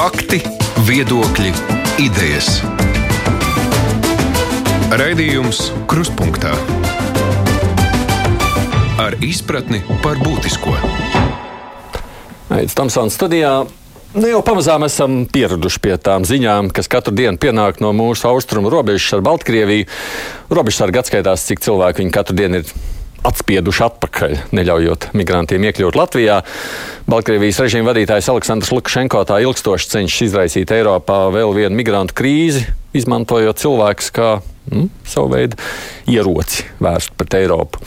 Fakti, 0.00 0.38
viedokļi, 0.88 1.50
idejas. 2.00 2.46
Raidījums 4.96 5.58
Kruspunkta 5.90 6.54
ar 8.96 9.18
izpratni 9.20 9.82
par 10.00 10.16
būtisko. 10.22 10.72
Aizsmeļamies 12.48 12.78
Tamsānas 12.78 13.18
studijā. 13.20 13.50
Nu, 14.16 14.24
jau 14.24 14.40
pamazām 14.46 14.88
esam 14.88 15.26
pieraduši 15.28 15.82
pie 15.84 15.98
tām 16.00 16.24
ziņām, 16.24 16.72
kas 16.72 16.88
katru 16.88 17.12
dienu 17.20 17.36
pienāk 17.36 17.84
no 17.84 17.92
mūsu 17.92 18.30
austrumu 18.30 18.72
robežas 18.72 19.18
ar 19.18 19.26
Baltkrieviju. 19.28 19.84
Robežsargi 20.48 21.02
atskaitās, 21.02 21.44
cik 21.50 21.60
cilvēku 21.68 22.00
viņi 22.00 22.16
katru 22.16 22.40
dienu 22.40 22.62
ir 22.62 22.72
atspieduši 23.26 23.84
atpakaļ, 23.86 24.36
neļaujot 24.56 25.10
migrantiem 25.16 25.66
iekļūt 25.68 25.98
Latvijā. 25.98 26.40
Baltkrievijas 27.10 27.60
režīma 27.64 27.90
vadītājs 27.90 28.30
Aleksandrs 28.32 28.72
Lukašenko 28.74 29.22
tā 29.28 29.40
ilgstoši 29.44 29.90
cenšas 29.94 30.26
izraisīt 30.28 30.72
Eiropā 30.74 31.22
vēl 31.34 31.54
vienu 31.56 31.76
migrantu 31.76 32.16
krīzi, 32.20 32.64
izmantojot 32.96 33.60
cilvēkus 33.60 34.10
kā 34.16 34.30
mm, 34.70 34.88
savu 35.08 35.34
veidu 35.34 35.60
ieroci 36.10 36.66
vērstu 36.82 37.18
pret 37.20 37.38
Eiropu. 37.42 37.84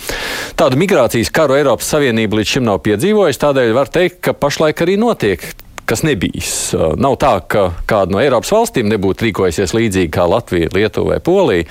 Tādu 0.59 0.79
migrācijas 0.79 1.33
karu 1.33 1.57
Eiropas 1.57 1.89
Savienība 1.95 2.39
līdz 2.39 2.55
šim 2.55 2.67
nav 2.69 2.83
piedzīvojusi, 2.85 3.43
tādēļ 3.43 3.75
var 3.75 3.91
teikt, 3.93 4.21
ka 4.27 4.37
pašlaik 4.37 4.85
arī 4.85 4.99
notiek 5.01 5.45
kas 5.89 6.03
nebijis. 6.07 6.71
Nav 6.99 7.17
tā, 7.21 7.35
ka 7.47 7.69
kāda 7.89 8.15
no 8.15 8.21
Eiropas 8.23 8.53
valstīm 8.53 8.87
nebūtu 8.91 9.27
rīkojusies 9.27 9.75
līdzīgi 9.75 10.11
kā 10.15 10.25
Latvija, 10.29 10.71
Lietuva 10.75 11.15
vai 11.15 11.23
Polija. 11.23 11.67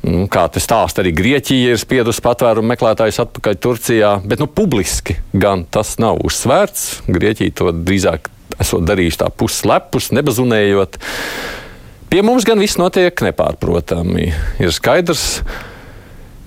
Nu, 0.00 0.24
kā 0.32 0.46
tas 0.48 0.64
stāsta, 0.64 1.02
arī 1.02 1.12
Grieķija 1.12 1.74
ir 1.74 1.80
spiedusi 1.80 2.22
patvērumu 2.24 2.72
meklētājus 2.72 3.20
atpakaļ 3.26 3.56
Turcijā, 3.60 4.12
bet 4.24 4.40
nu, 4.40 4.48
publiski 4.48 5.18
gan 5.36 5.66
tas 5.68 5.98
nav 6.00 6.22
uzsvērts. 6.24 7.02
Grieķija 7.10 7.56
to 7.60 7.72
drīzāk 7.76 8.30
esot 8.60 8.86
darījusi 8.88 9.20
tā 9.20 9.28
puslepus, 9.28 10.08
nebazunējot. 10.16 10.96
Pie 12.10 12.22
mums 12.26 12.46
gan 12.48 12.58
viss 12.62 12.80
notiek 12.80 13.20
nepārprotami. 13.22 14.30
Ir 14.64 14.72
skaidrs, 14.74 15.42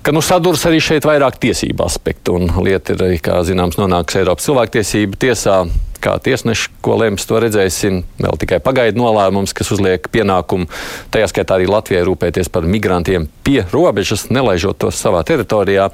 ka 0.04 0.12
nu, 0.12 0.20
saduras 0.24 0.66
arī 0.68 0.82
šeit 0.82 1.06
vairāk 1.08 1.38
tiesību 1.40 1.86
aspektu, 1.86 2.34
un 2.36 2.50
lieta 2.66 2.98
ir 2.98 3.22
kā 3.24 3.38
zināms, 3.46 3.78
nonākusi 3.80 4.20
Eiropas 4.20 4.50
cilvēktiesību 4.50 5.20
tiesā 5.24 5.62
kā 6.04 6.16
tiesneši, 6.22 6.70
ko 6.84 6.98
lems, 7.00 7.24
to 7.28 7.40
redzēsim. 7.42 8.02
Vēl 8.20 8.38
tikai 8.40 8.60
pagaidu 8.64 9.00
nolēmums, 9.00 9.54
kas 9.56 9.72
uzliek 9.74 10.06
pienākumu, 10.12 10.68
tajā 11.14 11.30
skaitā 11.32 11.58
arī 11.58 11.68
Latvijai 11.70 12.04
rūpēties 12.08 12.52
par 12.52 12.68
migrantiem 12.68 13.26
pie 13.46 13.62
robežas, 13.72 14.28
nelaižot 14.34 14.80
tos 14.84 15.00
savā 15.00 15.24
teritorijā. 15.26 15.90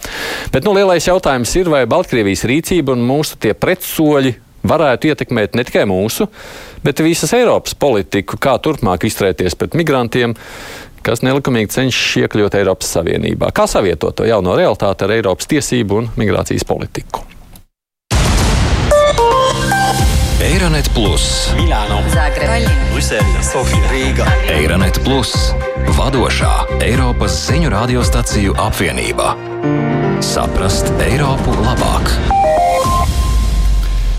Bet 0.54 0.66
nu, 0.66 0.74
lielais 0.76 1.06
jautājums 1.06 1.54
ir, 1.60 1.70
vai 1.72 1.86
Baltkrievijas 1.90 2.46
rīcība 2.50 2.96
un 2.96 3.06
mūsu 3.06 3.38
tie 3.40 3.54
pretsoļi 3.54 4.36
varētu 4.66 5.10
ietekmēt 5.10 5.56
ne 5.56 5.64
tikai 5.64 5.86
mūsu, 5.88 6.28
bet 6.84 7.00
visas 7.04 7.32
Eiropas 7.36 7.76
politiku, 7.78 8.36
kā 8.40 8.58
turpmāk 8.62 9.06
izturēties 9.08 9.56
pret 9.56 9.76
migrantiem, 9.78 10.36
kas 11.06 11.24
nelikumīgi 11.24 11.72
cenšas 11.72 12.24
iekļūt 12.24 12.58
Eiropas 12.60 12.92
Savienībā. 12.98 13.54
Kā 13.56 13.66
savietot 13.70 14.20
to 14.20 14.28
jauno 14.28 14.58
realitāti 14.58 15.08
ar 15.08 15.16
Eiropas 15.16 15.48
tiesību 15.50 16.02
un 16.02 16.14
migrācijas 16.20 16.68
politiku? 16.68 17.29
Eironet 20.60 20.90
Plus, 20.92 21.54
Milāno, 21.56 22.02
Zagreba, 22.12 22.58
Brisele, 22.92 23.40
Sofija, 23.40 23.80
Rīga. 23.88 24.26
Eironet 24.52 24.98
Plus, 25.00 25.30
vadošā 25.96 26.50
Eiropas 26.84 27.32
ziņu 27.46 27.70
radiostaciju 27.72 28.58
apvienība. 28.60 29.30
Saprast 30.20 30.92
Eiropu 31.00 31.56
labāk! 31.64 32.12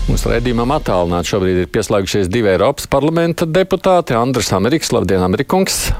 Mūsu 0.08 0.32
raidījumam 0.34 0.74
attālināti 0.80 1.30
šobrīd 1.30 1.62
ir 1.62 1.70
pieslēgušies 1.70 2.26
divi 2.34 2.50
Eiropas 2.56 2.90
parlamenta 2.90 3.46
deputāti- 3.46 4.18
Andris 4.24 4.50
Amerikas, 4.50 4.90
Labdien, 4.90 5.22
Amerikungs! 5.22 5.92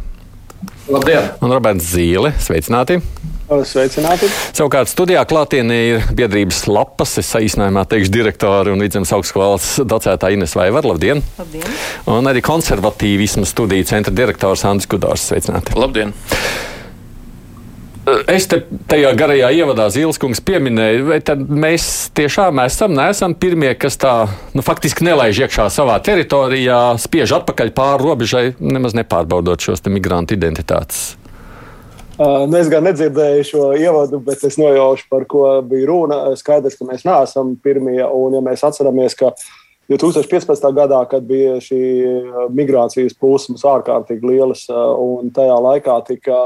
Labdien! 0.91 1.37
Un 1.39 1.55
Roberts 1.55 1.95
Zīle, 1.95 2.34
sveicināti! 2.43 2.99
Sveicināti! 3.51 4.28
Savukārt 4.56 4.89
studijā 4.89 5.22
klātienē 5.28 5.78
ir 5.91 6.06
biedrības 6.16 6.65
lapas, 6.71 7.16
es 7.21 7.28
saīsinājumā 7.34 7.84
teikšu 7.91 8.12
direktori 8.15 8.72
un 8.72 8.81
vidzemes 8.81 9.12
augstskolas 9.12 9.75
docētā 9.89 10.33
Ines 10.33 10.56
Vaivar. 10.56 10.87
Labdien! 10.89 11.21
Labdien! 11.41 11.66
Un 12.09 12.31
arī 12.31 12.43
konservatīvismu 12.44 13.44
studiju 13.49 13.89
centra 13.91 14.15
direktors 14.15 14.65
Andris 14.69 14.89
Kudors. 14.89 15.27
Sveicināti! 15.28 15.77
Labdien! 15.77 16.15
Es 18.27 18.49
te 18.50 18.59
tajā 18.91 19.12
garajā 19.15 19.53
ievadā 19.55 19.84
Zīleskungs 19.95 20.41
pieminēju, 20.43 21.05
vai 21.12 21.21
tad 21.22 21.45
mēs 21.47 22.11
tiešām 22.19 22.59
esam, 22.65 22.97
neesam 22.99 23.37
pirmie, 23.39 23.71
kas 23.78 23.95
tā, 24.03 24.15
nu, 24.59 24.65
faktiski 24.66 25.06
nelaiž 25.06 25.45
iekšā 25.45 25.69
savā 25.71 26.00
teritorijā, 26.03 26.83
spiež 26.99 27.37
atpakaļ 27.39 27.71
pāri 27.77 28.09
robežai, 28.09 28.47
nemaz 28.59 28.99
nepārbaudot 28.99 29.62
šos 29.62 29.87
migrantu 29.87 30.34
identitātes. 30.34 31.12
Nu, 32.19 32.59
es 32.59 32.69
gan 32.69 32.84
nedzirdēju 32.84 33.45
šo 33.49 33.67
ievadu, 33.78 34.19
bet 34.25 34.43
es 34.45 34.59
nojaušu, 34.61 35.06
par 35.11 35.25
ko 35.31 35.47
bija 35.65 35.89
runa. 35.89 36.21
Skaidrs, 36.37 36.77
ka 36.77 36.87
mēs 36.89 37.06
neesam 37.09 37.55
pirmie. 37.65 38.03
Un, 38.05 38.37
ja 38.37 38.43
mēs 38.45 38.65
atceramies, 38.69 39.17
ka 39.17 39.33
2015. 39.93 40.67
gadā, 40.77 41.01
kad 41.09 41.25
bija 41.28 41.56
šī 41.65 41.81
migrācijas 42.53 43.17
plūsmas 43.17 43.65
ārkārtīgi 43.69 44.28
lielas, 44.28 44.67
un 44.69 45.33
tajā 45.33 45.56
laikā 45.69 45.97
tika 46.11 46.43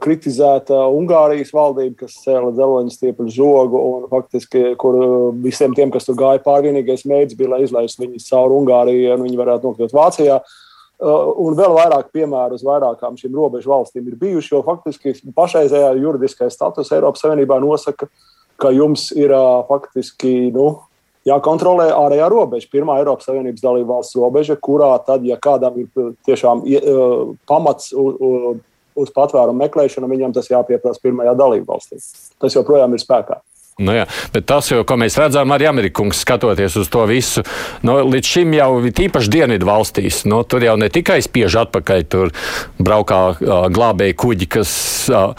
kritizēta 0.00 0.76
Ungārijas 0.92 1.52
valdība, 1.54 2.02
kas 2.04 2.20
cēla 2.24 2.52
dzeloņa 2.52 2.94
stiepļu 2.94 3.32
žogu, 3.32 3.80
un 3.94 4.08
faktiski, 4.12 4.74
kur 4.80 4.96
visiem 5.40 5.76
tiem, 5.76 5.92
kas 5.94 6.08
tur 6.08 6.16
gāja 6.20 6.40
pāri, 6.44 6.68
vienīgais 6.68 7.06
mērķis 7.08 7.38
bija, 7.38 7.54
lai 7.54 7.60
izlaistu 7.64 8.04
viņus 8.04 8.28
cauri 8.32 8.56
Ungārijai, 8.56 9.14
un 9.14 9.28
viņi 9.28 9.40
varētu 9.40 9.70
nokļūt 9.70 9.96
Vācijā. 9.96 10.40
Uh, 10.40 10.58
un 11.00 11.56
vēl 11.56 11.74
vairāk 11.76 12.10
piemēru 12.12 12.58
uz 12.58 12.64
vairākām 12.66 13.16
šīm 13.16 13.36
robežu 13.36 13.72
valstīm 13.72 14.08
ir 14.10 14.18
bijuši, 14.20 14.52
jo 14.54 14.60
faktiski 14.66 15.14
pašreizējā 15.36 15.94
juridiskais 15.96 16.56
status 16.56 16.92
Eiropas 16.92 17.24
Savienībā 17.24 17.60
nosaka, 17.62 18.10
ka 18.60 18.72
jums 18.76 19.08
ir 19.16 19.32
uh, 19.32 19.62
faktiski 19.68 20.50
nu, 20.52 20.66
jākontrolē 21.28 21.90
ārējā 21.96 22.28
robeža. 22.32 22.68
Pirmā 22.72 22.98
Eiropas 23.00 23.30
Savienības 23.30 23.64
dalība 23.64 23.96
valsts 23.96 24.18
robeža, 24.20 24.58
kurā 24.60 24.92
tad, 25.06 25.24
ja 25.24 25.40
kādam 25.40 25.80
ir 25.80 26.12
tiešām 26.28 26.64
uh, 26.64 27.32
pamats 27.48 27.94
uz, 27.96 29.12
patvērumu 29.16 29.64
meklēšanu, 29.64 30.10
viņam 30.10 30.36
tas 30.36 30.50
jāpieprasa 30.52 31.00
pirmajā 31.00 31.32
dalību 31.38 31.70
valstī. 31.70 32.00
Tas 32.40 32.56
joprojām 32.56 32.92
ir 32.92 33.00
spēkā. 33.00 33.40
Nu 33.80 33.94
jā, 33.96 34.04
bet 34.34 34.44
tas, 34.50 34.68
jo, 34.68 34.82
ko 34.84 34.98
mēs 35.00 35.16
redzam, 35.20 35.52
arī 35.54 35.70
Amerikungs 35.70 36.20
skatoties 36.20 36.76
uz 36.80 36.90
to 36.92 37.06
visu, 37.08 37.44
nu, 37.86 37.96
līdz 38.12 38.32
šim 38.34 38.52
jau 38.58 38.70
tīpaši 38.96 39.32
dienvidu 39.32 39.68
valstīs, 39.68 40.22
nu, 40.28 40.42
tur 40.44 40.64
jau 40.66 40.76
ne 40.80 40.90
tikai 40.92 41.20
spiež 41.24 41.56
atpakaļ, 41.62 42.04
tur 42.12 42.34
braukā 42.76 43.20
uh, 43.32 43.54
glābēji 43.72 44.18
kuģi, 44.20 44.50
kas 44.52 44.72
uh, 45.14 45.32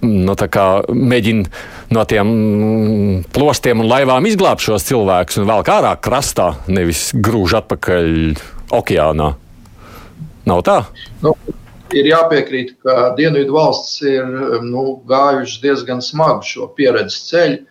nu, 0.00 0.36
mēģina 0.36 1.64
no 1.92 2.06
tiem 2.08 2.32
mm, 2.32 3.20
plostiem 3.36 3.84
un 3.84 3.90
laivām 3.90 4.26
izglābt 4.28 4.64
šos 4.64 4.88
cilvēkus 4.88 5.42
un 5.42 5.50
vēl 5.50 5.66
kā 5.66 5.80
ārā 5.82 5.92
krastā, 6.00 6.54
nevis 6.72 7.10
grūž 7.12 7.58
atpakaļ 7.60 8.10
okeānā. 8.76 9.30
Nav 10.46 10.66
tā? 10.66 10.80
Nu 11.20 11.36
ir 11.94 12.08
jāpiekrīt, 12.10 12.76
ka 12.82 13.12
Dienvidu 13.18 13.54
valstis 13.56 14.02
ir 14.08 14.28
nu, 14.64 15.00
gājušas 15.08 15.62
diezgan 15.62 16.02
smagu 16.02 16.46
šo 16.46 16.70
pieredzes 16.76 17.26
ceļu. 17.30 17.64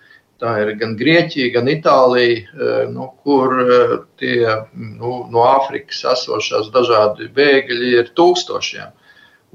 Tā 0.44 0.52
ir 0.60 0.74
gan 0.76 0.98
Grieķija, 1.00 1.54
gan 1.54 1.70
Itālija, 1.72 2.42
eh, 2.44 2.82
nu, 2.92 3.08
kur 3.24 3.56
eh, 3.64 3.94
tie 4.20 4.44
nu, 4.76 5.14
no 5.32 5.46
Āfrikas 5.48 6.02
esošās 6.12 6.74
dažādi 6.74 7.30
bēgļi 7.36 7.94
ir 8.02 8.12
tūkstošiem. 8.20 8.92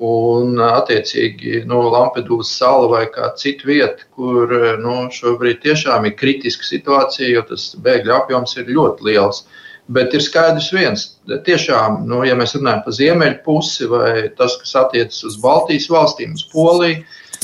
Un, 0.00 0.54
attiecīgi, 0.65 1.66
nu, 1.69 1.82
Lampedūzas 1.92 2.54
sala 2.62 2.87
vai 2.88 3.03
kāda 3.12 3.37
cita 3.37 3.69
vieta, 3.69 4.06
kur 4.16 4.54
nu, 4.81 4.94
šobrīd 5.12 5.60
tiešām 5.60 6.09
ir 6.09 6.16
kritiska 6.16 6.65
situācija, 6.65 7.28
jo 7.34 7.42
tas 7.50 7.75
bēgļu 7.77 8.15
apjoms 8.16 8.56
ir 8.56 8.72
ļoti 8.72 9.10
liels. 9.10 9.44
Uh, 9.44 9.70
Bet 9.91 10.12
ir 10.15 10.23
skaidrs 10.23 10.69
viens, 10.71 11.04
tiešām, 11.27 12.04
nu, 12.07 12.21
ja 12.22 12.37
mēs 12.39 12.54
runājam 12.54 12.84
par 12.84 12.95
ziemeļu 12.95 13.41
pusi 13.42 13.89
vai 13.91 14.28
tas, 14.39 14.54
kas 14.60 14.77
attiecas 14.84 15.25
uz 15.27 15.39
Baltijas 15.42 15.89
valstīm, 15.91 16.37
uz 16.39 16.45
Poliju, 16.53 17.01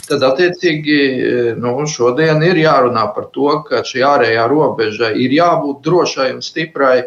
tad 0.06 0.22
attiecīgi 0.28 0.98
nu, 1.58 1.72
šodien 1.90 2.44
ir 2.46 2.60
jārunā 2.62 3.08
par 3.16 3.26
to, 3.34 3.50
ka 3.66 3.82
šī 3.86 4.04
ārējā 4.06 4.46
robeža 4.52 5.10
ir 5.18 5.34
jābūt 5.34 5.82
drošai 5.88 6.28
un 6.36 6.42
stiprai. 6.44 7.00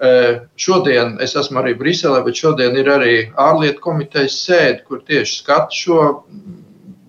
E, 0.00 0.10
šodien 0.58 1.18
es 1.22 1.36
esmu 1.38 1.62
arī 1.62 1.76
Briselē, 1.78 2.24
bet 2.26 2.42
šodien 2.42 2.74
ir 2.80 2.90
arī 2.90 3.16
ārlietu 3.38 3.84
komitejas 3.84 4.40
sēde, 4.42 4.82
kur 4.88 5.04
tieši 5.06 5.42
skata 5.44 5.76
šo. 5.76 6.04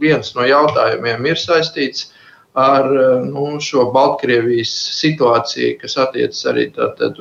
Viens 0.02 0.34
no 0.34 0.46
jautājumiem 0.46 1.26
ir 1.30 1.38
saistīts 1.38 2.10
ar 2.10 2.21
ar 2.54 2.88
nu, 3.26 3.46
šo 3.64 3.88
Baltkrievijas 3.96 4.72
situāciju, 4.98 5.78
kas 5.82 5.98
attiecas 6.02 6.44
arī 6.52 6.68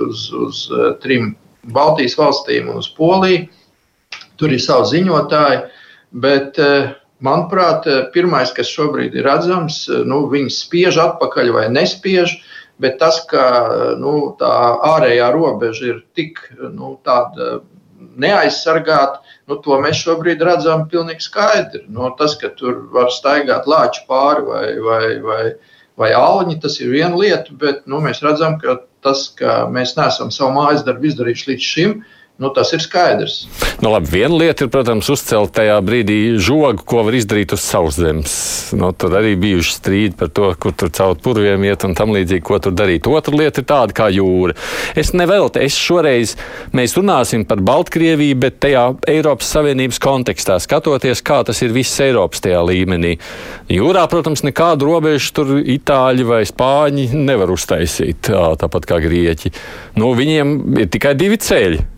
uz, 0.07 0.27
uz 0.35 0.65
eh, 0.75 0.93
trim 1.03 1.35
Baltijas 1.75 2.17
valstīm 2.19 2.71
un 2.73 2.81
uz 2.83 2.91
Poliju. 2.97 3.47
Tur 4.41 4.55
ir 4.55 4.63
savi 4.63 4.89
ziņotāji, 4.95 5.61
bet, 6.25 6.59
eh, 6.59 6.95
manuprāt, 7.21 7.87
pirmais, 8.15 8.53
kas 8.57 8.71
šobrīd 8.73 9.15
ir 9.15 9.29
redzams, 9.29 9.85
nu, 10.09 10.25
viņi 10.33 10.55
spiež 10.57 10.99
atpakaļ 10.99 11.53
vai 11.53 11.69
nespiež. 11.69 12.39
Bet 12.81 12.97
tas, 12.97 13.19
ka 13.29 13.45
nu, 14.01 14.33
tā 14.41 14.51
ārējā 14.89 15.27
robeža 15.35 15.85
ir 15.91 15.99
tik 16.17 16.41
nu, 16.73 16.95
neaizsargāta, 18.21 19.21
nu, 19.51 19.59
to 19.65 19.79
mēs 19.83 20.03
šobrīd 20.05 20.43
redzam 20.47 20.87
pilnīgi 20.91 21.27
skaidri. 21.27 21.85
Nu, 21.89 22.09
tas, 22.19 22.37
ka 22.41 22.53
tur 22.57 22.85
var 22.95 23.13
staigāt 23.15 23.69
lāču 23.71 24.07
pāri 24.11 24.47
vai, 24.47 24.65
vai, 24.85 25.03
vai, 25.25 25.43
vai 26.01 26.13
auņi, 26.17 26.61
tas 26.63 26.79
ir 26.81 26.93
viena 26.95 27.17
lieta, 27.17 27.57
bet 27.61 27.85
nu, 27.91 28.03
mēs 28.05 28.23
redzam, 28.25 28.59
ka 28.63 28.81
tas, 29.05 29.29
ka 29.37 29.65
mēs 29.73 29.97
neesam 29.97 30.33
savu 30.35 30.57
mājas 30.59 30.85
darbu 30.87 31.09
izdarījuši 31.11 31.53
līdz 31.53 31.69
šim, 31.75 31.99
uh, 31.99 32.17
Nu, 32.41 32.49
tas 32.49 32.71
ir 32.73 32.81
skaidrs. 32.81 33.43
Nu, 33.85 33.91
labi, 33.93 34.09
viena 34.15 34.33
lieta 34.41 34.65
ir, 34.65 34.71
protams, 34.73 35.11
uzcelt 35.13 35.51
tajā 35.59 35.75
brīdī 35.85 36.39
žogu, 36.41 36.81
ko 36.89 37.03
var 37.05 37.19
izdarīt 37.19 37.53
uz 37.53 37.61
sauszemes. 37.61 38.33
Nu, 38.81 38.89
tur 38.97 39.13
arī 39.19 39.35
bijuši 39.37 39.75
strīdi 39.77 40.17
par 40.17 40.31
to, 40.33 40.49
kur 40.57 40.73
tur 40.73 40.89
caur 40.97 41.19
purviem 41.21 41.67
iet 41.69 41.85
un 41.85 41.93
tam 41.99 42.15
līdzīgi, 42.17 42.45
ko 42.49 42.57
tur 42.65 42.73
darīt. 42.73 43.11
Otra 43.13 43.37
lieta 43.37 43.61
ir 43.61 43.69
tāda 43.69 43.97
kā 44.01 44.09
jūra. 44.17 44.57
Es 44.97 45.13
neveltu, 45.13 45.61
es 45.61 45.77
šoreiz 45.77 46.33
mēs 46.73 46.97
runāsim 46.97 47.45
par 47.45 47.61
Baltkrieviju, 47.61 48.41
bet 48.41 48.57
tajā 48.65 48.87
Eiropas 49.19 49.53
Savienības 49.59 50.01
kontekstā 50.01 50.57
skatoties, 50.65 51.21
kā 51.21 51.43
tas 51.45 51.61
ir 51.61 51.77
viss 51.77 52.01
Eiropas 52.01 52.41
tajā 52.41 52.65
līmenī. 52.73 53.19
Jūrā, 53.69 54.09
protams, 54.09 54.47
nekādu 54.49 54.89
robežu 54.89 55.37
tur 55.37 55.57
itāļi 55.61 56.31
vai 56.33 56.43
spāņi 56.49 57.11
nevar 57.21 57.53
uztaisīt, 57.53 58.33
tāpat 58.33 58.89
kā 58.89 59.05
grieķi. 59.05 59.53
Nu, 60.01 60.15
viņiem 60.17 60.61
ir 60.81 60.95
tikai 60.97 61.19
divi 61.21 61.37
ceļi. 61.37 61.89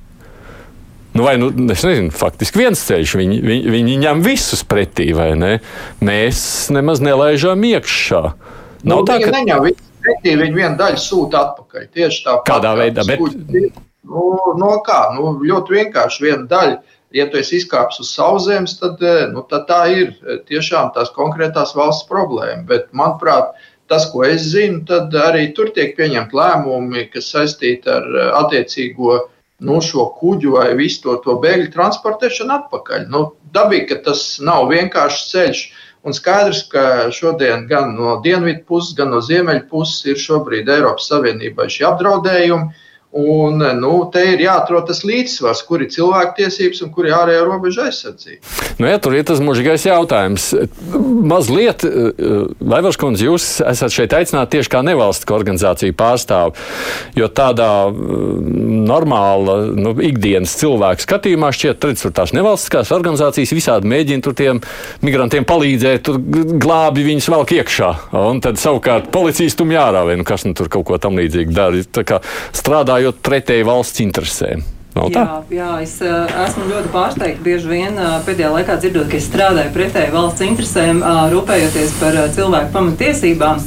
Nu, 1.13 1.23
vai, 1.23 1.37
nu, 1.37 1.53
es 1.73 1.83
nezinu, 1.85 2.11
faktiski 2.17 2.63
viens 2.63 2.81
ceļš. 2.89 3.15
Viņi, 3.21 3.39
viņi, 3.45 3.73
viņi 3.75 3.97
ņem 4.01 4.23
visus 4.25 4.63
pretī, 4.65 5.11
vai 5.17 5.33
ne? 5.37 5.53
Mēs 6.01 6.71
nemaz 6.73 7.03
nelaižam 7.05 7.65
iekšā. 7.69 8.23
Nav 8.83 9.03
nu, 9.03 9.09
tā, 9.09 9.19
ka 9.21 9.35
neņem 9.35 9.67
visus 9.67 9.91
pretī, 10.03 10.37
viņi 10.41 10.57
vienu 10.57 10.79
daļu 10.81 11.03
sūta 11.03 11.43
atpakaļ. 11.47 11.91
Tieši 11.93 12.25
tā. 12.25 12.39
Kādā 12.49 12.73
veidā? 12.81 13.05
Bet... 13.09 13.21
Nu, 14.09 14.25
no 14.59 14.73
kā? 14.87 15.03
Nu, 15.19 15.35
ļoti 15.45 15.77
vienkārši 15.77 16.25
viena 16.25 16.49
daļa. 16.49 16.81
Ja 17.13 17.27
tu 17.29 17.37
esi 17.37 17.59
izkāpis 17.61 18.01
uz 18.01 18.15
sauszemes, 18.17 18.79
tad, 18.81 19.03
eh, 19.05 19.27
nu, 19.29 19.45
tad 19.51 19.67
tā 19.69 19.83
ir 19.93 20.15
eh, 20.15 20.41
tiešām 20.49 20.95
tās 20.97 21.13
konkrētās 21.13 21.75
valsts 21.77 22.09
problēma. 22.09 22.65
Bet, 22.71 22.89
manuprāt, 22.97 23.53
tas, 23.93 24.09
ko 24.09 24.25
es 24.25 24.49
zinu, 24.55 24.81
tad 24.89 25.13
arī 25.21 25.51
tur 25.53 25.69
tiek 25.77 25.93
pieņemti 25.99 26.41
lēmumi, 26.41 27.05
kas 27.13 27.29
saistīti 27.35 27.93
ar 27.93 28.09
eh, 28.09 28.31
attiecīgo 28.41 29.13
uh, 29.19 29.29
nu, 29.67 29.79
šo 29.85 30.09
kuģu 30.19 30.57
vai 30.57 30.73
visu 30.79 31.03
to, 31.05 31.17
to 31.25 31.39
bēgļu 31.43 31.71
transportēšanu 31.75 32.57
atpakaļ. 32.59 33.07
Nu, 33.13 33.25
dabīgi, 33.55 33.89
ka 33.93 34.01
tas 34.11 34.27
nav 34.43 34.69
vienkāršs 34.73 35.25
ceļš. 35.33 35.65
Un 36.03 36.17
skaidrs, 36.17 36.65
ka 36.71 36.85
šodien 37.15 37.69
gan 37.71 37.93
no 37.95 38.17
dienvidu 38.25 38.65
puses, 38.67 38.97
gan 38.99 39.13
no 39.15 39.21
ziemeļu 39.23 39.69
puses 39.71 40.03
ir 40.11 40.19
šobrīd 40.19 40.71
Eiropas 40.75 41.07
Savienībai 41.13 41.69
šie 41.71 41.87
apdraudējumi. 41.93 42.82
Un, 43.13 43.61
nu, 43.77 43.93
te 44.09 44.23
ir 44.25 44.41
jāatrod 44.41 44.87
tas 44.89 45.03
līdzsvars, 45.05 45.61
kur 45.69 45.83
ir 45.85 45.91
cilvēktiesības 45.93 46.79
un 46.87 46.93
kur 46.95 47.05
ir 47.05 47.13
ārējā 47.13 47.43
robeža 47.45 47.91
aizsardzība. 47.91 48.41
Nu, 48.79 48.87
ja, 48.89 48.97
tur 49.05 49.13
ir 49.13 49.27
tas 49.29 49.43
mūžīgais 49.45 49.85
jautājums. 49.85 50.47
Mazliet, 51.29 51.85
Latvijas 51.85 52.97
eh, 52.97 53.25
jūs 53.27 53.49
esat 53.69 53.93
šeit 53.93 54.17
aicināti 54.17 54.57
tieši 54.57 54.73
kā 54.73 54.81
nevalstiskā 54.87 55.37
organizācija 55.37 55.93
pārstāvi. 55.99 56.57
Jo 57.19 57.29
tādā 57.29 57.69
normāla 57.93 59.59
nu, 59.77 59.93
ikdienas 60.01 60.57
cilvēka 60.63 61.05
skatījumā 61.05 61.53
šķiet, 61.53 61.85
ka 61.85 62.15
tās 62.23 62.33
nevalstiskās 62.33 62.95
organizācijas 62.97 63.53
visādi 63.53 63.93
mēģina 63.93 64.25
tur 64.25 64.39
tiem 64.41 64.63
migrantiem 65.05 65.45
palīdzēt, 65.49 66.07
tur 66.09 66.17
glābi 66.57 67.05
viņus 67.11 67.29
velk 67.37 67.55
iekšā. 67.59 67.93
Un 68.25 68.41
tad 68.41 68.57
savukārt 68.63 69.13
policijas 69.13 69.61
tum 69.61 69.77
jārā 69.77 70.07
vai 70.09 70.17
nu 70.17 70.25
kas 70.25 70.49
nu 70.49 70.57
tur 70.57 70.73
kaut 70.73 70.89
ko 70.89 71.01
tam 71.03 71.21
līdzīgu 71.21 71.53
dara. 71.53 71.85
Strādājot 72.57 73.02
strādājot 73.03 73.23
pretēji 73.23 73.67
valsts 73.67 74.01
interesēm. 74.03 74.63
Jā, 74.93 75.43
jā, 75.49 75.71
es 75.81 75.97
uh, 76.05 76.29
esmu 76.45 76.67
ļoti 76.69 76.91
pārsteigta. 76.93 77.43
Bieži 77.43 77.71
vien 77.71 77.97
uh, 77.97 78.21
pēdējā 78.27 78.51
laikā 78.53 78.77
dzirdot, 78.77 79.09
ka 79.09 79.17
es 79.17 79.27
strādāju 79.31 79.73
pretēji 79.73 80.13
valsts 80.13 80.45
interesēm, 80.45 81.01
uh, 81.01 81.31
rūpējoties 81.33 81.97
par 81.99 82.19
cilvēku 82.37 82.73
pamatiesībām. 82.77 83.67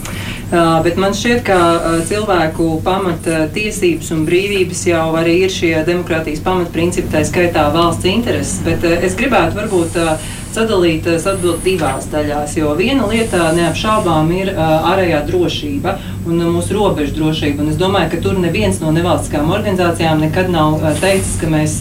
Bet 0.86 1.00
man 1.02 1.16
šķiet, 1.18 1.40
ka 1.42 1.56
cilvēku 2.06 2.68
pamatiesības 2.86 4.12
un 4.14 4.20
brīvības 4.28 4.84
jau 4.86 5.08
arī 5.18 5.34
ir 5.48 5.52
šie 5.52 5.72
demokrātijas 5.88 6.44
pamatprincipi, 6.46 7.10
tā 7.12 7.24
skaitā 7.26 7.64
valsts 7.74 8.06
intereses. 8.06 8.60
Bet 8.64 8.86
es 8.86 9.18
gribētu 9.18 9.58
varbūt 9.58 9.98
sadalīt 10.56 11.08
atbildi 11.16 11.72
divās 11.72 12.10
daļās. 12.12 12.58
Jo 12.60 12.74
viena 12.80 13.08
lieta 13.12 13.52
neapšaubām 13.56 14.32
ir 14.36 14.54
ārējā 14.56 15.24
drošība 15.30 15.98
un 16.26 16.42
mūsu 16.56 16.78
robežu 16.78 17.16
drošība. 17.20 17.64
Un 17.64 17.74
es 17.74 17.80
domāju, 17.80 18.14
ka 18.16 18.22
tur 18.26 18.40
neviens 18.42 18.80
no 18.82 18.94
nevalstiskām 18.96 19.52
organizācijām 19.54 20.24
nekad 20.26 20.52
nav 20.54 20.80
teicis, 21.02 21.36
ka 21.42 21.52
mēs 21.52 21.80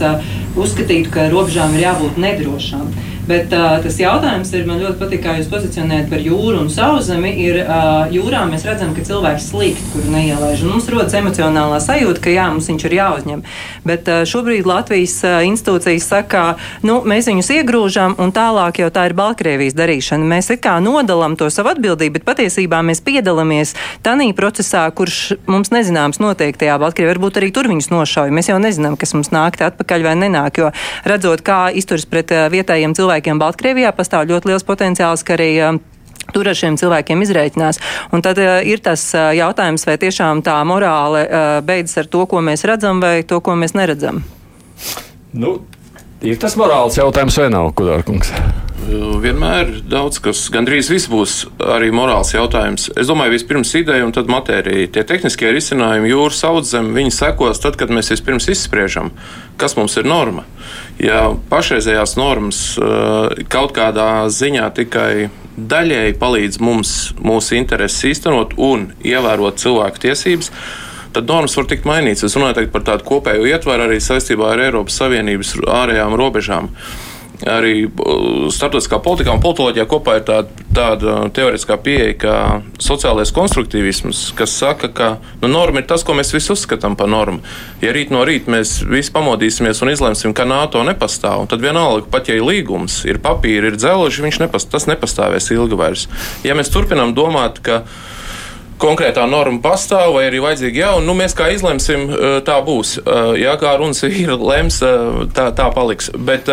uzskatītu, 0.56 1.10
ka 1.14 1.28
robežām 1.32 1.74
ir 1.76 1.88
jābūt 1.88 2.20
nedrošām. 2.20 2.92
Bet 3.24 3.52
uh, 3.56 3.78
tas 3.80 3.96
jautājums 3.96 4.50
ir, 4.52 4.66
man 4.68 4.82
ļoti 4.82 4.98
patīk, 5.00 5.22
kā 5.24 5.34
jūs 5.38 5.48
pozicionējat 5.48 6.10
par 6.10 6.20
jūru 6.20 6.58
un 6.60 6.66
sauszemi. 6.68 7.30
Ir, 7.40 7.56
uh, 7.62 8.04
jūrā 8.12 8.42
mēs 8.50 8.66
redzam, 8.68 8.90
ka 8.92 9.00
cilvēks 9.06 9.46
slīgt, 9.48 9.80
kuru 9.94 10.10
neielaiž. 10.12 10.64
Mums 10.68 10.90
rodas 10.92 11.16
emocionālā 11.16 11.78
sajūta, 11.80 12.20
ka 12.20 12.34
jā, 12.34 12.50
mums 12.52 12.68
viņš 12.68 12.84
ir 12.84 12.96
jāuzņem. 12.98 13.44
Bet 13.88 14.10
uh, 14.12 14.26
šobrīd 14.28 14.68
Latvijas 14.68 15.16
uh, 15.24 15.38
institūcijas 15.48 16.08
saka, 16.10 16.42
nu, 16.84 16.98
mēs 17.08 17.30
viņus 17.30 17.48
iegrūžam, 17.56 18.18
un 18.20 18.34
tālāk 18.36 18.82
jau 18.82 18.90
tā 18.92 19.06
ir 19.08 19.16
Baltkrievijas 19.16 19.78
darīšana. 19.78 20.28
Mēs 20.34 20.52
kā 20.60 20.76
nodalām 20.84 21.38
to 21.40 21.48
savu 21.48 21.72
atbildību, 21.72 22.18
bet 22.18 22.28
patiesībā 22.28 22.82
mēs 22.84 23.00
piedalāmies 23.08 23.72
tanī 24.04 24.34
procesā, 24.36 24.84
kurš 24.92 25.38
mums 25.48 25.72
nezināms 25.72 26.20
notiek 26.20 26.60
tajā 26.60 26.76
Baltkrievijā. 26.76 27.16
Varbūt 27.16 27.40
arī 27.40 27.50
tur 27.56 27.72
viņus 27.72 27.88
nošauj. 27.88 28.36
Mēs 28.36 28.52
jau 28.52 28.60
nezinām, 28.60 29.00
kas 29.00 29.16
mums 29.16 29.32
nāk 29.32 29.56
atpakaļ 29.64 30.08
vai 30.10 30.16
nenāk, 30.26 30.44
jo 30.52 30.70
redzot, 31.08 31.43
kā 31.46 31.69
izturas 31.73 32.06
pret 32.11 32.32
uh, 32.35 32.46
vietējiem 32.52 32.94
cilvēkiem 32.96 33.41
Baltkrievijā 33.41 33.94
pastāv 33.96 34.29
ļoti 34.31 34.52
liels 34.52 34.67
potenciāls, 34.67 35.25
ka 35.26 35.38
arī 35.38 35.50
um, 35.70 35.82
Tur 36.32 36.49
ar 36.49 36.56
šiem 36.56 36.79
cilvēkiem 36.81 37.20
izreikinās. 37.20 37.81
Un 38.14 38.25
tad 38.25 38.41
uh, 38.41 38.56
ir 38.64 38.81
tas 38.85 39.02
uh, 39.12 39.29
jautājums, 39.37 39.85
vai 39.85 39.99
tiešām 40.00 40.41
tā 40.46 40.56
morāle 40.64 41.26
uh, 41.26 41.58
beidzas 41.64 42.05
ar 42.05 42.08
to, 42.11 42.25
ko 42.31 42.41
mēs 42.41 42.64
redzam, 42.64 43.02
vai 43.05 43.19
to, 43.29 43.43
ko 43.44 43.58
mēs 43.61 43.76
neredzam. 43.76 44.25
Nu, 45.37 45.58
ir 46.25 46.41
tas 46.41 46.56
morāls 46.56 46.97
jautājums 46.97 47.43
vai 47.43 47.50
nav, 47.52 47.75
Kudārkungs? 47.76 48.32
Vienmēr 48.84 49.70
daudz 49.88 50.19
kas, 50.20 50.42
gandrīz 50.52 50.90
viss 50.92 51.08
būs 51.08 51.34
arī 51.72 51.88
morāls 51.94 52.34
jautājums. 52.34 52.90
Es 53.00 53.08
domāju, 53.08 53.32
vispirms 53.32 53.70
ideja 53.78 54.04
un 54.04 54.12
tad 54.12 54.28
matērija. 54.28 54.90
Tie 54.92 55.04
tehniskie 55.08 55.52
risinājumi 55.54 56.10
jūras 56.10 56.42
audzem, 56.44 56.90
viņi 56.96 57.14
sekos 57.14 57.62
tad, 57.62 57.78
kad 57.81 57.92
mēs 57.94 58.12
vispirms 58.12 58.50
izspriežam, 58.52 59.08
kas 59.60 59.78
mums 59.78 59.96
ir 60.00 60.08
norma. 60.08 60.44
Ja 61.00 61.30
pašreizējās 61.50 62.16
normas 62.20 62.61
eh, 62.76 63.47
kaut 63.52 63.73
kādā 63.76 64.26
ziņā 64.28 64.68
tikai 64.76 65.30
daļēji 65.56 66.18
palīdz 66.20 66.61
mums 66.61 66.92
mūsu 67.25 67.56
intereses 67.61 68.04
īstenot 68.11 68.59
un 68.61 68.90
ievērot 69.00 69.64
cilvēku 69.64 70.04
tiesības, 70.04 70.52
tad 71.16 71.30
normas 71.30 71.56
var 71.56 71.70
tikt 71.70 71.88
mainītas. 71.88 72.28
Es 72.28 72.37
runāju 72.37 72.68
par 72.75 72.85
tādu 72.85 73.09
kopēju 73.09 73.49
ietvaru 73.49 73.88
arī 73.88 74.02
saistībā 74.02 74.52
ar 74.52 74.66
Eiropas 74.68 75.00
Savienības 75.00 75.56
ārējām 75.80 76.20
robežām. 76.20 76.68
Uh, 76.75 77.13
arī 77.43 77.85
uh, 77.87 78.47
starptautiskā 78.55 79.00
politikā 79.03 79.33
un 79.35 79.43
politoloģijā 79.43 79.85
kopā 79.91 80.19
ir 80.21 80.25
tāda, 80.29 80.64
tāda 80.75 81.17
teorētiskā 81.35 81.76
pieeja, 81.83 82.14
kā 82.21 82.37
sociālais 82.83 83.33
konstruktīvisms, 83.35 84.29
kas 84.38 84.55
saka, 84.61 84.91
ka 84.95 85.09
nu, 85.43 85.50
norma 85.50 85.83
ir 85.83 85.88
tas, 85.91 86.07
ko 86.07 86.14
mēs 86.17 86.31
visi 86.35 86.53
uzskatām 86.55 86.97
par 86.99 87.11
normu. 87.11 87.43
Ja 87.83 87.93
rīt 87.97 88.14
no 88.14 88.23
rīta 88.26 88.53
mēs 88.55 88.76
visi 88.87 89.12
pamodīsimies 89.14 89.83
un 89.83 89.93
izlemsim, 89.93 90.35
ka 90.37 90.47
NATO 90.49 90.85
nepastāv, 90.87 91.49
tad 91.50 91.64
vienalga, 91.64 92.07
pat 92.12 92.31
ja 92.31 92.38
ir 92.38 92.47
līgums, 92.47 93.03
ir 93.09 93.19
papīri, 93.25 93.73
ir 93.73 93.79
dzelži, 93.81 94.29
nepastāv, 94.45 94.76
tas 94.76 94.88
nepastāvēs 94.91 95.50
ilgi 95.57 95.79
vairs. 95.79 96.07
Ja 96.47 96.55
mēs 96.59 96.73
turpinām 96.73 97.17
domāt, 97.19 97.59
ka 97.64 97.83
konkrētā 98.81 99.26
norma 99.31 99.62
pastāv, 99.64 100.14
vai 100.17 100.29
arī 100.29 100.41
vajadzīga 100.45 100.81
jauna. 100.81 101.07
Nu, 101.07 101.14
mēs 101.19 101.37
kā 101.38 101.50
izlemsim, 101.55 102.09
uh, 102.11 102.38
tā 102.47 102.59
būs. 102.64 102.97
Uh, 103.03 103.35
jā, 103.38 103.55
kā 103.61 103.76
runas 103.81 104.03
ir, 104.07 104.35
lems, 104.38 104.81
tā, 105.35 105.50
tā 105.57 105.69
paliks. 105.75 106.11
Bet, 106.14 106.50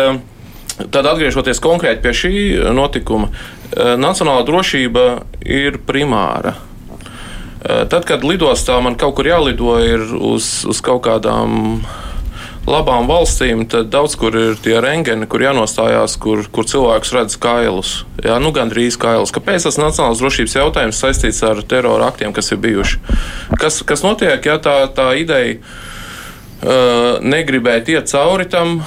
Tad 0.78 1.06
atgriežoties 1.06 1.60
konkrēti 1.62 2.02
pie 2.04 2.12
šī 2.16 2.34
notikuma, 2.74 3.28
eh, 3.28 3.94
nacionālā 4.00 4.44
drošība 4.46 5.06
ir 5.44 5.78
primāra. 5.86 6.54
Eh, 7.62 7.84
tad, 7.86 8.04
kad 8.04 8.22
lidostā 8.22 8.82
man 8.82 8.96
kaut 8.96 9.14
kur 9.16 9.24
jālido 9.24 9.76
uz, 10.18 10.64
uz 10.66 10.80
kaut 10.80 11.02
kādām 11.02 11.84
labām 12.66 13.06
valstīm, 13.06 13.68
tad 13.68 13.90
daudz 13.90 14.16
kur 14.16 14.34
ir 14.38 14.54
tie 14.54 14.80
rengeni, 14.80 15.26
kur 15.26 15.40
jānostājās, 15.40 16.18
kur, 16.18 16.44
kur 16.50 16.64
cilvēks 16.64 17.12
redz 17.12 17.36
kailus. 17.36 18.04
Jā, 18.22 18.38
nu 18.42 18.52
gandrīz 18.54 18.98
kailus. 18.98 19.34
Kāpēc 19.34 19.66
tas 19.66 19.78
nacionālās 19.78 20.22
drošības 20.22 20.58
jautājums 20.58 21.00
saistīts 21.02 21.42
ar 21.42 21.62
terora 21.62 22.06
aktiem, 22.06 22.32
kas 22.32 22.52
ir 22.52 22.58
bijuši? 22.62 22.98
Kas, 23.58 23.82
kas 23.82 24.02
notiek, 24.02 24.46
ja 24.46 24.58
tā, 24.62 24.86
tā 24.94 25.10
ideja? 25.18 25.58
Uh, 25.58 25.91
negribēt 26.62 27.88
iet 27.90 28.10
cauri 28.12 28.46
tam, 28.50 28.80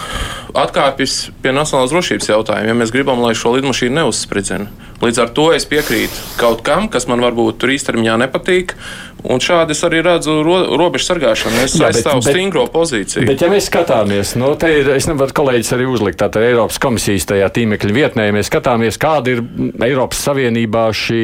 atkāpjas 0.56 1.18
pie 1.44 1.52
nacionālās 1.56 1.92
drošības 1.92 2.30
jautājuma, 2.32 2.72
ja 2.72 2.78
mēs 2.78 2.94
gribam, 2.96 3.20
lai 3.24 3.34
šo 3.36 3.56
lidmašīnu 3.58 4.00
neuzspridzina. 4.00 4.70
Līdz 5.02 5.20
ar 5.26 5.32
to 5.36 5.50
es 5.52 5.68
piekrītu 5.68 6.38
kaut 6.40 6.64
kam, 6.64 6.88
kas 6.90 7.10
man 7.12 7.20
varbūt 7.20 7.60
tur 7.60 7.74
īstermiņā 7.76 8.16
nepatīk, 8.24 8.78
Un 9.26 9.42
šādi 9.42 9.74
es 9.74 9.82
arī 9.86 10.02
redzu 10.06 10.38
ro 10.46 10.58
robežu 10.78 11.08
sargāšanu. 11.10 11.62
Es 11.66 11.76
Jā, 11.78 11.90
aizstāvu 11.90 12.22
bet, 12.22 12.36
stingro 12.36 12.66
pozīciju. 12.72 13.26
Bet, 13.30 13.42
ja 13.42 13.50
mēs 13.50 13.70
skatāmies, 13.72 14.36
nu, 14.38 14.52
te 14.60 14.70
ir, 14.70 14.92
es 14.94 15.08
nevaru 15.10 15.34
kolēģis 15.40 15.72
arī 15.78 15.88
uzlikt 15.90 16.20
tātad 16.22 16.46
Eiropas 16.46 16.78
komisijas 16.82 17.26
tajā 17.32 17.50
tīmekļa 17.56 17.96
vietnē, 17.96 18.28
ja 18.30 18.36
mēs 18.36 18.52
skatāmies, 18.52 19.00
kāda 19.02 19.34
ir 19.34 19.42
Eiropas 19.88 20.22
Savienībā 20.28 20.88
šī 20.94 21.24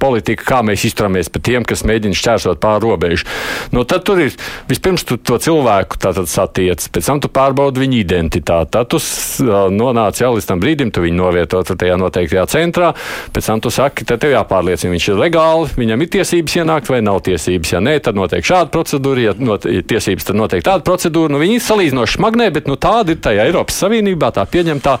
politika, 0.00 0.46
kā 0.46 0.60
mēs 0.66 0.84
izturamies 0.88 1.30
pret 1.32 1.46
tiem, 1.50 1.66
kas 1.66 1.84
mēģina 1.88 2.16
šķērsot 2.16 2.60
pāri 2.62 2.84
robežu. 2.86 3.28
Nu, 3.74 3.84
tad 3.88 4.04
tur 4.08 4.22
ir 4.24 4.34
vispirms 4.70 5.04
tu 5.06 5.18
to 5.20 5.38
cilvēku 5.42 6.00
satiec, 6.28 6.86
pēc 6.92 7.10
tam 7.10 7.20
tu 7.22 7.30
pārbaudi 7.32 7.84
viņa 7.84 7.98
identitāti. 8.00 8.72
Tad 8.76 8.90
tu 8.92 9.00
nonāc 9.74 10.20
jau 10.20 10.32
līdz 10.36 10.48
tam 10.48 10.62
brīdim, 10.62 10.92
tu 10.94 11.04
viņu 11.04 11.20
novieto 11.20 11.62
tajā 11.70 11.98
noteiktajā 12.00 12.46
centrā, 12.50 12.92
pēc 13.34 13.50
tam 13.50 13.62
tu 13.62 13.72
saki, 13.74 14.06
tad 14.08 14.22
tev 14.22 14.34
jāpārliecina, 14.34 14.94
viņš 14.94 15.10
ir 15.12 15.20
legāli, 15.20 15.70
viņam 15.80 16.04
ir 16.04 16.12
tiesības 16.16 16.58
ienākt 16.62 16.90
vai 16.92 17.02
nav 17.04 17.22
tiesības. 17.28 17.74
Ja 17.76 17.84
nē, 17.84 17.98
tad 18.04 18.18
notiek 18.18 18.46
šāda 18.46 18.72
procedūra, 18.74 19.28
ja 19.28 19.36
not, 19.38 19.68
ir 19.68 19.86
tiesības, 19.86 20.30
tad 20.30 20.40
notiek 20.40 20.64
tāda 20.66 20.84
procedūra. 20.86 21.32
Nu, 21.34 21.42
viņi 21.42 21.60
ir 21.60 21.66
salīdzinoši 21.66 22.18
smagnē, 22.20 22.50
bet 22.54 22.70
nu, 22.70 22.78
tāda 22.80 23.14
ir 23.14 23.22
tajā 23.22 23.48
Eiropas 23.50 23.80
Savienībā 23.84 24.32
tā 24.36 24.46
pieņemtā 24.50 24.98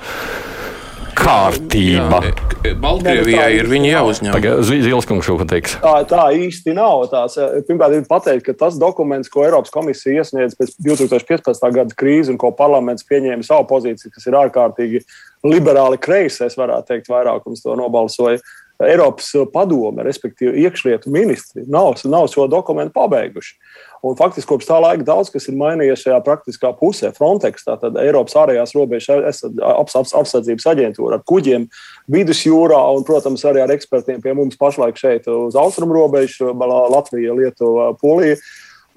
kārtība. 1.20 2.20
Jā, 2.24 2.74
Baltkrievijai 2.80 3.54
ir 3.56 3.68
viņa 3.70 3.90
jāuzņem. 3.94 4.38
Zils 4.68 5.08
kungs 5.08 5.28
šo 5.28 5.38
teiks. 5.48 5.76
Tā, 5.80 5.94
tā 6.08 6.26
īsti 6.36 6.74
nav. 6.76 7.06
Tās, 7.12 7.36
pirmkārt, 7.68 7.96
ir 7.96 8.06
pateikt, 8.08 8.44
ka 8.48 8.56
tas 8.64 8.78
dokuments, 8.80 9.30
ko 9.32 9.44
Eiropas 9.46 9.72
komisija 9.74 10.20
iesniedz 10.20 10.56
pēc 10.58 10.74
2015. 10.84 11.68
gada 11.76 11.96
krīzes 11.96 12.32
un 12.32 12.40
ko 12.40 12.52
parlaments 12.56 13.06
pieņēma 13.08 13.46
savu 13.46 13.68
pozīciju, 13.70 14.12
kas 14.16 14.28
ir 14.28 14.38
ārkārtīgi 14.40 15.04
liberāli 15.46 16.00
kreisais, 16.00 16.58
varētu 16.60 16.92
teikt, 16.92 17.12
vairākums 17.12 17.64
to 17.64 17.76
nobalsoja. 17.80 18.40
Eiropas 18.80 19.28
padome, 19.52 20.04
respektīvi 20.06 20.64
iekšlietu 20.64 21.12
ministri, 21.12 21.66
nav, 21.68 21.98
nav 22.08 22.30
šo 22.32 22.46
dokumentu 22.48 22.96
pabeiguši. 22.96 23.58
Un 24.06 24.16
faktiski 24.16 24.48
kopš 24.48 24.68
tā 24.70 24.78
laika 24.80 25.04
daudz 25.04 25.28
kas 25.32 25.48
ir 25.50 25.58
mainījies 25.60 26.06
šajā 26.06 26.20
praktiskā 26.24 26.70
pusē. 26.78 27.10
Frontex, 27.16 27.66
tātad 27.66 27.98
Eiropas 28.00 28.38
ārējās 28.40 28.72
robežas 28.76 29.42
apsardzības 29.60 30.68
aģentūra 30.72 31.18
ar 31.18 31.26
kuģiem 31.28 31.66
vidusjūrā 32.12 32.80
un, 32.96 33.04
protams, 33.04 33.44
arī 33.48 33.60
ar 33.64 33.74
ekspertiem 33.74 34.22
pie 34.24 34.32
mums 34.36 34.56
pašlaik 34.60 34.96
šeit 35.00 35.28
uz 35.28 35.58
austrumu 35.58 35.98
robežu- 35.98 36.54
Latvija, 36.94 37.36
Lietuva, 37.36 37.92
Polija 38.00 38.40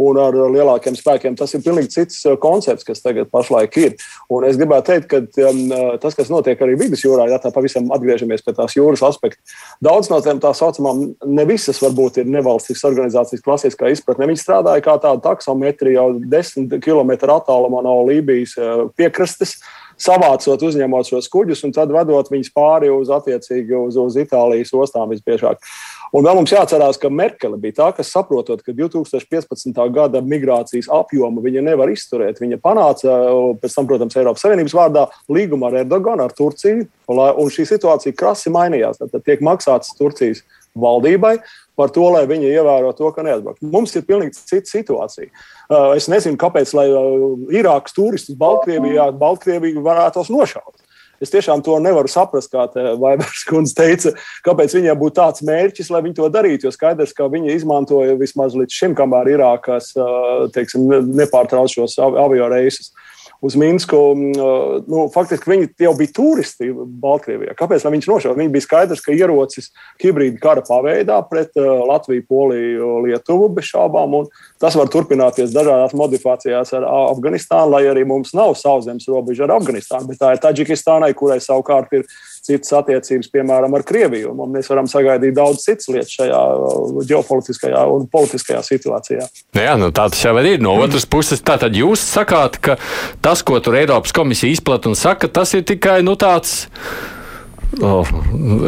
un 0.02 0.20
ar 0.22 0.36
lielākiem 0.54 0.96
spēkiem. 0.98 1.36
Tas 1.40 1.54
ir 1.54 1.64
pilnīgi 1.66 1.92
cits 1.94 2.24
uh, 2.26 2.38
koncepts, 2.42 2.86
kas 2.88 3.04
tagad 3.04 3.30
pašlaik 3.34 3.78
ir. 3.82 3.96
Un 4.34 4.48
es 4.48 4.58
gribētu 4.60 4.90
teikt, 4.90 5.10
ka 5.12 5.50
um, 5.50 5.62
uh, 5.70 5.94
tas, 6.02 6.18
kas 6.18 6.32
notiek 6.34 6.62
arī 6.64 6.78
vidusjūrā, 6.80 7.28
ja 7.32 7.40
tā 7.42 7.54
pavisam 7.54 7.92
atgriežamies 7.94 8.46
pie 8.46 8.56
tās 8.58 8.78
jūras 8.78 9.06
aspekta, 9.06 9.42
daudz 9.84 10.10
no 10.12 10.20
tām 10.26 10.42
tā 10.44 10.54
saucamām, 10.58 11.06
ne 11.26 11.48
visas 11.50 11.82
varbūt 11.84 12.22
ir 12.24 12.34
nevalstiskas 12.34 12.90
organizācijas 12.92 13.46
klasiskā 13.46 13.92
izpratne. 13.94 14.30
Viņi 14.32 14.44
strādāja 14.44 14.86
kā 14.86 14.98
tāda 15.04 15.22
taksometrija 15.30 16.02
jau 16.02 16.20
desmit 16.32 16.78
km 16.84 17.16
attālumā 17.38 17.86
no 17.86 18.00
Lībijas 18.08 18.58
uh, 18.60 18.88
piekrastes 18.98 19.60
savācot, 20.00 20.62
uzņemot 20.68 21.10
šos 21.10 21.30
kuģus 21.32 21.64
un 21.68 21.74
tad 21.76 21.92
vedot 21.94 22.30
viņus 22.32 22.54
pāri 22.56 22.92
uz 22.94 23.12
attiecīgi 23.14 23.76
uz, 23.78 23.98
uz 24.00 24.18
Itālijas 24.20 24.74
ostām 24.76 25.12
visbiežāk. 25.14 25.62
Un 26.14 26.26
vēl 26.28 26.38
mums 26.38 26.52
jāatcerās, 26.54 27.00
ka 27.02 27.10
Merkele 27.10 27.58
bija 27.58 27.80
tā, 27.80 27.88
kas 27.98 28.12
saprotot, 28.14 28.62
ka 28.62 28.76
2015. 28.78 29.80
gada 29.96 30.22
migrācijas 30.22 30.90
apjomu 30.94 31.42
viņa 31.42 31.64
nevar 31.66 31.90
izturēt. 31.90 32.38
Viņa 32.44 32.60
panāca, 32.62 33.16
pēc 33.62 33.78
tam, 33.80 33.88
protams, 33.90 34.18
Eiropas 34.22 34.46
Savienības 34.46 34.76
vārdā 34.78 35.08
līgumu 35.34 35.66
ar 35.70 35.80
Erdoganu, 35.82 36.28
ar 36.28 36.36
Turciju, 36.38 36.86
un 37.10 37.50
šī 37.54 37.66
situācija 37.72 38.14
krasi 38.18 38.54
mainījās. 38.54 39.02
Tad 39.02 39.26
tiek 39.26 39.42
maksāts 39.42 39.96
Turcijas 39.98 40.46
valdībai 40.78 41.40
par 41.80 41.92
to, 41.94 42.06
lai 42.14 42.24
viņi 42.30 42.52
ievēro 42.52 42.94
to, 42.98 43.10
ka 43.16 43.26
neatbrauc. 43.26 43.58
Mums 43.66 43.96
ir 43.98 44.06
pilnīgi 44.08 44.38
cita 44.38 44.70
situācija. 44.70 45.30
Es 45.98 46.10
nezinu, 46.12 46.38
kāpēc, 46.42 46.74
lai 46.78 46.88
Irākas 47.58 47.96
turistus 47.98 48.38
Baltkrievijā, 48.40 49.10
Baltkrievija 49.18 49.84
varētu 49.84 50.22
tos 50.22 50.34
nošaut. 50.34 50.76
Es 51.24 51.32
tiešām 51.32 51.62
to 51.64 51.78
nevaru 51.80 52.10
saprast, 52.12 52.52
kā 52.52 52.66
Vaivars 53.00 53.46
kundze 53.48 53.78
teica, 53.78 54.12
kāpēc 54.44 54.74
viņiem 54.76 54.98
būtu 55.00 55.16
tāds 55.22 55.46
mērķis, 55.48 55.92
lai 55.94 56.02
viņi 56.04 56.18
to 56.18 56.28
darītu. 56.34 56.68
Jo 56.68 56.74
skaidrs, 56.76 57.14
ka 57.16 57.30
viņi 57.32 57.54
izmantoja 57.54 58.18
vismaz 58.20 58.58
līdz 58.60 58.76
šim, 58.76 58.96
kamēr 58.98 59.32
Irākas 59.38 59.94
teiksim, 60.56 60.90
nepārtrauc 61.16 61.72
šos 61.72 61.96
avio 62.02 62.50
reisus 62.52 62.92
uz 63.44 63.56
Minsku. 63.60 64.00
Nu, 64.88 65.06
faktiski 65.14 65.52
viņi 65.52 65.70
jau 65.84 65.94
bija 66.00 66.14
turisti 66.16 66.70
Baltkrievijā. 66.74 67.56
Kāpēc 67.60 67.84
viņš 67.84 68.08
nošāva? 68.08 68.38
Viņi 68.40 68.54
bija 68.54 68.66
skaidrs, 68.66 69.04
ka 69.04 69.16
ierocis 69.16 69.72
hibrīda 70.02 70.40
kara 70.44 70.64
paveidā 70.64 71.20
pret 71.28 71.52
Latviju, 71.60 72.24
Poliju, 72.30 72.92
Lietuvu 73.04 73.50
bez 73.58 73.68
šaubām. 73.74 74.16
Tas 74.62 74.78
var 74.80 74.92
turpināties 74.94 75.56
dažādās 75.56 75.96
modifikācijās 75.98 76.72
ar 76.78 76.88
Afganistānu, 76.88 77.76
lai 77.76 77.84
arī 77.92 78.06
mums 78.08 78.32
nav 78.38 78.56
sauszemes 78.60 79.10
robeža 79.12 79.48
ar 79.48 79.58
Afganistānu, 79.58 80.12
bet 80.12 80.22
tā 80.22 80.36
ir 80.36 80.44
Taģikistānai, 80.44 81.12
kurai 81.18 81.42
savukārt 81.44 81.92
ir 82.00 82.08
citas 82.44 82.74
attiecības, 82.76 83.30
piemēram, 83.34 83.74
ar 83.78 83.86
Krieviju. 83.88 84.34
Un 84.36 84.52
mēs 84.56 84.70
varam 84.72 84.90
sagaidīt 84.92 85.36
daudz 85.38 85.64
citas 85.64 85.90
lietas 85.92 86.14
šajā 86.18 86.42
uh, 86.58 87.00
ģeopolitiskajā 87.10 87.86
un 87.94 88.06
politiskajā 88.12 88.62
situācijā. 88.68 89.28
Nu 89.56 89.66
jā, 89.66 89.78
nu 89.80 89.90
tā 89.96 90.10
tas 90.12 90.24
jau 90.26 90.36
ir. 90.44 90.62
No 90.64 90.76
otras 90.84 91.08
puses, 91.10 91.44
tātad 91.46 91.76
jūs 91.78 92.04
sakāt, 92.04 92.60
ka 92.64 92.78
tas, 93.24 93.44
ko 93.46 93.60
tur 93.64 93.80
Eiropas 93.80 94.16
komisija 94.16 94.54
izplata 94.54 94.92
un 94.92 95.00
saka, 95.00 95.32
tas 95.32 95.56
ir 95.58 95.66
tikai 95.68 96.02
nu, 96.06 96.18
tāds. 96.20 96.68
Oh, 97.82 98.06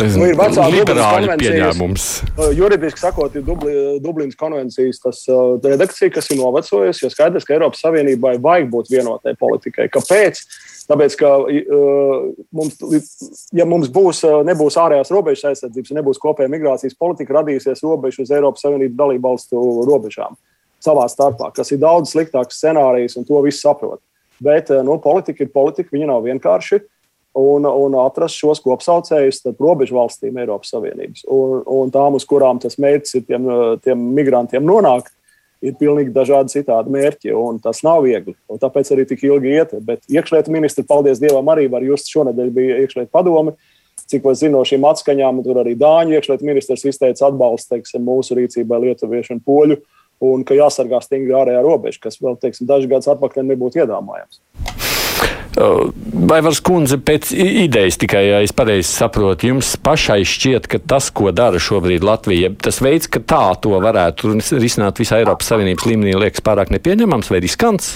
es, 0.01 0.15
nu, 0.17 0.25
ir 0.25 0.37
vecā 0.39 0.63
liberāļu 0.73 1.35
pieņēmums. 1.37 2.05
Uh, 2.31 2.47
juridiski 2.57 3.03
sakot, 3.03 3.35
ir 3.37 3.43
Dubli, 3.45 3.75
Dublinas 4.01 4.37
konvencijas 4.39 5.03
tas, 5.03 5.19
uh, 5.29 5.59
redakcija, 5.61 6.09
kas 6.15 6.31
ir 6.33 6.39
novecojusi. 6.39 7.03
Jo 7.05 7.11
skaidrs, 7.13 7.45
ka 7.45 7.53
Eiropas 7.53 7.83
Savienībai 7.85 8.39
vajag 8.41 8.71
būt 8.71 8.89
vienotai 8.95 9.35
politikai. 9.37 9.91
Kāpēc? 9.93 10.41
Tāpēc, 10.85 11.15
ka 11.17 11.29
uh, 11.41 12.25
mums, 12.53 12.75
ja 13.55 13.65
mums 13.65 13.89
būs, 13.93 14.21
uh, 14.27 14.43
nebūs 14.45 14.77
ārējās 14.77 15.09
robežas 15.13 15.47
aizsardzības, 15.49 15.95
nebūs 15.97 16.21
kopēja 16.21 16.51
migrācijas 16.53 16.97
politika, 16.99 17.39
radīsies 17.39 17.81
robeža 17.85 18.21
uz 18.21 18.33
Eiropas 18.35 18.65
Savienības 18.65 18.99
dalību 18.99 19.25
valstu 19.25 19.63
robežām 19.89 20.37
savā 20.85 21.07
starpā, 21.09 21.49
kas 21.55 21.73
ir 21.73 21.81
daudz 21.81 22.13
sliktāks 22.13 22.59
scenārijs, 22.61 23.17
un 23.17 23.25
to 23.25 23.41
viss 23.47 23.65
saprot. 23.65 24.03
Bet 24.45 24.69
uh, 24.69 24.83
nu, 24.85 24.99
politika 25.01 25.41
ir 25.41 25.53
politika, 25.55 25.89
viņa 25.95 26.11
nav 26.11 26.27
vienkārši. 26.27 26.83
Un, 27.35 27.65
un 27.67 27.97
atrast 27.99 28.37
šos 28.39 28.61
kopsaucējus 28.63 29.41
robežu 29.59 29.97
valstīm 29.97 30.37
Eiropas 30.39 30.69
Savienības 30.71 31.25
un, 31.27 31.65
un 31.67 31.89
tām, 31.91 32.15
uz 32.15 32.23
kurām 32.29 32.61
tas 32.63 32.77
mērķis 32.79 33.17
ir 33.19 33.25
tiem, 33.27 33.49
tiem 33.83 34.05
migrantiem 34.15 34.63
nonākt, 34.63 35.11
ir 35.63 35.77
pilnīgi 35.79 36.13
dažādi 36.15 36.53
citādi 36.57 36.91
mērķi, 36.93 37.31
un 37.37 37.59
tas 37.63 37.81
nav 37.85 38.03
viegli. 38.05 38.35
Tāpēc 38.49 38.91
arī 38.93 39.07
tik 39.09 39.23
ilgi 39.27 39.55
iet. 39.55 39.73
Bet 39.85 40.03
iekšlietu 40.11 40.53
ministri, 40.53 40.85
paldies 40.87 41.21
Dievam, 41.21 41.47
arī 41.53 41.67
var 41.71 41.85
just 41.85 42.11
šonadēļ 42.11 42.53
bija 42.55 42.79
iekšlietu 42.83 43.11
padome. 43.13 43.55
Cik 44.05 44.27
es 44.29 44.43
zinu 44.43 44.59
no 44.59 44.63
šīm 44.67 44.85
atskaņām, 44.85 45.41
tur 45.45 45.63
arī 45.63 45.73
Dāņu 45.79 46.19
iekšlietu 46.19 46.45
ministrs 46.45 46.85
izteica 46.85 47.31
atbalstu 47.31 47.73
teiksim, 47.73 48.03
mūsu 48.05 48.37
rīcībai, 48.37 48.83
lietuviešu 48.89 49.37
un 49.37 49.41
poļu, 49.41 49.79
un 50.29 50.45
ka 50.45 50.57
jāsargā 50.57 51.01
stingri 51.01 51.33
ārējā 51.33 51.65
robeža, 51.65 52.03
kas 52.05 52.21
vēl 52.21 52.37
teiksim, 52.37 52.69
dažus 52.69 52.91
gadus 52.91 53.13
atpakaļ 53.15 53.49
nebūtu 53.49 53.81
iedomājams. 53.81 54.43
Vai 55.55 56.41
varas 56.43 56.59
kundze 56.63 56.97
pēc 56.99 57.29
idejas 57.31 57.95
tikai, 58.01 58.23
ja 58.27 58.41
es 58.43 58.51
pareizi 58.55 58.89
saprotu, 58.89 59.47
jums 59.53 59.75
pašai 59.79 60.19
šķiet, 60.27 60.67
ka 60.71 60.81
tas, 60.83 61.07
ko 61.15 61.31
dara 61.35 61.61
šobrīd 61.61 62.03
Latvija, 62.03 62.51
tas 62.59 62.81
veids, 62.83 63.07
ka 63.11 63.21
tā 63.23 63.43
to 63.63 63.77
varētu 63.79 64.35
risināt 64.59 64.99
visā 64.99 65.21
Eiropas 65.21 65.53
Savienības 65.53 65.87
līmenī, 65.87 66.17
liekas 66.19 66.43
pārāk 66.43 66.73
nepieņemams 66.75 67.31
vai 67.31 67.43
riskants? 67.45 67.93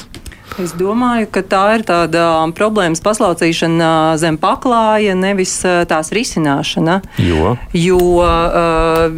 Es 0.57 0.73
domāju, 0.75 1.27
ka 1.31 1.43
tā 1.45 1.61
ir 1.77 1.83
tāda 1.87 2.23
problēmas 2.57 2.99
paslaucīšana 3.05 4.17
zem 4.19 4.39
paklāja, 4.41 5.13
nevis 5.15 5.53
tās 5.61 6.09
risināšana. 6.15 6.99
Jo, 7.21 7.53
jo 7.77 7.99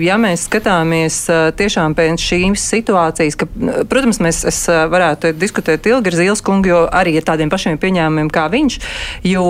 ja 0.04 0.18
mēs 0.22 0.46
skatāmies 0.50 1.24
tiešām 1.58 1.96
pēc 1.98 2.22
šīs 2.22 2.66
situācijas, 2.74 3.38
ka, 3.40 3.48
protams, 3.90 4.20
mēs 4.22 4.44
varētu 4.68 5.32
diskutēt 5.40 5.88
ilgi 5.90 6.12
ar 6.12 6.18
Zīles 6.20 6.44
kungu, 6.46 6.72
jo 6.72 6.82
arī 6.92 7.16
ar 7.20 7.28
tādiem 7.32 7.50
pašiem 7.54 7.80
pieņēmumiem 7.82 8.30
kā 8.34 8.46
viņš, 8.52 8.78
jo 9.32 9.48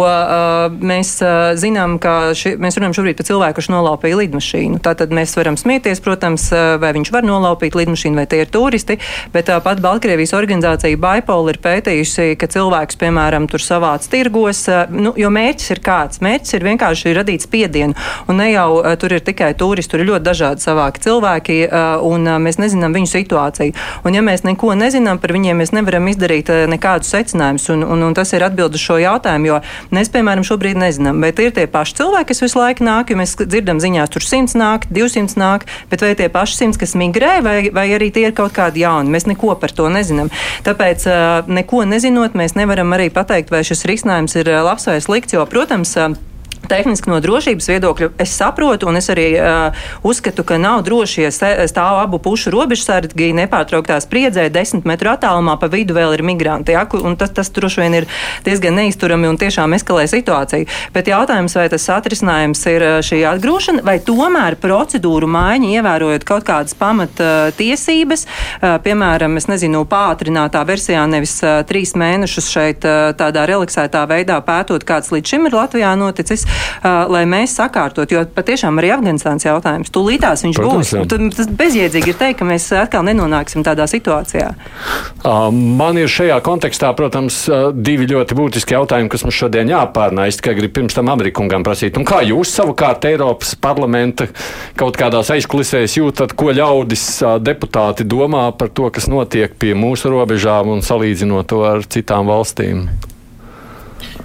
mēs 0.79 1.15
zinām, 1.59 1.97
ka 2.03 2.35
ši, 2.37 2.55
mēs 2.61 2.79
runājam 2.79 2.97
šobrīd 2.99 3.19
par 3.19 3.29
cilvēku, 3.31 3.57
kurš 3.59 3.71
nolaupīja 3.73 4.21
lidmašīnu. 4.21 4.79
Tātad 4.85 5.13
mēs 5.15 5.35
varam 5.39 5.59
smieties, 5.59 6.03
protams, 6.03 6.47
vai 6.51 6.93
viņš 6.95 7.11
var 7.15 7.27
nolaupīt 7.27 7.75
lidmašīnu, 7.79 8.21
vai 8.21 8.27
tie 8.31 8.43
ir 8.45 8.53
turisti, 8.53 8.99
bet 9.33 9.49
tāpat 9.51 9.83
Baltkrievijas 9.83 10.35
organizācija 10.37 10.99
Bipolar 11.01 11.57
ir 11.57 11.61
pētījusi, 11.71 12.35
ka 12.39 12.49
cilvēks, 12.51 12.99
piemēram, 13.01 13.47
tur 13.51 13.63
savāc 13.63 14.05
tirgos, 14.11 14.65
nu, 14.91 15.13
jo 15.19 15.31
mērķis 15.33 15.73
ir 15.75 15.81
kāds. 15.83 16.21
Mērķis 16.23 16.57
ir 16.57 16.67
vienkārši 16.67 17.15
radīt 17.15 17.45
spiedienu. 17.45 17.95
Un 18.29 18.39
ne 18.41 18.51
jau 18.51 18.81
tur 18.99 19.15
ir 19.15 19.23
tikai 19.25 19.53
turisti, 19.57 19.93
tur 19.93 20.03
ir 20.03 20.11
ļoti 20.11 20.25
dažādi 20.27 20.65
savāki 20.65 21.03
cilvēki, 21.05 21.57
un 22.07 22.27
mēs 22.43 22.59
nezinām 22.61 22.95
viņu 22.95 23.11
situāciju. 23.11 23.75
Un 24.07 24.17
ja 24.17 24.23
mēs 24.25 24.45
neko 24.47 24.73
nezinām 24.77 25.21
par 25.21 25.33
viņiem, 25.35 25.61
mēs 25.61 25.73
nevaram 25.75 26.09
izdarīt 26.11 26.51
nekādus 26.71 27.11
secinājumus. 27.13 27.69
Un, 27.73 27.85
un, 27.85 28.05
un 28.09 28.17
tas 28.17 28.33
ir 28.35 28.45
atbildi 28.45 28.79
uz 28.79 28.85
šo 28.85 28.97
jautājumu, 29.01 29.51
jo 29.51 29.59
mēs, 29.95 30.11
piemēram, 30.13 30.45
šobrīd 30.47 30.79
nezinām, 30.81 31.21
bet 31.23 31.39
ir 31.43 31.53
tie 31.55 31.67
paši 31.71 31.97
cilvēki, 32.01 32.31
kas 32.31 32.43
visu 32.45 32.59
laiku 32.59 32.85
nāk, 32.87 33.11
jo 33.11 33.19
mēs 33.19 33.35
dzirdam 33.41 33.81
ziņās, 33.83 34.11
tur 34.13 34.25
100 34.25 34.59
nāk, 34.59 34.87
200 34.91 35.39
nāk, 35.39 35.67
bet 35.91 36.03
vai 36.03 36.13
tie 36.19 36.29
paši 36.31 36.59
100, 36.65 36.81
kas 36.81 36.95
migrē, 36.99 37.33
vai, 37.45 37.57
vai 37.73 37.87
arī 37.95 38.11
tie 38.13 38.27
ir 38.29 38.35
kaut 38.37 38.55
kādi 38.55 38.83
jauni, 38.83 39.11
mēs 39.13 39.27
neko 39.29 39.55
par 39.61 39.73
to 39.75 39.87
nezinām. 39.91 40.31
Tāpēc 40.65 41.07
neko 41.61 41.85
nezinot, 41.85 42.35
mēs 42.37 42.57
nevaram 42.57 42.91
arī 42.97 43.11
pateikt, 43.13 43.53
vai 43.53 43.63
šis 43.67 43.85
risinājums 43.89 44.37
ir 44.39 44.49
labs 44.65 44.89
vai 44.89 44.97
slikts, 45.03 45.37
jo, 45.37 45.45
protams, 45.49 45.93
tehniski 46.69 47.09
no 47.09 47.19
drošības 47.21 47.67
viedokļa 47.71 48.09
es 48.21 48.33
saprotu, 48.37 48.89
un 48.89 48.99
es 48.99 49.09
arī 49.11 49.27
uh, 49.37 49.85
uzskatu, 50.07 50.43
ka 50.47 50.57
nav 50.61 50.83
droši, 50.85 51.25
ja 51.25 51.31
stāv 51.31 52.01
abu 52.01 52.19
pušu 52.21 52.51
robežsargi 52.53 53.31
nepārtrauktā 53.37 53.97
spriedzē, 54.03 54.47
desmit 54.53 54.87
metru 54.89 55.11
attālumā 55.13 55.57
pa 55.61 55.69
vidu 55.71 55.95
vēl 55.97 56.15
ir 56.17 56.25
migranti. 56.25 56.75
Ja, 56.75 56.85
tas, 57.19 57.33
tas 57.35 57.51
droši 57.53 57.83
vien 57.83 57.97
ir 58.01 58.07
diezgan 58.45 58.77
neizturami 58.79 59.29
un 59.29 59.39
tiešām 59.41 59.75
eskalē 59.77 60.07
situāciju. 60.11 60.69
Bet 60.95 61.09
jautājums, 61.11 61.55
vai 61.57 61.67
tas 61.71 61.87
atrisinājums 61.93 62.63
ir 62.71 62.87
šī 63.05 63.21
atgrūšana, 63.33 63.85
vai 63.87 63.97
tomēr 64.05 64.57
procedūru 64.61 65.29
maiņa, 65.31 65.71
ievērojot 65.79 66.27
kaut 66.27 66.47
kādas 66.47 66.77
pamata 66.77 67.51
tiesības, 67.57 68.25
uh, 68.27 68.77
piemēram, 68.85 69.37
es 69.41 69.49
nezinu, 69.51 69.83
pātrinātā 69.89 70.63
versijā 70.67 71.03
nevis 71.09 71.37
uh, 71.43 71.61
trīs 71.67 71.95
mēnešus 71.99 72.51
šeit 72.51 72.87
uh, 72.87 73.11
tādā 73.17 73.47
relaksētā 73.49 74.05
veidā 74.09 74.39
pētot, 74.45 74.85
kāds 74.87 75.11
līdz 75.13 75.35
šim 75.35 75.49
ir 75.49 75.57
Latvijā 75.57 75.93
noticis, 75.99 76.45
uh, 76.45 76.50
lai 76.83 77.23
mēs 77.29 77.55
sakārtot, 77.59 78.11
jo 78.11 78.23
patiešām 78.35 78.79
arī 78.81 78.91
Afganistāns 78.95 79.45
jautājums, 79.45 79.91
tūlītās 79.93 80.45
viņš 80.45 80.59
Protams, 80.59 80.93
būs. 80.95 81.35
Tas 81.37 81.49
bezjēdzīgi 81.61 82.13
ir 82.13 82.19
teikt, 82.19 82.39
ka 82.41 82.47
mēs 82.47 82.67
atkal 82.77 83.05
nenonāksim 83.07 83.65
tādā 83.65 83.87
situācijā. 83.89 84.51
Uh, 85.21 85.49
man 85.51 85.99
ir 86.01 86.11
šajā 86.11 86.39
kontekstā, 86.45 86.91
protams, 86.97 87.43
divi 87.75 88.07
ļoti 88.09 88.37
būtiski 88.37 88.75
jautājumi, 88.75 89.11
kas 89.11 89.25
mums 89.25 89.37
šodien 89.37 89.71
jāpārnā. 89.71 90.27
Es 90.29 90.39
tikai 90.39 90.55
gribu 90.57 90.79
pirms 90.79 90.97
tam 90.97 91.11
Amerikungam 91.13 91.65
prasīt, 91.67 91.99
un 91.99 92.07
kā 92.07 92.21
jūs 92.25 92.53
savukārt 92.57 93.05
Eiropas 93.09 93.53
parlamenta 93.61 94.27
kaut 94.79 94.97
kādās 94.99 95.31
aizkulisēs 95.35 95.99
jūtat, 95.99 96.35
ko 96.37 96.53
ļaudis 96.55 97.05
deputāti 97.43 98.07
domā 98.07 98.47
par 98.57 98.71
to, 98.73 98.89
kas 98.93 99.09
notiek 99.11 99.55
pie 99.61 99.75
mūsu 99.77 100.11
robežām 100.13 100.73
un 100.75 100.85
salīdzinot 100.85 101.51
to 101.51 101.63
ar 101.67 101.85
citām 101.87 102.29
valstīm? 102.31 102.87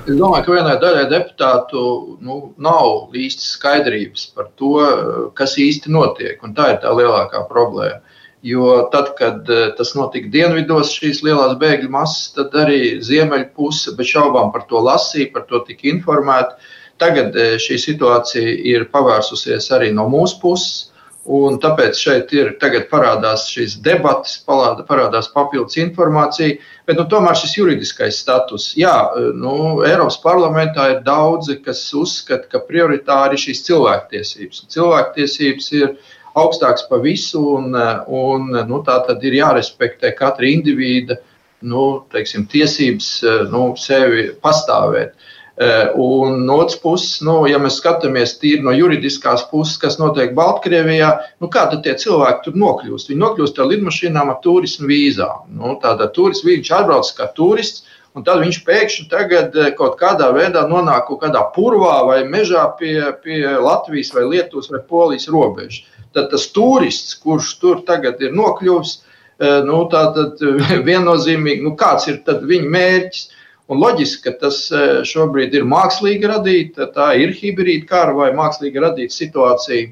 Es 0.07 0.15
domāju, 0.15 0.45
ka 0.47 0.53
vienai 0.55 0.75
daļai 0.79 1.07
deputātu 1.11 1.81
nu, 2.23 2.37
nav 2.63 3.15
īsti 3.19 3.43
skaidrības 3.43 4.29
par 4.37 4.53
to, 4.61 4.77
kas 5.35 5.57
īsti 5.59 5.91
notiek. 5.91 6.45
Tā 6.55 6.69
ir 6.75 6.79
tā 6.85 6.93
lielākā 6.95 7.41
problēma. 7.51 7.99
Jo 8.47 8.85
tad, 8.93 9.09
kad 9.19 9.49
eh, 9.51 9.73
tas 9.75 9.91
notika 9.99 10.31
dienvidos, 10.31 10.93
šīs 10.95 11.25
lielās 11.27 11.57
bēgļu 11.59 11.91
masas, 11.91 12.29
tad 12.37 12.55
arī 12.55 13.01
ziemeļpuse 13.03 13.97
bez 13.99 14.13
šaubām 14.13 14.53
par 14.55 14.69
to 14.71 14.79
lasīja, 14.87 15.33
par 15.35 15.49
to 15.51 15.65
tika 15.67 15.89
informēta. 15.91 16.55
Tagad 17.03 17.35
eh, 17.35 17.57
šī 17.59 17.81
situācija 17.89 18.53
ir 18.77 18.87
pavērsusies 18.93 19.67
arī 19.75 19.91
no 19.97 20.07
mūsu 20.13 20.39
puses. 20.45 20.93
Un 21.27 21.57
tāpēc 21.59 21.99
šeit 21.99 22.31
ir 22.37 22.53
parādās 22.91 23.49
šīs 23.51 23.81
debatas, 23.83 24.37
parādās 24.47 25.27
papildus 25.35 25.79
informācija, 25.83 26.55
bet 26.87 27.01
nu, 27.01 27.07
tomēr 27.11 27.35
šis 27.35 27.57
juridiskais 27.57 28.21
status. 28.23 28.69
Jā, 28.79 29.11
nu, 29.35 29.83
Eiropas 29.83 30.21
parlamentā 30.23 30.91
ir 30.93 31.01
daudzi, 31.07 31.59
kas 31.65 31.83
uzskata, 31.95 32.47
ka 32.53 32.63
prioritāri 32.69 33.35
ir 33.35 33.43
šīs 33.43 33.65
cilvēktiesības. 33.67 34.67
Cilvēktiesības 34.71 35.73
ir 35.81 35.97
augstāks 36.39 36.87
par 36.91 37.03
visu, 37.03 37.43
un, 37.59 37.75
un 38.07 38.53
nu, 38.69 38.83
tā 38.87 39.01
tad 39.09 39.25
ir 39.27 39.41
jārespektē 39.41 40.15
katra 40.15 40.47
indivīda 40.47 41.19
nu, 41.67 41.87
teiksim, 42.13 42.47
tiesības 42.53 43.11
nu, 43.51 43.73
sevi 43.81 44.29
pastāvēt. 44.45 45.17
Eh, 45.17 45.36
un 45.97 46.43
no 46.45 46.59
otras 46.61 46.77
puses, 46.77 47.21
nu, 47.25 47.39
ja 47.49 47.57
mēs 47.63 47.79
skatāmies 47.81 48.35
tīri 48.37 48.61
no 48.65 48.75
juridiskās 48.77 49.47
puses, 49.49 49.79
kas 49.81 49.97
notiek 49.97 50.35
Baltkrievijā, 50.37 51.11
nu, 51.41 51.49
kā 51.49 51.63
tad 51.71 51.81
tie 51.87 51.95
cilvēki 51.97 52.45
tur 52.45 52.59
nokļūst? 52.61 53.09
Viņi 53.09 53.23
nokļūst 53.23 53.61
ar 53.63 53.71
lidmašīnām 53.71 54.33
ar 54.35 54.41
turismu 54.45 54.91
vīzām. 54.91 55.47
Nu, 55.57 55.79
Tātad 55.81 56.13
turists, 56.17 56.45
viņš 56.45 56.73
atbrauc 56.77 57.13
kā 57.17 57.31
turists, 57.39 57.87
un 58.17 58.25
tad 58.27 58.43
viņš 58.45 58.59
pēkšņi 58.67 59.07
tagad 59.13 59.57
eh, 59.57 59.71
kaut 59.79 59.97
kādā 60.01 60.29
veidā 60.37 60.67
nonāk 60.69 61.09
kaut 61.09 61.23
kādā 61.25 61.47
purvā 61.57 61.99
vai 62.09 62.21
mežā 62.29 62.67
pie, 62.77 62.99
pie 63.25 63.41
Latvijas 63.57 64.13
vai 64.17 64.27
Lietuvas 64.29 64.69
vai 64.73 64.83
Polijas 64.85 65.29
robežas. 65.33 65.87
Tad 66.17 66.29
tas 66.33 66.47
turists, 66.53 67.17
kurš 67.21 67.55
tur 67.61 67.81
tagad 67.89 68.21
ir 68.21 68.37
nokļuvis, 68.37 68.93
eh, 69.41 69.63
nu, 69.65 69.87
tātad 69.93 70.41
viennozīmīgi, 70.91 71.65
nu, 71.65 71.73
kāds 71.81 72.13
ir 72.13 72.21
viņa 72.27 72.71
mērķis? 72.77 73.27
Un 73.67 73.81
loģiski, 73.83 74.23
ka 74.23 74.33
tas 74.45 74.61
e, 74.71 74.83
šobrīd 75.07 75.55
ir 75.59 75.65
mākslīgi 75.67 76.29
radīta, 76.31 76.87
tā 76.95 77.11
ir 77.19 77.33
hibrīda 77.35 77.89
kara 77.89 78.15
vai 78.15 78.29
mākslīgi 78.37 78.83
radīta 78.83 79.15
situācija. 79.15 79.89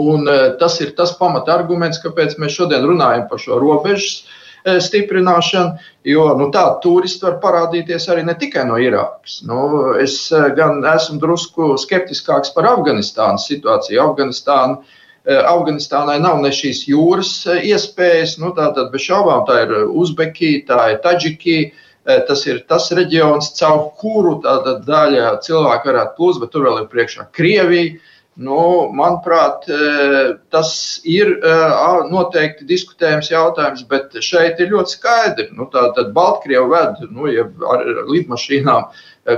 Un 0.00 0.24
e, 0.24 0.36
tas 0.60 0.78
ir 0.80 0.94
tas 0.96 1.12
pamata 1.18 1.52
arguments, 1.58 2.00
kāpēc 2.00 2.38
mēs 2.40 2.56
šodien 2.56 2.86
runājam 2.88 3.26
par 3.28 3.42
šo 3.42 3.58
robežas 3.60 4.22
e, 4.64 4.78
stiprināšanu, 4.80 5.90
jo 6.08 6.24
nu, 6.40 6.46
tādi 6.54 6.80
turisti 6.86 7.28
var 7.28 7.36
parādīties 7.42 8.08
arī 8.14 8.24
ne 8.24 8.36
tikai 8.40 8.64
no 8.70 8.80
Irākas. 8.80 9.42
Nu, 9.44 9.60
es 10.00 10.16
gan 10.56 10.80
esmu 10.94 11.20
drusku 11.20 11.74
skeptiskāks 11.84 12.54
par 12.56 12.70
Afganistānas 12.72 13.44
situāciju. 13.50 14.00
Afganistāna 14.06 14.80
Afganistānai 15.28 16.16
nav 16.24 16.38
ne 16.40 16.48
šīs 16.48 16.86
jūras 16.88 17.44
iespējas, 17.52 18.38
nu, 18.40 18.54
tā 18.56 18.70
tad 18.72 18.88
bez 18.88 19.04
šaubām 19.04 19.44
tā 19.44 19.58
ir 19.66 19.74
Uzbekija, 19.84 20.64
tā 20.70 20.78
ir 20.94 21.00
Taģikija. 21.04 21.88
Eh, 22.10 22.20
tas 22.26 22.44
ir 22.48 22.62
tas 22.68 22.88
reģions, 22.96 23.52
caur 23.58 23.90
kuru 24.00 24.38
tāda 24.44 24.78
daļa 24.86 25.34
cilvēku 25.44 25.90
varētu 25.90 26.16
plūst, 26.16 26.40
bet 26.42 26.54
tur 26.54 26.66
vēl 26.66 26.82
ir 26.82 26.88
priekšā 26.92 27.28
Krievija. 27.36 27.98
Nu, 28.40 28.88
manuprāt, 28.96 29.66
eh, 29.68 30.30
tas 30.54 30.70
ir 31.04 31.32
eh, 31.36 31.74
noteikti 32.08 32.66
diskutējams 32.68 33.30
jautājums, 33.30 33.84
bet 33.90 34.16
šeit 34.24 34.62
ir 34.62 34.72
ļoti 34.72 34.96
skaidri. 34.96 35.48
Nu, 35.58 35.68
Tātad 35.72 36.14
Baltkrievi 36.16 36.70
ved 36.72 37.02
nu, 37.10 37.28
ja 37.30 37.44
ar 37.74 37.84
lidmašīnām 38.08 38.88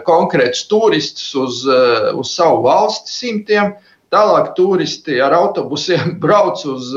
konkrētus 0.07 0.69
turistus 0.71 1.33
uz, 1.35 1.65
uz 2.15 2.31
savu 2.31 2.63
valsti 2.69 3.11
simtiem, 3.11 3.73
tālāk 4.15 4.53
turisti 4.55 5.19
ar 5.25 5.35
autobusiem 5.41 6.15
brauc 6.23 6.63
uz 6.71 6.95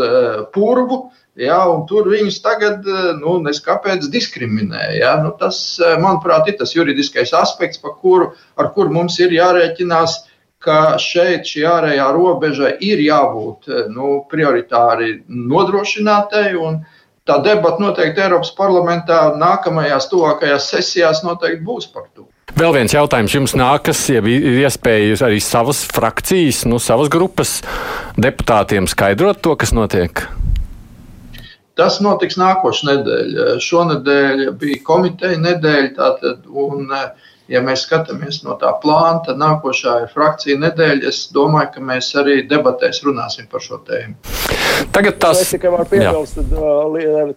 Purvu, 0.54 1.08
Ja, 1.36 1.58
tur 1.89 2.08
viņus 2.08 2.38
tagad, 2.39 2.86
eh, 2.88 3.10
nu, 3.19 3.36
neskapēc 3.43 4.08
diskriminē. 4.12 4.86
Ja. 4.95 5.17
Nu, 5.24 5.34
tas, 5.39 5.78
eh, 5.84 5.98
manuprāt, 6.00 6.48
ir 6.48 6.56
tas 6.58 6.71
juridiskais 6.74 7.34
aspekts, 7.36 7.82
kuru, 7.84 8.32
ar 8.58 8.71
kuru 8.71 8.89
mums 8.89 9.19
ir 9.19 9.36
jārēķinās, 9.36 10.24
ka 10.60 10.95
šeit 10.98 11.43
šī 11.43 11.65
ārējā 11.67 12.06
robeža 12.15 12.71
ir 12.80 13.04
jābūt 13.04 13.67
eh, 13.67 13.89
nu, 13.89 14.24
prioritāri 14.32 15.24
nodrošinātai. 15.28 16.56
Tā 17.26 17.41
debata 17.43 17.82
noteikti 17.82 18.21
Eiropas 18.21 18.54
parlamentā 18.56 19.36
nākamajās, 19.36 20.08
tuvākajās 20.12 20.69
sesijās 20.69 21.24
noteikti 21.26 21.65
būs 21.65 21.91
par 21.91 22.06
to. 22.13 22.30
Vēl 22.56 22.71
viens 22.71 22.93
jautājums 22.93 23.34
jums 23.34 23.56
nākas, 23.58 24.06
ja 24.08 24.21
ir 24.21 24.62
iespēja 24.62 25.17
arī 25.26 25.41
savas 25.41 25.84
frakcijas, 25.84 26.63
nu, 26.69 26.80
savas 26.80 27.10
grupas 27.10 27.58
deputātiem 28.15 28.88
skaidrot 28.88 29.41
to, 29.41 29.58
kas 29.60 29.74
notiek? 29.76 30.24
Tas 31.76 31.98
notiks 32.04 32.38
nākošais 32.40 32.88
nedēļa. 32.88 33.46
Šonadēļ 33.64 34.44
bija 34.62 34.82
komiteja 34.88 35.40
nedēļa, 35.44 35.90
tātad, 35.98 36.46
un, 36.48 36.88
ja 37.52 37.64
mēs 37.66 37.84
skatāmies 37.90 38.42
no 38.48 38.56
tā 38.62 38.72
plāna, 38.84 39.20
tad 39.28 39.42
nākošā 39.44 39.98
ir 40.06 40.14
frakcija 40.16 40.62
nedēļa. 40.64 41.12
Es 41.12 41.26
domāju, 41.36 41.74
ka 41.76 41.88
mēs 41.92 42.14
arī 42.22 42.44
debatēs 42.48 43.04
runāsim 43.04 43.52
par 43.52 43.68
šo 43.68 43.84
tēmu. 43.92 44.55
Tagad 44.95 45.17
tas 45.19 45.41
ir. 45.41 45.49
Tikai 45.56 45.71
varu 45.73 45.86
piebilst, 45.89 46.39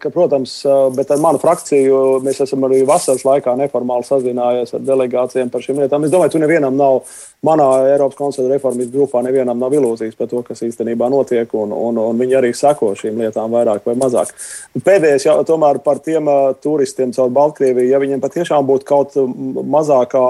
ka, 0.02 0.10
protams, 0.14 0.58
bet 0.96 1.10
ar 1.14 1.22
manu 1.22 1.40
frakciju 1.42 2.18
mēs 2.24 2.42
esam 2.44 2.66
arī 2.68 2.84
vasaras 2.88 3.24
laikā 3.26 3.54
neformāli 3.58 4.06
sazinājies 4.06 4.74
ar 4.76 4.84
delegācijām 4.86 5.50
par 5.52 5.64
šīm 5.64 5.82
lietām. 5.82 6.06
Es 6.06 6.14
domāju, 6.14 6.34
ka 6.36 6.42
nevienam 6.42 6.76
nav 6.78 7.00
manā 7.46 7.68
Eiropas 7.92 8.18
konsultāciju 8.18 8.54
reformas 8.54 8.90
grupā 8.92 9.22
nevienam 9.26 9.58
nav 9.62 9.74
ilūzijas 9.78 10.18
par 10.18 10.30
to, 10.30 10.42
kas 10.46 10.62
īstenībā 10.66 11.10
notiek, 11.12 11.50
un, 11.54 11.72
un, 11.74 11.98
un 12.02 12.18
viņi 12.18 12.38
arī 12.40 12.52
seko 12.56 12.92
šīm 12.98 13.22
lietām 13.22 13.54
vairāk 13.54 13.86
vai 13.86 13.96
mazāk. 13.98 14.34
Pēdējais 14.78 15.28
jau 15.28 15.38
tomēr 15.46 15.82
par 15.84 16.02
tiem 16.04 16.30
uh, 16.30 16.52
turistiem 16.62 17.14
caur 17.16 17.30
Baltkrieviju, 17.34 17.90
ja 17.92 18.02
viņiem 18.02 18.22
patiešām 18.24 18.66
būtu 18.68 18.88
kaut 18.88 19.18
mazākā 19.18 20.26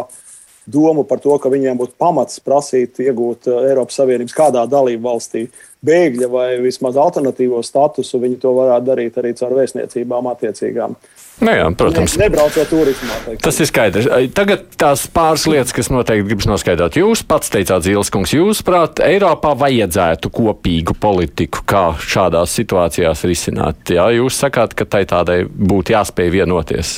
doma 0.68 1.04
par 1.08 1.22
to, 1.24 1.34
ka 1.40 1.50
viņiem 1.52 1.78
būtu 1.80 1.96
pamats 2.00 2.42
prasīt 2.44 3.00
iegūt 3.02 3.48
Eiropas 3.52 3.98
Savienības 4.00 4.36
kādā 4.36 4.64
dalību 4.70 5.04
valstī 5.08 5.46
bēgļa 5.84 6.28
vai 6.32 6.48
vismaz 6.62 6.98
alternatīvo 6.98 7.62
statusu, 7.64 8.20
viņi 8.22 8.40
to 8.42 8.52
varētu 8.56 8.88
darīt 8.88 9.18
arī 9.20 9.34
caur 9.38 9.54
vēstniecībām 9.60 10.30
attiecīgām. 10.32 10.96
Nu 11.38 11.52
jā, 11.54 11.66
protams. 11.78 12.16
Ne, 12.18 12.26
nebraucot 12.26 12.66
turismā. 12.66 13.14
Teiksim. 13.22 13.42
Tas 13.44 13.60
ir 13.62 13.68
skaidrs. 13.70 14.08
Tagad 14.34 14.64
tās 14.80 15.04
pāris 15.14 15.44
lietas, 15.46 15.74
kas 15.76 15.90
noteikti 15.94 16.26
gribas 16.26 16.48
noskaidrot. 16.50 16.98
Jūs 16.98 17.22
pats 17.30 17.52
teicāt, 17.54 17.84
Zīles 17.86 18.10
kungs, 18.14 18.34
jūs 18.34 18.64
prāt, 18.66 18.98
Eiropā 19.06 19.52
vajadzētu 19.60 20.32
kopīgu 20.34 20.96
politiku, 20.98 21.62
kā 21.68 21.84
šādās 22.02 22.56
situācijās 22.58 23.22
risināt. 23.30 23.94
Jā, 23.94 24.08
jūs 24.18 24.40
sakāt, 24.42 24.74
ka 24.78 24.88
tai 24.90 25.04
tādai 25.06 25.44
būtu 25.46 25.94
jāspēj 25.94 26.34
vienoties. 26.40 26.96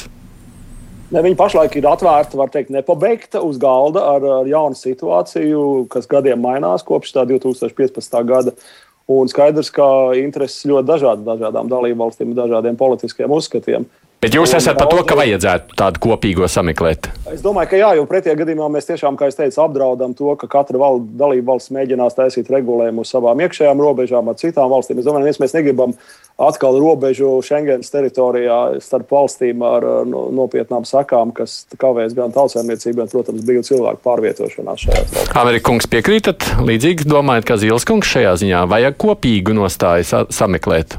Ne, 1.10 1.24
viņa 1.26 1.38
pašlaik 1.38 1.74
ir 1.74 1.88
atvērta, 1.90 2.38
var 2.38 2.52
teikt, 2.54 2.70
nepabeigta 2.70 3.40
uz 3.42 3.58
galda 3.58 4.04
ar, 4.12 4.26
ar 4.40 4.46
jaunu 4.46 4.78
situāciju, 4.78 5.88
kas 5.90 6.06
gadiem 6.10 6.38
mainās 6.38 6.86
kopš 6.86 7.16
tā 7.16 7.24
2015. 7.26 8.20
gada. 8.28 8.54
Un 9.10 9.26
skaidrs, 9.26 9.72
ka 9.74 9.84
intereses 10.14 10.62
ļoti 10.70 10.86
dažādas 10.86 11.26
dažādām 11.26 11.66
dalībvalstīm, 11.72 12.30
dažādiem 12.36 12.78
politiskiem 12.78 13.34
uzskatiem. 13.34 13.88
Bet 14.20 14.34
jūs 14.36 14.52
esat 14.52 14.76
par 14.76 14.90
to, 14.92 15.00
ka 15.08 15.16
vajadzētu 15.16 15.74
tādu 15.80 16.00
kopīgo 16.04 16.44
sameklēt? 16.52 17.08
Es 17.32 17.40
domāju, 17.40 17.70
ka 17.70 17.78
jā, 17.80 17.88
jo 17.96 18.04
pretējā 18.06 18.34
gadījumā 18.36 18.66
mēs 18.70 18.90
tiešām, 18.90 19.16
kā 19.16 19.30
es 19.30 19.38
teicu, 19.38 19.62
apdraudam 19.64 20.12
to, 20.14 20.34
ka 20.38 20.46
katra 20.58 20.92
dalība 21.16 21.54
valsts 21.54 21.72
mēģinās 21.72 22.18
taisīt 22.18 22.50
regulējumu 22.52 23.00
uz 23.00 23.14
savām 23.14 23.40
iekšējām 23.46 23.80
robežām 23.80 24.28
ar 24.28 24.36
citām 24.36 24.68
valstīm. 24.70 25.00
Es 25.00 25.08
domāju, 25.08 25.32
ka 25.32 25.42
mēs 25.46 25.56
negribam 25.56 25.96
atkal 26.40 26.78
robežu 26.80 27.36
Schengens 27.44 27.92
teritorijā 27.92 28.80
starp 28.84 29.12
valstīm 29.12 29.62
ar 29.66 29.86
nopietnām 30.08 30.86
sakām, 30.88 31.34
kas 31.36 31.62
kavēs 31.80 32.16
gan 32.16 32.34
tautsēmniecību, 32.36 33.02
gan, 33.02 33.12
protams, 33.12 33.44
brīvu 33.46 33.66
cilvēku 33.68 34.04
pārvietošanās 34.06 34.86
šajās 34.86 35.06
valstīs. 35.14 35.36
Amerikungs 35.44 35.90
piekrītat, 35.92 36.50
līdzīgi 36.66 37.08
domājat, 37.10 37.48
ka 37.50 37.60
Zīles 37.60 37.88
kungs 37.88 38.10
šajā 38.10 38.36
ziņā 38.44 38.66
vajag 38.70 39.00
kopīgu 39.00 39.56
nostāju 39.56 40.26
sameklēt? 40.32 40.98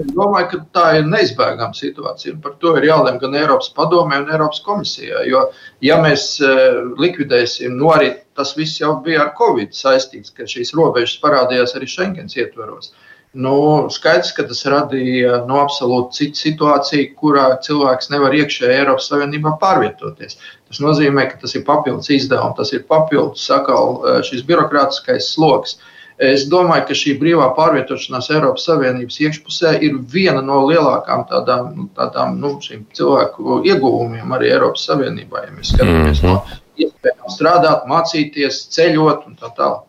Es 0.00 0.08
domāju, 0.16 0.46
ka 0.48 0.58
tā 0.72 0.84
ir 0.98 1.08
neizbēgama 1.10 1.76
situācija. 1.76 2.38
Par 2.40 2.54
to 2.62 2.72
ir 2.78 2.86
jālem 2.88 3.18
gan 3.20 3.34
Eiropas 3.36 3.68
padomē, 3.76 4.22
gan 4.22 4.38
Eiropas 4.38 4.62
komisijā. 4.64 5.20
Jo, 5.28 5.44
ja 5.84 5.98
mēs 6.00 6.24
eh, 6.40 6.78
likvidēsim, 7.02 7.76
nu 7.76 7.90
arī 7.92 8.14
tas 8.38 8.54
viss 8.56 8.80
jau 8.80 8.94
bija 9.04 9.26
ar 9.26 9.34
Covid 9.36 9.76
saistīts, 9.76 10.32
ka 10.32 10.48
šīs 10.48 10.72
robežas 10.78 11.18
parādījās 11.20 11.76
arī 11.76 11.90
Schengens 11.92 12.38
ietvaros. 12.40 12.94
Nu, 13.32 13.88
skaidrs, 13.88 14.34
ka 14.36 14.44
tas 14.44 14.58
radīja 14.68 15.38
nu, 15.48 15.56
absolūti 15.56 16.18
citu 16.18 16.40
situāciju, 16.42 17.14
kurā 17.16 17.46
cilvēks 17.64 18.10
nevar 18.12 18.34
iekšēji 18.36 18.74
Eiropas 18.82 19.06
Savienībā 19.08 19.54
pārvietoties. 19.62 20.36
Tas 20.68 20.80
nozīmē, 20.84 21.24
ka 21.30 21.40
tas 21.40 21.56
ir 21.56 21.64
papildus 21.64 22.10
izdevums, 22.12 22.58
tas 22.58 22.74
ir 22.76 22.82
papildus 22.90 23.46
sakal, 23.48 24.02
eh, 24.04 24.18
šis 24.28 24.44
birokrātiskais 24.44 25.30
sloks. 25.32 25.78
Es 26.20 26.44
domāju, 26.44 26.84
ka 26.90 26.94
šī 26.94 27.14
brīvā 27.22 27.46
pārvietošanās 27.56 28.28
Eiropas 28.36 28.66
Savienības 28.68 29.16
iekšpusē 29.24 29.78
ir 29.80 29.96
viena 30.12 30.42
no 30.44 30.60
lielākām 30.68 31.24
tādām, 31.30 31.70
nu, 31.76 31.88
tādām 31.96 32.36
nu, 32.36 32.58
cilvēku 32.60 33.62
ieguvumiem 33.64 34.36
arī 34.36 34.52
Eiropas 34.52 34.84
Savienībā. 34.90 35.46
Ja 35.46 35.56
mēs 35.56 35.72
skatāmies 35.72 36.20
mm 36.20 36.28
-hmm. 36.28 36.34
no 36.36 36.60
iespējām 36.76 37.32
strādāt, 37.32 37.88
mācīties, 37.88 38.68
ceļot 38.76 39.26
un 39.26 39.40
tā 39.40 39.50
tālāk. 39.56 39.88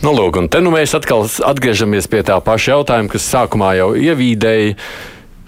Nu, 0.00 0.14
lūk, 0.16 0.38
un 0.40 0.46
te 0.48 0.62
nu 0.64 0.70
mēs 0.72 0.94
atkal 0.96 1.26
atgriežamies 1.28 2.06
pie 2.08 2.22
tā 2.24 2.38
paša 2.40 2.78
jautājuma, 2.78 3.12
kas 3.12 3.26
sākumā 3.28 3.74
jau 3.76 3.90
ievīdēja. 4.00 4.76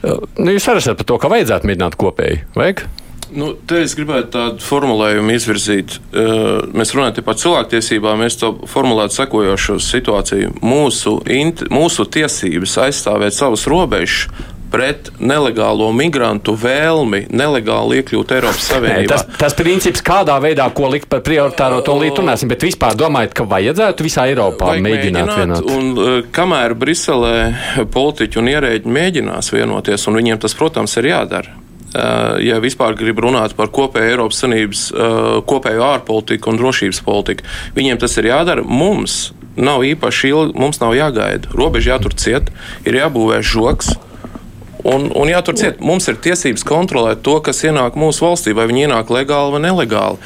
Nu, 0.02 0.50
jūs 0.52 0.66
arī 0.68 0.82
esat 0.82 0.98
par 0.98 1.08
to, 1.08 1.16
ka 1.22 1.30
vajadzētu 1.32 1.70
mēģināt 1.70 1.96
kopēji, 1.96 2.42
vajag? 2.58 2.82
Nu, 3.32 3.54
te 3.64 3.78
es 3.80 3.94
gribētu 3.96 4.28
tādu 4.34 4.60
formulējumu 4.60 5.32
izvirzīt. 5.32 5.94
Mēs 6.76 6.92
runājam 6.92 7.24
par 7.24 7.38
cilvēktiesībām, 7.40 8.20
mēs 8.20 8.36
to 8.42 8.50
formulētu 8.68 9.16
sekojošu 9.22 9.78
situāciju. 9.80 10.52
Mūsu, 10.60 11.14
int, 11.32 11.64
mūsu 11.72 12.04
tiesības 12.12 12.76
aizstāvēt 12.84 13.38
savas 13.38 13.64
robežas 13.72 14.28
pret 14.72 15.10
nelegālo 15.20 15.90
migrantu 15.96 16.54
vēlmi 16.58 17.26
nelegāli 17.30 18.00
iekļūt 18.00 18.36
Eiropas 18.38 18.68
Savienībā. 18.72 19.04
Nē, 19.04 19.10
tas, 19.12 19.26
tas 19.40 19.56
princips, 19.58 20.04
kādā 20.04 20.38
veidā, 20.42 20.66
ko 20.74 20.90
likt 20.92 21.10
par 21.12 21.24
prioritāro, 21.26 21.82
to 21.86 21.96
līdz 22.00 22.22
runāsim, 22.22 22.52
bet 22.52 22.64
vispār 22.66 22.96
domājat, 22.98 23.36
ka 23.36 23.46
vajadzētu 23.48 24.08
visā 24.08 24.28
Eiropā 24.32 24.74
mēģināt, 24.80 25.32
mēģināt 25.32 25.34
vienot. 25.42 25.72
Un 25.76 26.28
kamēr 26.34 26.76
Briselē 26.78 27.34
politiķi 27.92 28.40
un 28.40 28.54
ierēģi 28.56 28.96
mēģinās 29.00 29.52
vienoties, 29.54 30.08
un 30.08 30.22
viņiem 30.22 30.40
tas, 30.42 30.56
protams, 30.58 30.96
ir 31.00 31.12
jādara, 31.12 31.60
Eh, 31.92 32.36
ja 32.48 32.56
vispār 32.62 32.94
grib 32.96 33.18
runāt 33.20 33.52
par 33.56 33.68
kopēju 33.68 34.14
Eiropas 34.14 34.38
Savienības 34.40 34.84
eh, 34.92 35.16
kopēju 35.48 35.82
ārpolitiku 35.84 36.48
un 36.48 36.60
drošības 36.60 37.02
politiku. 37.04 37.44
Viņiem 37.76 38.00
tas 38.00 38.16
ir 38.16 38.30
jādara. 38.30 38.64
Mums 38.64 39.34
nav 39.60 39.84
īpaši 39.84 40.30
ilgi, 40.32 40.56
mums 40.56 40.80
nav 40.80 40.96
jāgaida. 40.96 41.52
Robeža 41.52 41.94
jātur 41.94 42.16
ciet, 42.16 42.48
ir 42.88 42.96
jābūvē 42.96 43.42
žoks. 43.44 43.92
Un, 44.82 45.06
un 45.14 45.30
jātur 45.30 45.54
ciet, 45.58 45.80
mums 45.84 46.08
ir 46.10 46.18
tiesības 46.22 46.64
kontrolēt 46.66 47.22
to, 47.22 47.36
kas 47.44 47.62
ienāk 47.66 47.94
mūsu 47.98 48.24
valstī, 48.26 48.54
vai 48.56 48.66
viņi 48.70 48.88
ienāk 48.88 49.12
legāli 49.14 49.54
vai 49.54 49.62
nelegāli. 49.62 50.18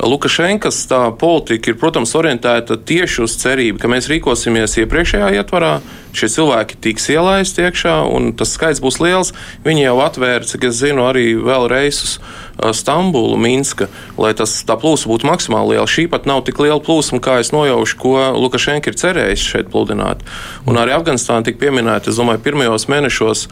Lukašenkas 0.00 0.86
politika 1.20 1.72
ir, 1.72 1.78
protams, 1.80 2.14
orientēta 2.16 2.78
tieši 2.88 3.24
uz 3.26 3.36
cerību, 3.42 3.80
ka 3.82 3.90
mēs 3.92 4.08
rīkosimies 4.08 4.78
iepriekšējā 4.80 5.32
ietvarā, 5.42 5.74
šie 6.18 6.30
cilvēki 6.34 6.80
tiks 6.84 7.08
ielaisti 7.14 7.64
iekšā, 7.66 7.94
un 8.14 8.32
tas 8.38 8.52
skaits 8.56 8.82
būs 8.84 9.00
liels. 9.02 9.32
Viņi 9.66 9.86
jau 9.86 9.96
atvēra, 10.04 10.46
cik 10.48 10.68
es 10.70 10.78
zinu, 10.82 11.06
arī 11.08 11.32
vēl 11.38 11.68
reisus 11.70 12.18
Stambulu, 12.58 13.36
Minska, 13.38 13.86
lai 14.18 14.32
tas 14.34 14.56
tā 14.66 14.74
plūsma 14.80 15.12
būtu 15.12 15.28
maksimāli 15.28 15.76
liela. 15.76 15.86
Šī 15.86 16.08
pat 16.10 16.26
nav 16.26 16.42
tik 16.48 16.58
liela 16.58 16.80
plūsma, 16.82 17.20
kā 17.22 17.36
es 17.38 17.52
nojaušu, 17.54 17.98
ko 18.02 18.14
Lukašenka 18.34 18.90
ir 18.90 18.98
cerējis 18.98 19.44
šeit 19.52 19.70
pludināt. 19.70 20.24
Un 20.66 20.80
arī 20.80 20.96
Afganistāna 20.96 21.46
tika 21.46 21.62
pieminēta, 21.62 22.10
es 22.10 22.18
domāju, 22.18 22.42
pirmajos 22.42 22.88
mēnešos 22.90 23.44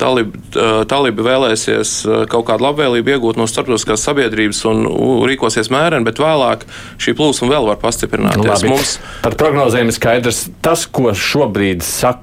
talibi, 0.00 0.40
talibi 0.88 1.26
vēlēsies 1.26 1.92
kaut 2.32 2.48
kādu 2.48 2.64
labvēlību 2.64 3.12
iegūt 3.14 3.36
no 3.36 3.44
starptautiskās 3.50 4.06
sabiedrības 4.08 4.64
un 4.70 4.88
rīkosies 5.28 5.68
mēreni, 5.74 6.08
bet 6.08 6.22
vēlāk 6.24 6.64
šī 7.04 7.12
plūsma 7.20 7.50
vēl 7.52 7.68
var 7.68 7.78
pastiprināties. 7.84 8.48
Labi. 8.48 8.72
Mums... 8.72 8.96
Par 9.26 9.36
prognozēm 9.36 9.92
ir 9.92 9.98
skaidrs 9.98 10.46
tas, 10.64 10.88
ko 10.88 11.12
šobrīd 11.12 11.84
saka 11.84 12.13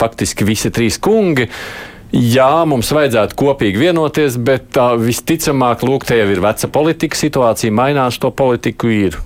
faktiski 0.00 0.46
visi 0.48 0.72
trīs 0.74 1.00
kungi. 1.02 1.48
Jā, 2.16 2.62
mums 2.68 2.92
vajadzētu 2.94 3.34
kopīgi 3.36 3.80
vienoties, 3.82 4.36
bet 4.38 4.76
uh, 4.78 4.94
visticamāk, 5.00 5.82
lūk, 5.84 6.06
te 6.06 6.20
jau 6.20 6.28
ir 6.30 6.40
veca 6.44 6.70
politika 6.72 7.18
situācija, 7.18 7.74
mainās 7.74 8.20
to 8.22 8.30
politiku, 8.30 8.92
ir 8.92 9.18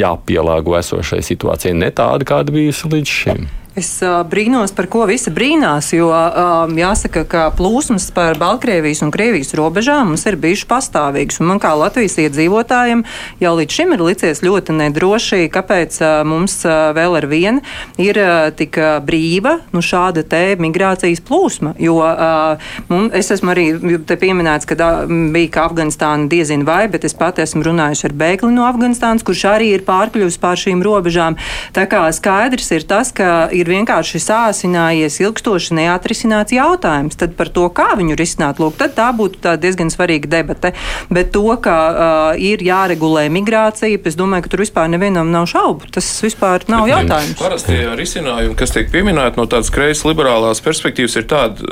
jāpielāgo 0.00 0.78
esošai 0.78 1.20
situācijai, 1.24 1.76
ne 1.76 1.92
tāda, 1.94 2.26
kāda 2.28 2.54
bijusi 2.56 2.90
līdz 2.92 3.14
šim. 3.20 3.46
Es 3.76 3.90
uh, 4.00 4.22
brīnos, 4.24 4.72
par 4.72 4.86
ko 4.88 5.02
visi 5.04 5.28
brīnās, 5.28 5.90
jo 5.92 6.06
uh, 6.08 6.70
jāsaka, 6.80 7.26
ka 7.28 7.40
plūsmas 7.52 8.06
par 8.16 8.38
Baltkrievijas 8.40 9.02
un 9.04 9.10
Krievijas 9.12 9.52
robežām 9.58 10.08
mums 10.08 10.22
ir 10.24 10.38
bijušas 10.40 10.64
pastāvīgas. 10.70 11.42
Man 11.44 11.60
kā 11.60 11.74
Latvijas 11.76 12.16
iedzīvotājiem 12.22 13.02
jau 13.44 13.52
līdz 13.58 13.76
šim 13.76 13.92
ir 13.92 14.04
licies 14.06 14.40
ļoti 14.40 14.78
nedroši, 14.78 15.42
kāpēc 15.52 15.98
uh, 16.00 16.12
mums 16.24 16.54
uh, 16.64 16.94
vēl 16.96 17.18
ar 17.18 17.26
vienu 17.28 17.60
ir 18.00 18.16
uh, 18.22 18.46
tik 18.56 18.78
uh, 18.80 18.94
brīva 19.04 19.58
nu, 19.76 19.84
šāda 19.84 20.24
te 20.24 20.40
migrācijas 20.56 21.20
plūsma. 21.28 21.74
Jo 21.76 21.98
uh, 22.00 22.72
mums, 22.88 23.12
es 23.20 23.28
esmu 23.36 23.52
arī 23.52 23.66
pieminēts, 24.08 24.64
ka 24.72 24.80
da, 24.80 24.88
bija 25.04 25.52
ka 25.58 25.66
Afganistāna 25.68 26.30
diezin 26.32 26.64
vai, 26.64 26.86
bet 26.88 27.04
es 27.04 27.12
pati 27.12 27.44
esmu 27.44 27.68
runājusi 27.68 28.08
ar 28.08 28.16
bēgli 28.24 28.54
no 28.56 28.64
Afganistānas, 28.70 29.20
kurš 29.20 29.44
arī 29.52 29.74
ir 29.76 29.84
pārkļuvis 29.84 30.40
pār 30.40 30.64
šīm 30.64 30.80
robežām. 30.88 31.36
Tā 31.76 31.84
kā 31.92 32.06
skaidrs 32.16 32.72
ir 32.72 32.88
tas, 32.88 33.12
ka 33.12 33.50
ir 33.52 33.65
ir 33.66 33.72
vienkārši 33.74 34.20
sāsinājies 34.22 35.18
ilgstoši 35.24 35.76
neatrisināts 35.80 36.54
jautājums. 36.54 37.18
Tad 37.18 37.34
par 37.38 37.50
to, 37.52 37.66
kā 37.74 37.92
viņu 37.98 38.16
risināt, 38.18 38.60
lūk, 38.62 38.78
tad 38.78 38.94
tā 38.96 39.10
būtu 39.16 39.42
tā 39.44 39.56
diezgan 39.60 39.90
svarīga 39.92 40.30
debate. 40.38 40.72
Bet 41.10 41.32
to, 41.34 41.44
ka 41.62 41.76
uh, 41.76 42.28
ir 42.38 42.62
jāregulē 42.64 43.26
migrācija, 43.32 44.00
es 44.06 44.18
domāju, 44.18 44.46
ka 44.46 44.52
tur 44.54 44.62
vispār 44.62 44.90
nevienam 44.92 45.32
nav 45.34 45.48
šaubu. 45.50 45.90
Tas 45.94 46.08
vispār 46.22 46.66
nav 46.70 46.86
jautājums. 46.90 47.38
Parasti 47.40 47.78
risinājumi, 47.98 48.56
kas 48.58 48.74
tiek 48.74 48.90
pieminēti 48.92 49.40
no 49.40 49.48
tādas 49.50 49.72
kreisas 49.74 50.06
liberālās 50.06 50.62
perspektīvas, 50.64 51.18
ir 51.18 51.26
tādi, 51.30 51.66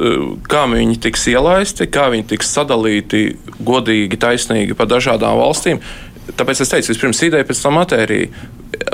kā 0.51 0.65
viņi 0.71 0.99
tiks 1.07 1.29
ielaisti, 1.31 1.89
kā 1.93 2.09
viņi 2.15 2.29
tiks 2.35 2.51
sadalīti 2.57 3.27
godīgi, 3.65 4.21
taisnīgi 4.21 4.77
pa 4.79 4.89
dažādām 4.91 5.39
valstīm. 5.41 5.83
Tāpēc 6.33 6.63
es 6.65 6.71
teicu, 6.73 6.93
vispirms 6.93 7.21
ideja, 7.27 7.45
pēc 7.45 7.61
tam 7.61 7.77
matērija. 7.79 8.31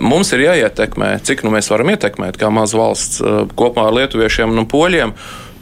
Mums 0.05 0.33
ir 0.35 0.43
jāietekmē, 0.45 1.13
cik 1.25 1.45
nu 1.47 1.53
mēs 1.55 1.71
varam 1.73 1.93
ietekmēt, 1.93 2.37
kā 2.41 2.51
maza 2.53 2.79
valsts 2.81 3.23
eh, 3.23 3.45
kopā 3.57 3.87
ar 3.89 3.97
lietuviešiem 4.01 4.59
un 4.59 4.69
poļiem 4.71 5.15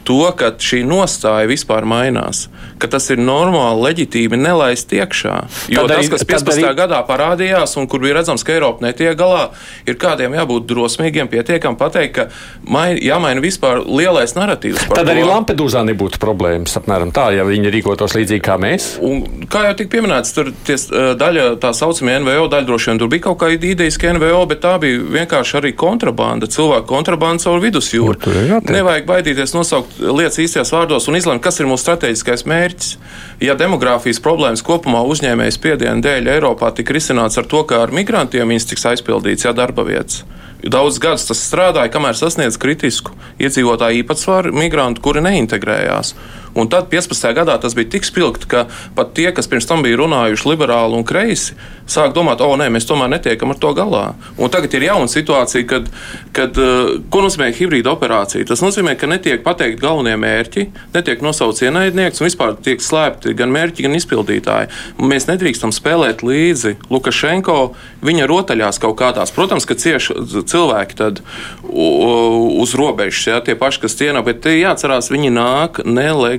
to, 0.07 0.21
ka 0.37 0.51
šī 0.59 0.81
nostāja 0.87 1.47
vispār 1.49 1.85
mainās, 1.87 2.47
ka 2.81 2.89
tas 2.91 3.09
ir 3.13 3.19
normāli, 3.21 3.83
leģitīmi 3.87 4.39
nelaist 4.39 4.91
iekšā. 4.95 5.35
Jo 5.71 5.85
tad 5.85 5.99
tas, 5.99 6.09
kas 6.13 6.25
15. 6.27 6.63
Arī... 6.63 6.75
gadā 6.77 7.01
parādījās, 7.07 7.75
un 7.79 7.89
kur 7.91 8.01
bija 8.03 8.19
redzams, 8.19 8.45
ka 8.45 8.55
Eiropa 8.55 8.85
netiek 8.85 9.17
galā, 9.19 9.49
ir 9.89 9.99
kādiem 9.99 10.35
jābūt 10.37 10.67
drosmīgiem, 10.69 11.29
pietiekami 11.31 11.79
pateikt, 11.79 12.15
ka 12.15 12.27
mai, 12.65 12.93
jāmaina 13.03 13.43
vispār 13.43 13.83
lielais 13.85 14.35
narratīvs. 14.37 14.87
Tad 14.89 15.03
to. 15.03 15.13
arī 15.13 15.25
Lampedūzā 15.27 15.83
nebūtu 15.89 16.21
problēmas, 16.21 16.77
apmēram 16.79 17.13
tā, 17.15 17.29
ja 17.37 17.45
viņi 17.47 17.73
rīkotos 17.75 18.15
līdzīgi 18.17 18.45
kā 18.45 18.57
mēs. 18.61 18.91
Un, 19.05 19.23
kā 19.51 19.65
jau 19.67 19.75
tika 19.79 19.93
pieminēts, 19.97 20.33
tur 20.35 20.51
ties, 20.67 20.87
daļa 20.89 21.51
tā 21.61 21.73
saucamie 21.77 22.17
NVO, 22.23 22.47
daļa 22.51 22.69
droši 22.69 22.91
vien 22.91 23.01
tur 23.03 23.11
bija 23.11 23.27
kaut 23.29 23.41
kāda 23.43 23.71
idejiska 23.73 24.15
NVO, 24.17 24.41
bet 24.49 24.63
tā 24.65 24.75
bija 24.81 25.01
vienkārši 25.19 25.59
arī 25.61 25.73
kontrabanda, 25.77 26.49
cilvēku 26.49 26.89
kontrabanda 26.89 27.43
caur 27.45 27.61
vidusjūru. 27.63 28.33
Nevajag 28.69 29.07
baidīties 29.09 29.53
nosaukt 29.57 29.88
nosaukt 29.89 30.17
lietas 30.17 30.39
īstajos 30.39 30.71
vārdos 30.73 31.07
un 31.09 31.15
izlemt, 31.15 31.41
kas 31.43 31.59
ir 31.59 31.67
mūsu 31.67 31.83
strateģiskais 31.83 32.45
mērķis. 32.45 32.97
Ja 33.41 33.55
demogrāfijas 33.55 34.19
problēmas 34.21 34.63
kopumā 34.63 35.03
uzņēmējas 35.07 35.57
spiediena 35.57 36.01
dēļ 36.01 36.27
Eiropā 36.35 36.71
tika 36.75 36.93
risināts 36.93 37.37
ar 37.37 37.45
to, 37.45 37.63
ka 37.63 37.83
ar 37.83 37.91
migrantiem 37.91 38.47
viņas 38.47 38.69
tiks 38.69 38.85
aizpildīts, 38.85 39.45
ja 39.45 39.53
darba 39.53 39.83
vietas. 39.83 40.23
Daudz 40.59 40.99
gadus 40.99 41.25
tas 41.25 41.39
strādāja, 41.39 41.91
kamēr 41.91 42.17
sasniedz 42.19 42.57
kritisku 42.59 43.13
iedzīvotāju 43.39 44.03
īpatsvaru 44.03 44.51
migrantu, 44.51 45.01
kuri 45.01 45.23
neintegrējās. 45.23 46.15
Un 46.57 46.69
tad 46.71 46.89
15. 46.91 47.33
gadā 47.37 47.57
tas 47.61 47.75
bija 47.77 47.91
tik 47.95 48.07
spilgti, 48.07 48.49
ka 48.49 48.65
pat 48.97 49.13
tie, 49.17 49.29
kas 49.35 49.49
pirms 49.49 49.67
tam 49.69 49.83
bija 49.85 49.99
runājuši 49.99 50.49
liberāli 50.49 50.97
un 50.97 51.05
kreisi, 51.07 51.57
sāk 51.89 52.13
domāt, 52.15 52.41
o, 52.45 52.49
nē, 52.59 52.69
mēs 52.73 52.87
tomēr 52.89 53.09
netiekam 53.11 53.53
ar 53.53 53.59
to 53.61 53.73
galā. 53.77 54.03
Un 54.37 54.51
tagad 54.53 54.73
ir 54.77 54.85
jauna 54.89 55.09
situācija, 55.09 55.65
kad, 55.69 55.89
kad 56.35 56.57
uh, 56.61 56.95
ko 57.11 57.23
nozīmē 57.25 57.49
hibrīda 57.55 57.93
operācija. 57.93 58.47
Tas 58.49 58.63
nozīmē, 58.63 58.95
ka 58.99 59.09
netiek 59.09 59.43
pateikt 59.45 59.81
galvenie 59.81 60.15
mērķi, 60.19 60.67
netiek 60.93 61.23
nosaukts 61.25 61.63
ienaidnieks 61.65 62.21
un 62.21 62.29
vispār 62.29 62.55
tiek 62.65 62.83
slēpti 62.83 63.33
gan 63.37 63.53
mērķi, 63.53 63.87
gan 63.87 63.97
izpildītāji. 63.97 64.69
Mēs 65.01 65.29
nedrīkstam 65.29 65.73
spēlēt 65.75 66.23
līdzi 66.25 66.75
Lukašenko 66.93 67.57
viņa 68.05 68.29
rotaļās 68.29 68.81
kaut 68.81 68.97
kādās. 69.01 69.33
Protams, 69.33 69.65
ka 69.69 69.77
cieši 69.79 70.17
cilvēki 70.49 70.99
tad 70.99 71.23
uz 71.69 72.75
robežas, 72.77 73.25
ja, 73.29 73.41
tie 73.45 73.57
paši, 73.59 73.83
kas 73.85 73.97
cienā, 73.99 74.23
bet 74.25 74.45
jāatcerās, 74.49 75.11
viņi 75.13 75.33
nāk 75.35 75.81
nelegāli. 75.85 76.38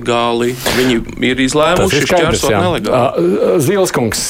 Viņi 0.77 0.97
ir 1.29 1.45
izlēmuši 1.45 2.03
šķērsot 2.07 2.57
nelegāli. 2.57 3.37
Zilskungs, 3.63 4.25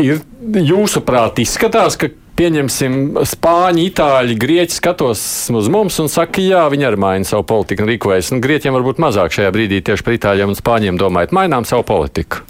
ir 0.00 0.22
jūsuprāt 0.64 1.40
izskatās, 1.44 1.98
ka 2.00 2.10
pieņemsim, 2.38 3.20
spāņi, 3.30 3.84
itāļi, 3.90 4.38
grieķi 4.40 4.78
skatos 4.78 5.22
uz 5.54 5.68
mums 5.70 6.00
un 6.02 6.10
saka, 6.10 6.42
jā, 6.42 6.64
viņi 6.72 6.88
arī 6.88 7.00
maina 7.04 7.28
savu 7.28 7.46
politiku 7.46 7.84
un 7.84 7.92
rīkojas. 7.92 8.32
Nu, 8.34 8.42
grieķiem 8.44 8.74
varbūt 8.74 9.02
mazāk 9.02 9.36
šajā 9.36 9.52
brīdī 9.54 9.80
tieši 9.86 10.06
par 10.06 10.16
itāļiem 10.18 10.50
un 10.52 10.58
spāņiem 10.58 10.98
domājot, 11.00 11.34
mainām 11.36 11.68
savu 11.68 11.86
politiku. 11.86 12.42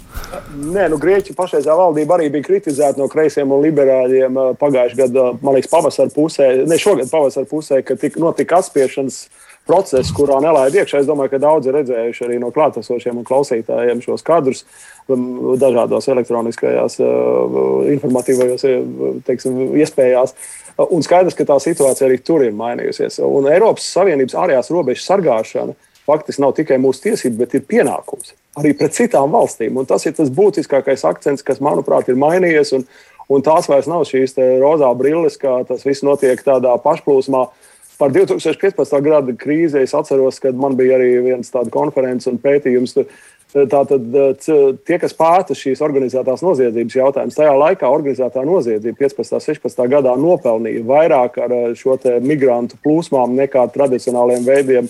Nē, 0.55 0.87
nu, 0.89 0.97
Grieķija 1.01 1.35
pašreizējā 1.37 1.75
valdība 1.77 2.15
arī 2.15 2.29
bija 2.33 2.47
kritizēta 2.47 3.01
no 3.01 3.09
kreisiem 3.11 3.51
un 3.51 3.61
liberāļiem 3.65 4.37
pagājušajā 4.61 4.99
gadā, 5.03 5.25
man 5.43 5.57
liekas, 5.57 5.71
pavasara 5.71 6.13
pusē, 6.13 6.47
ne 6.65 6.77
šogad 6.81 7.11
pavasara 7.11 7.49
pusē, 7.49 7.81
kad 7.85 7.99
tika, 8.01 8.21
notika 8.23 8.61
atspiešanas 8.63 9.25
process, 9.65 10.13
kurā 10.15 10.37
nelaida 10.43 10.81
iekšā. 10.81 11.01
Es 11.01 11.09
domāju, 11.09 11.33
ka 11.33 11.41
daudzi 11.41 11.71
ir 11.71 11.79
redzējuši 11.79 12.27
arī 12.27 12.37
no 12.41 12.51
klātesošiem 12.55 13.21
un 13.21 13.27
klausītājiem 13.27 14.03
šos 14.03 14.25
kadrus 14.25 14.63
dažādos 15.61 16.07
elektroniskajās, 16.09 16.99
informatīvajos 17.95 18.67
teiksim, 19.27 19.59
iespējās. 19.81 20.33
Un 20.91 21.05
skaidrs, 21.05 21.37
ka 21.37 21.47
tā 21.47 21.59
situācija 21.61 22.09
arī 22.09 22.17
tur 22.25 22.43
ir 22.43 22.55
mainījusies. 22.57 23.21
Un 23.23 23.47
Eiropas 23.51 23.85
Savienības 23.95 24.37
ārējās 24.41 24.71
robežas 24.73 25.05
sargāšana 25.07 25.75
faktiski 26.05 26.43
nav 26.43 26.55
tikai 26.57 26.77
mūsu 26.81 27.07
tiesība, 27.07 27.45
bet 27.45 27.55
ir 27.57 27.69
pienākums 27.69 28.33
arī 28.59 28.73
pret 28.77 28.95
citām 28.95 29.33
valstīm. 29.35 29.77
Un 29.79 29.87
tas 29.89 30.05
ir 30.07 30.15
tas 30.17 30.31
būtiskākais 30.31 31.05
akcents, 31.07 31.43
kas, 31.45 31.61
manuprāt, 31.63 32.09
ir 32.09 32.19
mainījies. 32.19 32.73
Un, 32.77 32.85
un 33.31 33.45
tās 33.45 33.69
vairs 33.71 33.89
nav 33.91 34.05
šīs 34.07 34.37
rozā 34.61 34.91
brilles, 34.97 35.37
kā 35.41 35.57
tas 35.67 35.85
viss 35.87 36.05
notiek 36.05 36.41
tādā 36.45 36.75
pašplūsmā. 36.83 37.45
Par 37.99 38.11
2015. 38.11 38.97
gada 39.05 39.35
krīzi 39.39 39.79
es 39.83 39.93
atceros, 39.95 40.41
kad 40.43 40.57
man 40.59 40.75
bija 40.75 40.97
arī 40.97 41.13
viens 41.29 41.51
tāds 41.53 41.71
konferences 41.71 42.27
un 42.31 42.39
pētījums. 42.43 42.97
Tātad 43.55 44.07
tie, 44.83 44.95
kas 44.99 45.13
pēta 45.15 45.55
šīs 45.55 45.79
organizētās 45.85 46.41
noziedzības 46.43 46.95
jautājumus, 46.97 47.37
tajā 47.37 47.53
laikā 47.55 47.87
organizētā 47.87 48.41
noziedzība 48.43 48.97
15. 48.99 49.37
un 49.37 49.43
16. 49.45 49.85
gadā 49.93 50.15
nopelnīja 50.19 50.81
vairāk 50.83 51.39
ar 51.45 51.53
šo 51.79 51.95
migrantu 52.19 52.75
plūsmām 52.83 53.37
nekā 53.37 53.63
tradicionāliem 53.71 54.43
veidiem 54.43 54.89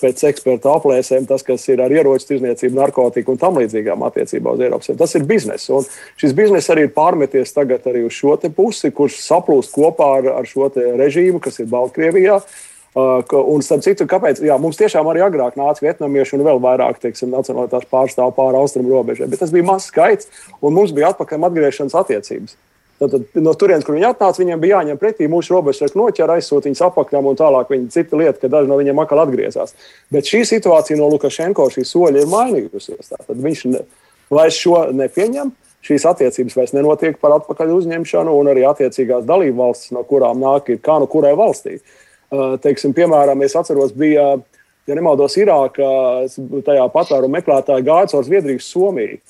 pēc 0.00 0.24
eksperta 0.30 0.72
aplēsēm, 0.78 1.26
tas, 1.28 1.44
kas 1.44 1.66
ir 1.68 1.84
ar 1.84 1.92
ieroču 1.92 2.30
tirzniecību, 2.32 2.78
narkotiku 2.78 3.34
un 3.34 3.42
tam 3.42 3.60
līdzīgām 3.60 4.06
attiecībā 4.08 4.56
uz 4.56 4.64
Eiropas. 4.64 4.94
Tas 4.96 5.14
ir 5.20 5.28
bizness. 5.28 5.68
Un 5.68 5.84
šis 6.20 6.32
bizness 6.36 6.72
arī 6.72 6.88
ir 6.88 6.96
pārmeties 6.96 7.52
tagad 7.56 7.84
arī 7.90 8.06
uz 8.08 8.16
šo 8.16 8.38
pusi, 8.56 8.94
kurš 8.96 9.20
saplūst 9.26 9.76
kopā 9.76 10.10
ar, 10.22 10.32
ar 10.40 10.48
šo 10.48 10.72
režīmu, 10.72 11.40
kas 11.44 11.60
ir 11.60 11.68
Baltkrievijā. 11.68 12.40
Uh, 12.90 13.22
un, 13.46 13.60
starp 13.62 13.84
citu, 13.86 14.02
kāpēc 14.10 14.40
jā, 14.42 14.56
mums 14.58 14.78
tiešām 14.80 15.06
arī 15.12 15.20
agrāk 15.22 15.54
nāca 15.54 15.84
vietnamieši 15.84 16.34
un 16.34 16.40
vēl 16.42 16.58
vairāk, 16.58 16.96
teiksim, 16.98 17.30
nacionālās 17.30 17.84
pārstāvju 17.86 18.34
pāri 18.34 18.58
austrumu 18.58 18.90
robežai. 18.90 19.28
Bet 19.30 19.44
tas 19.44 19.52
bija 19.54 19.68
mazs 19.68 19.92
skaits, 19.92 20.26
un 20.58 20.74
mums 20.74 20.90
bija 20.96 21.12
atpakaļ 21.12 21.46
atgriešanās 21.46 21.94
attiecības. 22.00 22.56
Tad, 22.98 23.14
no 23.38 23.54
turienes, 23.54 23.86
kur 23.86 23.94
viņi 23.94 24.08
atnāca, 24.10 24.42
viņiem 24.42 24.64
bija 24.64 24.80
jāņem 24.80 24.98
pretī 24.98 25.30
mūsu 25.30 25.54
robežas, 25.54 25.94
noķer, 25.94 26.34
aizsūta 26.34 26.66
viņus 26.66 26.82
apakšām 26.88 27.30
un 27.30 27.38
tālāk. 27.38 27.70
Viņa 27.70 27.94
cita 27.94 28.18
lieta, 28.18 28.34
ka 28.42 28.50
daži 28.56 28.68
no 28.68 28.80
viņiem 28.82 29.04
atkal 29.04 29.22
atgriezās. 29.22 29.76
Bet 30.10 30.26
šī 30.26 30.42
situācija 30.50 30.98
no 30.98 31.06
Lukašenko 31.14 31.70
šī 31.70 31.86
soļa 31.86 32.26
ir 32.26 32.28
mainījusies. 32.34 33.14
Tad 33.14 33.38
viņš 33.46 33.64
ne, 33.70 33.86
vairs 34.34 34.58
šo 34.58 34.82
nepieņem. 34.98 35.54
Šīs 35.86 36.10
attiecības 36.10 36.58
vairs 36.58 36.74
nenotiek 36.76 37.16
par 37.22 37.38
atpakaļ 37.38 37.70
uzņemšanu, 37.78 38.34
un 38.36 38.50
arī 38.52 38.66
attiecīgās 38.68 39.24
dalību 39.24 39.62
valstis, 39.62 39.94
no 39.96 40.02
kurām 40.04 40.42
nāk, 40.42 40.74
ir 40.74 40.82
kā 40.84 40.98
no 41.00 41.08
kurai 41.08 41.32
valstī. 41.38 41.78
Uh, 41.78 41.96
teiksim, 42.64 42.94
piemēram, 42.96 43.42
es 43.46 43.56
atceros, 43.58 43.92
bija, 43.96 44.32
ja 44.88 44.96
nemaldos, 44.96 45.36
Irākā, 45.40 45.90
tajā 46.66 46.86
patvērumu 46.94 47.38
meklētāja 47.38 47.86
gāja 47.86 48.10
caur 48.14 48.26
Zviedriju, 48.26 48.62
Somiju. 48.64 49.20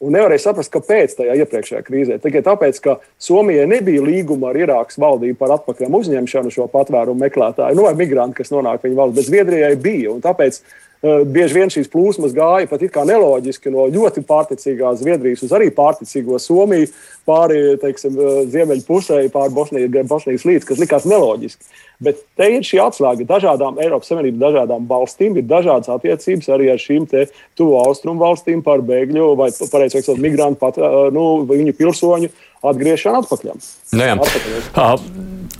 Un 0.00 0.14
nevarēja 0.16 0.46
saprast, 0.46 0.70
kāpēc 0.72 1.12
tajā 1.18 1.34
iepriekšējā 1.42 1.80
krīzē. 1.84 2.16
Tikai 2.24 2.40
tāpēc, 2.44 2.78
ka 2.80 2.94
Somijai 3.20 3.66
nebija 3.68 4.00
līguma 4.00 4.48
ar 4.48 4.56
Irākas 4.56 4.96
valdību 5.00 5.36
par 5.36 5.52
atpakaļ 5.58 5.92
uzņemšanu 5.98 6.52
šo 6.54 6.64
patvērumu 6.72 7.20
meklētāju, 7.26 7.76
nu, 7.76 7.84
vai 7.84 7.92
migrantu, 7.98 8.38
kas 8.38 8.48
nonāk 8.54 8.86
viņa 8.86 8.96
valsts, 8.96 9.18
bet 9.18 9.28
Zviedrijai 9.28 9.74
bija. 9.76 10.14
Un 10.14 10.24
tāpēc 10.24 10.62
bieži 11.00 11.56
vien 11.56 11.70
šīs 11.72 11.88
plūsmas 11.88 12.34
gāja 12.36 12.68
pat 12.68 12.82
it 12.84 12.92
kā 12.92 13.06
neloģiski 13.08 13.72
no 13.72 13.86
ļoti 13.88 14.20
pārticīgās 14.28 14.98
Zviedrijas 15.00 15.44
uz 15.46 15.54
arī 15.56 15.70
pārticīgo 15.72 16.36
Somiju, 16.42 16.90
pāri 17.28 17.78
teiksim, 17.80 18.18
uh, 18.18 18.42
ziemeļu 18.50 18.84
pusē, 18.84 19.22
pāri 19.32 19.54
Bosnijas 19.56 20.44
līdz, 20.44 20.66
kas 20.68 20.82
likās 20.82 21.06
neloģiski. 21.08 21.70
Bet 22.04 22.20
te 22.36 22.50
ir 22.52 22.64
šī 22.64 22.82
atslēga. 22.84 23.24
Dažādām 23.28 23.80
Eiropas 23.80 24.12
Savienības 24.12 24.40
dažādām 24.40 24.86
valstīm 24.90 25.40
ir 25.40 25.48
dažādas 25.48 25.88
attiecības 25.92 26.52
arī 26.52 26.70
ar 26.72 26.80
šīm 26.80 27.08
tuvu 27.56 27.80
austrumu 27.80 28.24
valstīm 28.24 28.60
par 28.64 28.84
bēgļu 28.84 29.32
vai, 29.40 29.50
pareizi 29.72 30.00
sakot, 30.00 30.20
migrantu, 30.20 30.60
pat, 30.60 30.80
nu, 31.12 31.26
viņu 31.48 31.76
pilsoņu 31.76 32.32
atgriešanu 32.70 33.22
atpakaļ. 33.24 33.56
Nu, 33.96 34.08
atpakaļ. 34.16 35.08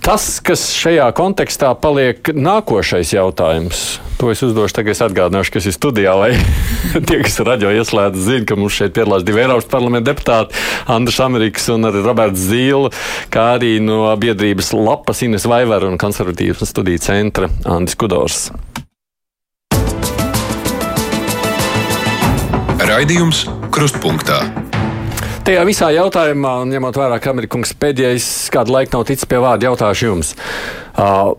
Tas, 0.01 0.31
kas 0.45 0.69
šajā 0.77 1.11
kontekstā 1.17 1.73
paliek 1.81 2.33
nākošais 2.33 3.13
jautājums, 3.13 3.85
to 4.21 4.29
es 4.29 4.43
uzdošu 4.45 4.75
tagad, 4.77 4.93
es 4.93 5.01
atgādināšu, 5.01 5.49
kas 5.55 5.65
ir 5.65 5.73
studijā, 5.73 6.11
lai 6.13 6.35
tie, 7.09 7.17
kas 7.23 7.39
raģio 7.41 7.71
ieslēdz, 7.73 8.19
zina, 8.21 8.45
ka 8.45 8.57
mums 8.59 8.75
šeit 8.77 8.93
piedalās 8.93 9.25
divi 9.25 9.41
Eiropas 9.41 9.65
parlamenta 9.71 10.11
deputāti, 10.11 10.53
Andris 10.93 11.17
Amerikas 11.25 11.65
un 11.73 11.89
arī 11.89 12.03
Roberts 12.05 12.43
Zīle, 12.51 12.91
kā 13.33 13.47
arī 13.55 13.79
no 13.81 14.03
biedrības 14.21 14.69
lapas 14.77 15.23
Ines 15.25 15.49
Vaivara 15.49 15.89
un 15.89 15.97
konservatīvas 15.97 16.69
studiju 16.69 17.01
centra 17.01 17.49
Andris 17.65 17.97
Kudors. 17.97 18.45
Raidījums 22.91 23.47
Krustpunktā. 23.73 24.43
Tajā 25.47 25.65
visā 25.65 25.89
jautājumā, 25.97 26.59
ņemot 26.69 26.97
vērā, 27.01 27.17
ka 27.17 27.33
Amerikas 27.33 27.73
pēdējais 27.73 28.27
kādu 28.53 28.77
laiku 28.77 28.99
nav 28.99 29.09
ticis 29.09 29.25
pie 29.25 29.41
vārda, 29.41 29.71
jautāšu 29.71 30.11
jums. 30.11 30.35
Uh, 30.93 31.31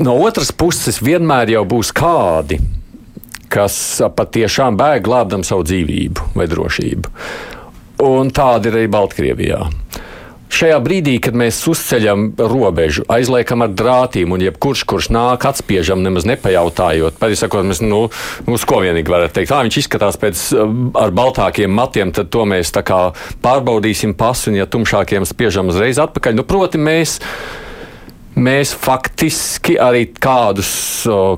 no 0.00 0.16
otras 0.24 0.52
puses, 0.52 1.02
vienmēr 1.04 1.52
jau 1.56 1.64
būs 1.68 1.92
kādi, 1.96 2.60
kas 3.52 3.76
patiešām 4.16 4.78
bēg 4.80 5.04
glābdam 5.04 5.44
savu 5.44 5.66
dzīvību 5.68 6.32
vai 6.38 6.48
drošību. 6.48 7.16
Un 8.02 8.32
tāda 8.34 8.70
ir 8.70 8.80
arī 8.80 8.88
Baltkrievijā. 8.90 9.66
Šajā 10.52 10.76
brīdī, 10.84 11.14
kad 11.22 11.36
mēs 11.38 11.62
uzceļam 11.70 12.26
robežu, 12.36 13.06
aizliekam 13.12 13.64
ar 13.64 13.70
drātīm, 13.72 14.34
un 14.36 14.42
jebkurš, 14.44 14.82
kurš 14.90 15.08
nāk, 15.14 15.46
atspiežam, 15.48 16.02
nemaz 16.04 16.26
nepajautājot, 16.28 17.16
pavisakot, 17.20 17.64
mēs, 17.70 17.80
nu, 17.80 18.02
uz 18.52 18.66
ko 18.68 18.82
vienīgi 18.84 19.14
varat 19.14 19.32
teikt, 19.32 19.54
ah, 19.56 19.62
viņš 19.64 19.78
izskatās 19.80 20.20
pēc 20.20 20.44
ar 21.00 21.14
baltākiem 21.16 21.72
matiem, 21.72 22.12
tad 22.12 22.28
to 22.34 22.44
mēs 22.48 22.74
tā 22.76 22.84
kā 22.84 23.00
pārbaudīsim 23.44 24.12
pasu, 24.18 24.50
un 24.52 24.60
ja 24.60 24.68
tumšākiem 24.68 25.24
spiežam 25.28 25.72
uzreiz 25.72 26.02
atpakaļ. 26.04 26.36
Nu, 26.36 26.44
proti, 26.44 26.82
mēs 26.82 27.16
mēs 28.36 28.72
faktiski 28.78 29.76
arī 29.80 30.06
kādus, 30.14 30.72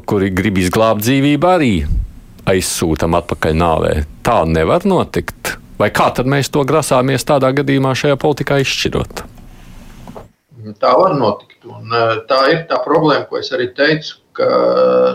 kuri 0.06 0.30
grib 0.34 0.58
izglābt 0.62 1.04
dzīvību, 1.04 1.50
arī 1.50 1.74
aizsūtām 2.50 3.16
atpakaļ 3.20 3.54
nāvē. 3.60 3.92
Tā 4.24 4.42
nevar 4.48 4.84
notikt. 4.88 5.56
Vai 5.78 5.88
kā 5.90 6.10
tad 6.14 6.28
mēs 6.30 6.52
to 6.54 6.62
grasāmies 6.66 7.26
tādā 7.26 7.50
gadījumā 7.56 7.94
šajā 7.98 8.18
politikā 8.20 8.60
izšķirot? 8.62 9.24
Tā 10.80 10.92
var 10.96 11.16
notikt. 11.18 11.64
Un 11.64 11.90
tā 12.28 12.40
ir 12.52 12.62
tā 12.68 12.78
problēma, 12.84 13.24
ko 13.28 13.40
es 13.40 13.50
arī 13.56 13.70
teicu, 13.76 14.18
ka 14.36 14.46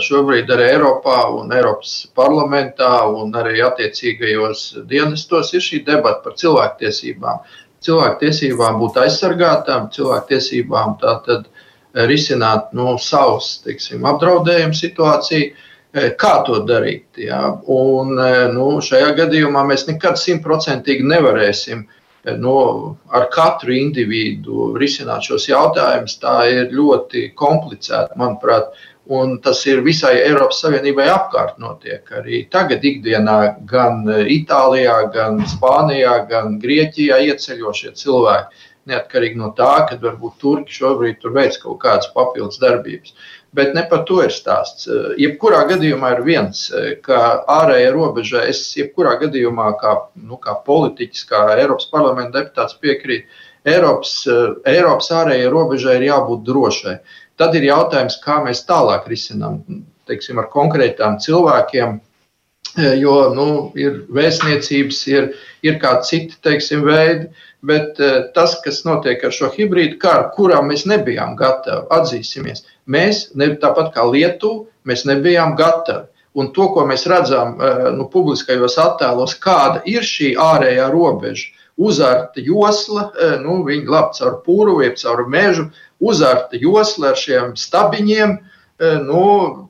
šobrīd 0.01 0.49
arī 0.53 0.65
Eiropā 0.73 1.19
un 1.35 1.51
Eiropas 1.53 2.07
parlamentā 2.17 3.05
un 3.11 3.33
arī 3.37 3.59
attiecīgajos 3.65 4.85
dienestos 4.89 5.53
ir 5.53 5.63
šī 5.63 5.83
debata 5.87 6.23
par 6.25 6.37
cilvēktiesībām. 6.39 7.43
Cilvēktiesībām 7.85 8.79
būt 8.81 8.99
aizsargātām, 9.03 9.89
cilvēktiesībām 9.95 10.97
tātad 11.03 11.47
risināt 11.93 12.73
nu, 12.77 12.97
savus 13.01 13.59
teiksim, 13.65 14.05
apdraudējumu 14.05 14.77
situāciju 14.77 15.67
kā 16.21 16.33
to 16.45 16.59
darīt. 16.69 17.07
Jā. 17.17 17.41
Un, 17.65 18.13
nu, 18.53 18.67
šajā 18.85 19.15
gadījumā 19.23 19.63
mēs 19.65 19.87
nekad 19.87 20.19
simtprocentīgi 20.21 21.07
nevarēsim 21.09 21.87
nu, 22.37 22.97
ar 23.09 23.25
katru 23.33 23.73
individu 23.73 24.73
risināt 24.77 25.25
šos 25.25 25.49
jautājumus. 25.49 26.19
Tā 26.21 26.37
ir 26.51 26.71
ļoti 26.75 27.31
komplicēta, 27.37 28.17
manuprāt. 28.19 28.71
Un 29.09 29.39
tas 29.41 29.63
ir 29.65 29.79
visai 29.81 30.19
Eiropas 30.21 30.59
Savienībai 30.61 31.07
apkārt 31.09 31.55
notiek. 31.57 32.03
Arī 32.13 32.43
tagad, 32.53 32.83
ikdienā, 32.85 33.37
gan 33.65 34.03
Itālijā, 34.05 34.99
gan 35.15 35.39
Spānijā, 35.49 36.19
gan 36.29 36.59
Grieķijā 36.61 37.17
ieceļošie 37.31 37.95
cilvēki. 37.97 38.67
Neatkarīgi 38.87 39.37
no 39.37 39.51
tā, 39.57 39.85
ka 39.89 39.97
varbūt 40.01 40.39
Turki 40.41 40.73
šobrīd 40.73 41.19
tur 41.21 41.33
veic 41.35 41.57
kaut 41.61 41.81
kādas 41.83 42.07
papildus 42.13 42.61
darbības. 42.61 43.13
Bet 43.53 43.73
ne 43.73 43.83
par 43.89 44.05
to 44.05 44.21
ir 44.23 44.31
stāsts. 44.33 44.87
Jebkurā 45.17 45.63
gadījumā 45.69 46.13
ir 46.15 46.23
viens, 46.25 46.63
ka 47.05 47.19
ārējā 47.49 47.91
robeža, 47.95 48.43
es 48.49 48.61
jebkurā 48.77 49.15
gadījumā, 49.23 49.71
kā, 49.81 49.95
nu, 50.21 50.37
kā 50.41 50.55
politiķis, 50.65 51.25
kā 51.29 51.45
Eiropas 51.57 51.89
parlamenta 51.91 52.39
deputāts 52.39 52.77
piekrītu, 52.81 53.27
Eiropas, 53.67 54.13
Eiropas 54.69 55.09
ārējai 55.11 55.49
robežai 55.51 55.97
ir 55.99 56.07
jābūt 56.11 56.45
drošai. 56.47 56.99
Tad 57.39 57.55
ir 57.55 57.67
jautājums, 57.69 58.19
kā 58.23 58.39
mēs 58.45 58.65
tālāk 58.69 59.07
risinām, 59.09 59.59
teiksim, 60.09 60.39
ar 60.41 60.49
konkrētām 60.53 61.17
cilvēkiem, 61.23 61.99
jo 63.03 63.17
nu, 63.35 63.49
ir 63.79 64.03
vēstniecības, 64.13 65.03
ir, 65.11 65.29
ir 65.65 65.79
kādi 65.81 66.09
citi 66.09 66.39
teiksim, 66.45 66.85
veidi. 66.87 67.29
Bet 67.59 67.97
tas, 68.31 68.53
kas 68.63 68.85
notiek 68.87 69.23
ar 69.27 69.33
šo 69.35 69.49
hibrīdu 69.51 69.97
karu, 69.99 70.29
kurām 70.31 70.69
mēs 70.71 70.85
nebijām 70.87 71.33
gatavi, 71.35 71.89
atzīsimies, 71.91 72.61
Mēs, 72.89 73.27
ne, 73.37 73.51
tāpat 73.61 73.91
kā 73.93 74.03
Lietuva, 74.09 74.65
mēs 74.89 75.05
nebijām 75.05 75.53
gatavi. 75.59 76.07
Un 76.39 76.51
to, 76.55 76.69
ko 76.73 76.85
mēs 76.89 77.05
redzam 77.09 77.57
eh, 77.61 77.85
nu, 77.93 78.07
publiskajos 78.09 78.77
attēlos, 78.81 79.35
kāda 79.41 79.81
ir 79.89 80.05
šī 80.05 80.33
ārējā 80.39 80.87
robeža, 80.93 81.49
uzarta 81.77 82.41
josla, 82.41 83.09
eh, 83.13 83.35
nu, 83.43 83.59
viņi 83.67 83.89
lap 83.93 84.13
caur 84.17 84.39
pūru, 84.45 84.79
jeb 84.85 84.97
caur 85.01 85.25
mežu, 85.29 85.67
uzarta 85.99 86.57
josla 86.61 87.11
ar 87.11 87.19
šiem 87.19 87.55
stabiņiem, 87.59 88.37
eh, 88.37 88.97
nu, 89.05 89.23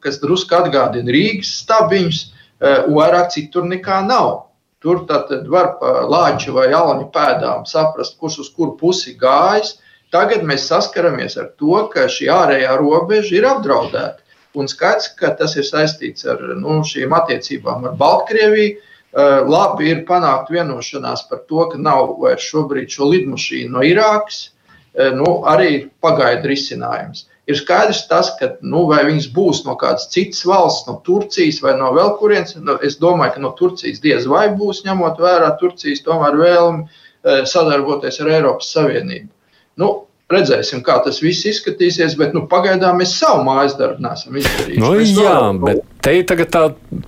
kas 0.03 0.21
drusku 0.23 0.55
atgādina 0.59 1.15
Rīgas 1.15 1.55
stabiņus, 1.63 2.27
vairāk 2.59 3.29
citur 3.31 3.63
nekā 3.63 4.01
nav. 4.03 4.48
Tur 4.79 5.03
tad 5.07 5.31
var 5.51 5.73
pa 5.79 6.05
lāču 6.07 6.53
vai 6.55 6.69
alņu 6.71 7.09
pēdām 7.11 7.65
saprast, 7.67 8.15
kurš 8.19 8.37
uz 8.45 8.49
kuru 8.55 8.77
pusi 8.79 9.17
gājis. 9.19 9.75
Tagad 10.13 10.45
mēs 10.47 10.69
saskaramies 10.71 11.35
ar 11.37 11.49
to, 11.59 11.81
ka 11.93 12.07
šī 12.09 12.29
ārējā 12.33 12.77
robeža 12.79 13.35
ir 13.35 13.47
apdraudēta. 13.49 14.23
Un 14.57 14.69
skaidrs, 14.71 15.11
ka 15.19 15.33
tas 15.37 15.53
ir 15.59 15.67
saistīts 15.67 16.25
ar 16.31 16.39
nu, 16.57 16.79
šīm 16.87 17.13
attiecībām 17.13 17.89
ar 17.91 17.99
Baltkrieviju. 17.99 18.77
Uh, 19.09 19.41
labi 19.49 19.87
ir 19.89 20.03
panākt 20.05 20.51
vienošanās 20.53 21.23
par 21.29 21.41
to, 21.49 21.63
ka 21.71 21.79
nav 21.81 22.11
vairs 22.21 22.45
šobrīd 22.45 22.91
šo 22.93 23.07
lidmašīnu 23.09 23.73
no 23.73 23.85
Irākas. 23.85 24.51
Uh, 24.93 25.09
nu, 25.17 25.39
arī 25.49 25.89
pagaidu 26.01 26.49
risinājums. 26.51 27.25
Ir 27.49 27.57
skaidrs 27.57 28.03
tas, 28.09 28.29
ka 28.37 28.51
nu, 28.61 28.83
vai 28.89 29.01
viņas 29.07 29.29
būs 29.33 29.63
no 29.65 29.73
kādas 29.79 30.09
citas 30.13 30.43
valsts, 30.45 30.85
no 30.89 30.99
Turcijas 31.05 31.63
vai 31.65 31.73
no 31.79 31.89
vēl 31.95 32.11
kurienes. 32.19 32.53
Nu, 32.61 32.75
es 32.85 32.99
domāju, 33.01 33.35
ka 33.35 33.41
no 33.45 33.53
Turcijas 33.57 34.03
diez 34.03 34.27
vai 34.29 34.47
būs, 34.53 34.83
ņemot 34.85 35.17
vērā 35.23 35.49
Turcijas 35.61 36.05
vēlmi 36.05 36.85
uh, 36.85 37.41
sadarboties 37.49 38.21
ar 38.21 38.35
Eiropas 38.37 38.69
Savienību. 38.75 39.33
Nu, 39.81 39.89
Redzēsim, 40.29 40.83
kā 40.85 40.99
tas 41.01 41.23
viss 41.23 41.47
izskatīsies, 41.49 42.13
bet 42.19 42.35
nu, 42.37 42.43
pagaidām 42.51 42.99
mēs 43.01 43.15
savu 43.17 43.41
mājas 43.47 43.73
darbu 43.79 44.03
neesam 44.05 44.35
izdarījuši. 44.37 44.77
Nu, 44.77 44.91
mēs 44.99 45.13
jā, 45.15 45.23
varam, 45.25 45.61
bet 45.63 45.79
te 46.05 46.13
ir 46.19 46.27
tagad 46.29 46.51
tā 46.53 46.67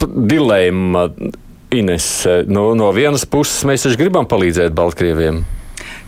dilemma, 0.10 1.06
Ines. 1.72 2.08
Nu, 2.50 2.72
no 2.76 2.90
vienas 2.96 3.28
puses 3.30 3.62
mēs 3.70 3.86
taču 3.86 4.02
gribam 4.02 4.26
palīdzēt 4.28 4.74
Baltkrieviem. 4.76 5.38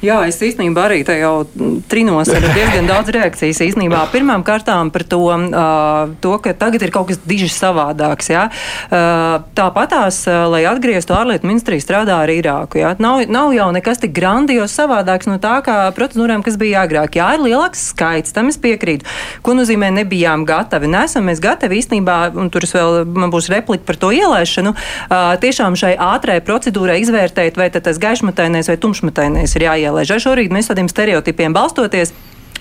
Jā, 0.03 0.17
es 0.27 0.35
īstenībā 0.43 0.81
arī 0.89 0.97
te 1.07 1.13
jau 1.15 1.45
trinos 1.87 2.27
ar 2.35 2.43
diezgan 2.43 2.89
daudz 2.89 3.07
reakcijas. 3.15 3.61
Īstenībā 3.63 4.01
pirmām 4.11 4.41
kārtām 4.43 4.89
par 4.91 5.05
to, 5.07 5.21
uh, 5.31 6.11
to, 6.19 6.33
ka 6.43 6.51
tagad 6.59 6.83
ir 6.83 6.91
kaut 6.91 7.07
kas 7.07 7.21
diži 7.23 7.47
savādāks. 7.47 8.27
Jā. 8.33 8.49
Uh, 8.91 9.45
Tāpatās, 9.55 10.17
uh, 10.27 10.41
lai 10.51 10.65
atgrieztu 10.67 11.15
ārlietu 11.15 11.47
ministriju, 11.47 11.85
strādā 11.85 12.17
ar 12.19 12.33
Irāku. 12.33 12.81
Jā. 12.81 12.91
Nav, 12.99 13.21
nav 13.31 13.53
jau 13.55 13.69
nekas 13.71 14.03
tik 14.03 14.11
grandios 14.17 14.75
savādāks 14.75 15.29
no 15.31 15.37
tā, 15.39 15.61
kā 15.63 15.77
procedūrām, 15.95 16.43
kas 16.43 16.59
bija 16.59 16.83
agrāk. 16.83 17.15
Jā, 17.21 17.29
ir 17.37 17.45
lielāks 17.45 17.87
skaits, 17.93 18.35
tam 18.35 18.51
es 18.51 18.59
piekrītu. 18.59 19.07
Ko 19.45 19.55
nozīmē 19.55 19.93
nebijām 20.01 20.43
gatavi? 20.49 20.91
Nesam 20.91 21.31
mēs 21.31 21.39
gatavi 21.43 21.79
īstenībā, 21.79 22.17
un 22.35 22.51
tur 22.51 22.67
vēl 22.67 23.05
man 23.07 23.31
būs 23.31 23.47
replika 23.55 23.87
par 23.87 24.01
to 24.03 24.11
ielaišanu, 24.19 24.75
uh, 24.75 25.31
tiešām 25.39 25.79
šai 25.79 25.95
ātrai 25.95 26.41
procedūrai 26.43 26.99
izvērtēt, 27.05 27.55
vai 27.55 27.71
tas 27.71 28.03
gaišmatainais 28.03 28.67
vai 28.67 28.79
tumšmatainais 28.83 29.55
ir 29.55 29.69
jāielaiž 29.93 30.09
jāielaiž. 30.09 30.23
Šorīt 30.23 30.53
mēs 30.53 30.69
tādiem 30.69 30.89
stereotipiem 30.89 31.53
balstoties. 31.53 32.13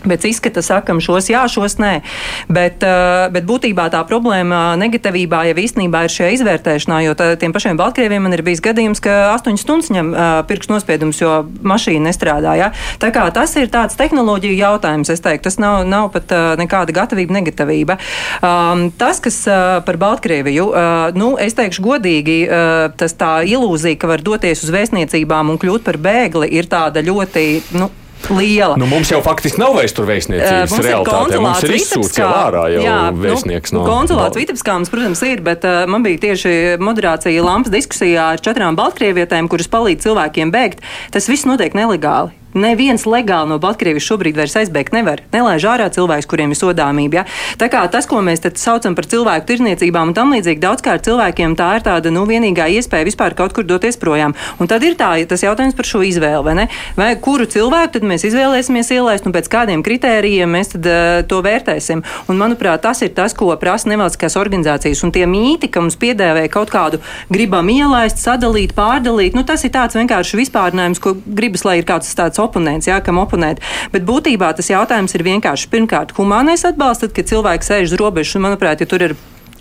Pēc 0.03 0.27
izskata 0.27 0.63
sakam, 0.65 1.01
šos 1.03 1.29
jā, 1.31 1.45
šos 1.51 1.79
nē. 1.83 1.93
Bet, 2.53 2.83
uh, 2.87 3.29
bet 3.33 3.47
būtībā 3.47 3.87
tā 3.93 4.03
problēma 4.09 4.75
negatīvībā 4.81 5.45
jau 5.51 5.57
īstenībā 5.63 6.05
ir 6.07 6.15
šajā 6.15 6.33
izvērtēšanā, 6.39 7.03
jo 7.07 7.15
tā, 7.19 7.33
tiem 7.39 7.55
pašiem 7.55 7.79
Baltkrieviem 7.79 8.27
man 8.27 8.35
ir 8.35 8.43
bijis 8.47 8.63
gadījums, 8.65 9.03
ka 9.03 9.35
8 9.37 9.61
stundas 9.61 9.93
ņem 9.95 10.13
uh, 10.13 10.33
pirkstu 10.49 10.75
nospiedumus, 10.75 11.23
jo 11.23 11.37
mašīna 11.63 12.09
nestrādā. 12.09 12.57
Ja? 12.59 12.73
Tā 13.03 13.13
kā 13.15 13.29
tas 13.35 13.55
ir 13.61 13.71
tāds 13.73 13.99
tehnoloģiju 14.01 14.59
jautājums, 14.59 15.13
es 15.13 15.23
teiktu, 15.23 15.47
tas 15.49 15.61
nav, 15.63 15.87
nav 15.89 16.11
pat 16.15 16.35
uh, 16.35 16.53
nekāda 16.61 16.95
gatavība, 16.97 17.39
negatīvība. 17.39 17.99
Um, 18.43 18.89
tas, 18.99 19.23
kas 19.23 19.43
par 19.87 19.99
Baltkrieviju, 20.03 20.69
uh, 20.73 21.15
nu, 21.19 21.33
es 21.41 21.57
teikšu 21.59 21.85
godīgi, 21.87 22.39
uh, 22.49 22.91
tas 22.99 23.15
tā 23.19 23.35
ilūzija, 23.47 24.01
ka 24.03 24.11
var 24.11 24.25
doties 24.25 24.67
uz 24.67 24.75
vēstniecībām 24.75 25.53
un 25.53 25.61
kļūt 25.63 25.87
par 25.87 25.99
bēgli, 26.03 26.51
ir 26.59 26.71
tāda 26.71 27.05
ļoti, 27.05 27.47
nu, 27.79 27.91
liela. 28.31 28.77
Nu, 28.81 28.87
mums 28.91 29.11
jau 29.13 29.23
faktiski 29.25 29.61
nav 29.63 29.77
vairs 29.79 29.95
tur 29.97 30.07
vēstniecības 30.11 30.75
uh, 30.77 30.85
realitāte. 30.87 31.41
Mums 31.43 31.65
ir 31.67 31.77
izsūts 31.79 32.21
jau 32.21 32.29
ārā 32.29 32.67
jau 32.75 32.85
jā, 32.85 32.99
vēstnieks. 33.25 33.75
Nu, 33.75 33.83
no, 33.83 33.89
konsulāts 33.89 34.37
no. 34.37 34.43
Vitebskā 34.43 34.77
mums, 34.79 34.93
protams, 34.93 35.25
ir, 35.29 35.43
bet 35.47 35.67
uh, 35.69 35.83
man 35.91 36.05
bija 36.07 36.21
tieši 36.29 36.55
moderācija 36.83 37.47
lampas 37.47 37.75
diskusijā 37.75 38.33
ar 38.37 38.45
četrām 38.45 38.79
Baltkrievietēm, 38.79 39.51
kuras 39.53 39.71
palīdz 39.73 40.07
cilvēkiem 40.07 40.55
bēgt. 40.55 40.85
Tas 41.15 41.31
viss 41.31 41.49
notiek 41.49 41.77
nelegāli. 41.79 42.42
Neviens 42.53 43.07
legāli 43.09 43.49
no 43.49 43.57
Baltkrievijas 43.63 44.05
šobrīd 44.05 44.37
vairs 44.37 44.55
aizbēgt 44.61 44.93
nevar. 44.93 45.23
Nelaiž 45.33 45.65
ārā 45.71 45.87
cilvēkus, 45.93 46.29
kuriem 46.29 46.53
ir 46.53 46.59
sodāmība. 46.59 47.23
Ja? 47.23 47.25
Tā 47.61 47.71
kā 47.73 47.81
tas, 47.89 48.05
ko 48.09 48.21
mēs 48.25 48.45
saucam 48.61 48.97
par 48.99 49.09
cilvēku 49.09 49.49
tirzniecībām 49.49 50.13
un 50.13 50.17
tam 50.17 50.35
līdzīgi, 50.35 50.61
daudzkārt 50.61 51.07
cilvēkiem 51.09 51.57
tā 51.57 51.71
ir 51.79 51.87
tāda 51.87 52.13
nu, 52.13 52.27
vienīgā 52.29 52.69
iespēja 52.77 53.09
vispār 53.09 53.37
kaut 53.39 53.55
kur 53.57 53.65
doties 53.65 53.97
projām. 53.97 54.37
Un 54.61 54.69
tad 54.69 54.85
ir 54.85 54.99
tā, 55.01 55.15
tas 55.29 55.45
jautājums 55.45 55.77
par 55.79 55.89
šo 55.89 56.03
izvēli, 56.05 56.43
vai 56.45 56.57
ne? 56.61 56.67
Vai 56.99 57.15
kuru 57.25 57.49
cilvēku 57.49 57.97
tad 57.97 58.07
mēs 58.09 58.27
izvēlēsimies 58.29 58.93
ielaist 58.99 59.29
un 59.29 59.37
pēc 59.37 59.49
kādiem 59.53 59.85
kritērijiem 59.87 60.53
mēs 60.53 60.75
tad, 60.75 60.91
uh, 60.91 61.23
to 61.29 61.41
vērtēsim. 61.45 62.05
Un, 62.29 62.41
manuprāt, 62.41 62.85
tas 62.85 63.01
ir 63.07 63.15
tas, 63.17 63.33
ko 63.37 63.49
prasa 63.61 63.89
nevalstiskās 63.93 64.37
organizācijas. 64.41 65.03
Un 65.07 65.15
tie 65.15 65.25
mīti, 65.31 65.71
ka 65.73 65.81
mums 65.81 65.97
piedēvē 66.01 66.45
kaut 66.53 66.73
kādu 66.75 67.01
gribam 67.33 67.69
ielaist, 67.73 68.21
sadalīt, 68.21 68.77
pārdalīt, 68.77 69.37
nu, 69.39 69.47
tas 69.49 69.65
ir 69.65 69.73
tāds 69.73 69.97
vienkārši 69.97 70.41
vispārinājums, 70.43 71.01
ko 71.03 71.17
gribas, 71.25 71.65
lai 71.69 71.79
ir 71.81 71.89
kāds 71.89 72.13
tāds 72.19 72.42
oponents, 72.45 72.91
jā, 72.91 73.01
kam 73.05 73.21
oponēt. 73.23 73.63
Bet 73.95 74.07
būtībā 74.09 74.53
tas 74.59 74.71
jautājums 74.73 75.15
ir 75.17 75.27
vienkārši 75.27 75.71
pirmkārt 75.73 76.17
humānais 76.19 76.67
atbalsts, 76.69 77.07
tad, 77.07 77.17
kad 77.17 77.31
cilvēks 77.31 77.73
sēž 77.73 77.93
uz 77.93 78.01
robežas, 78.01 78.37
un 78.39 78.49
manuprāt, 78.49 78.83
ja 78.83 78.91
tur 78.91 79.09
ir 79.09 79.17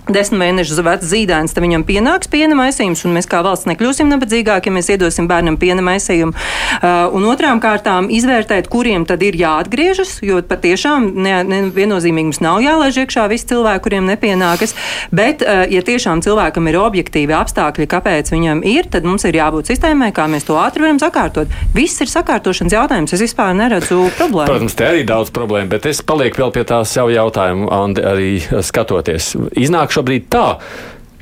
desmit 0.09 0.39
mēnešus 0.41 0.81
vecs 0.85 1.09
zīdainis, 1.11 1.53
tad 1.53 1.63
viņam 1.65 1.83
pienāks 1.85 2.29
piena 2.31 2.55
maisījums, 2.57 3.03
un 3.05 3.13
mēs 3.15 3.27
kā 3.29 3.41
valsts 3.45 3.69
nekļūsim 3.69 4.09
nabadzīgāki, 4.09 4.71
ja 4.71 4.75
mēs 4.75 4.89
iedosim 4.93 5.27
bērnam 5.29 5.57
piena 5.61 5.83
maisījumu. 5.85 6.33
Uh, 6.33 7.13
un 7.15 7.27
otrām 7.29 7.61
kārtām 7.61 8.09
izvērtēt, 8.13 8.69
kuriem 8.71 9.05
tad 9.09 9.21
ir 9.25 9.37
jāatgriežas, 9.37 10.17
jo 10.25 10.41
patiešām 10.47 11.11
ne, 11.21 11.35
ne, 11.45 11.61
mums 11.71 12.41
nav 12.41 12.61
jālaiž 12.63 13.03
iekšā 13.03 13.27
visi 13.31 13.49
cilvēki, 13.51 13.83
kuriem 13.85 14.09
nepienākas. 14.09 14.73
Bet, 15.13 15.45
uh, 15.45 15.63
ja 15.69 15.83
tiešām 15.85 16.23
cilvēkam 16.25 16.69
ir 16.71 16.79
objektīvi 16.81 17.35
apstākļi, 17.37 17.89
kāpēc 17.91 18.33
viņam 18.33 18.65
ir, 18.67 18.89
tad 18.91 19.07
mums 19.07 19.25
ir 19.29 19.37
jābūt 19.37 19.71
sistēmai, 19.71 20.11
kā 20.15 20.27
mēs 20.31 20.47
to 20.49 20.57
ātri 20.61 20.85
varam 20.87 21.01
sakārtot. 21.01 21.51
Viss 21.75 22.01
ir 22.01 22.11
sakārtošanas 22.11 22.75
jautājums. 22.75 23.13
Es 23.15 23.23
vispār 23.23 23.53
neredzu 23.57 24.07
problēmu. 24.17 24.49
Protams, 24.49 24.75
te 24.77 24.87
arī 24.87 25.05
daudz 25.07 25.31
problēmu, 25.35 25.71
bet 25.71 25.87
es 25.89 26.01
palieku 26.05 26.43
vēl 26.43 26.53
pie 26.55 26.65
tā 26.67 26.81
savu 26.87 27.13
jautājumu, 27.13 27.69
Andi, 27.71 28.03
arī 28.05 28.29
skatoties. 28.65 29.33
Iznāk 29.59 29.90
šobrīd 29.91 30.27
tā, 30.31 30.45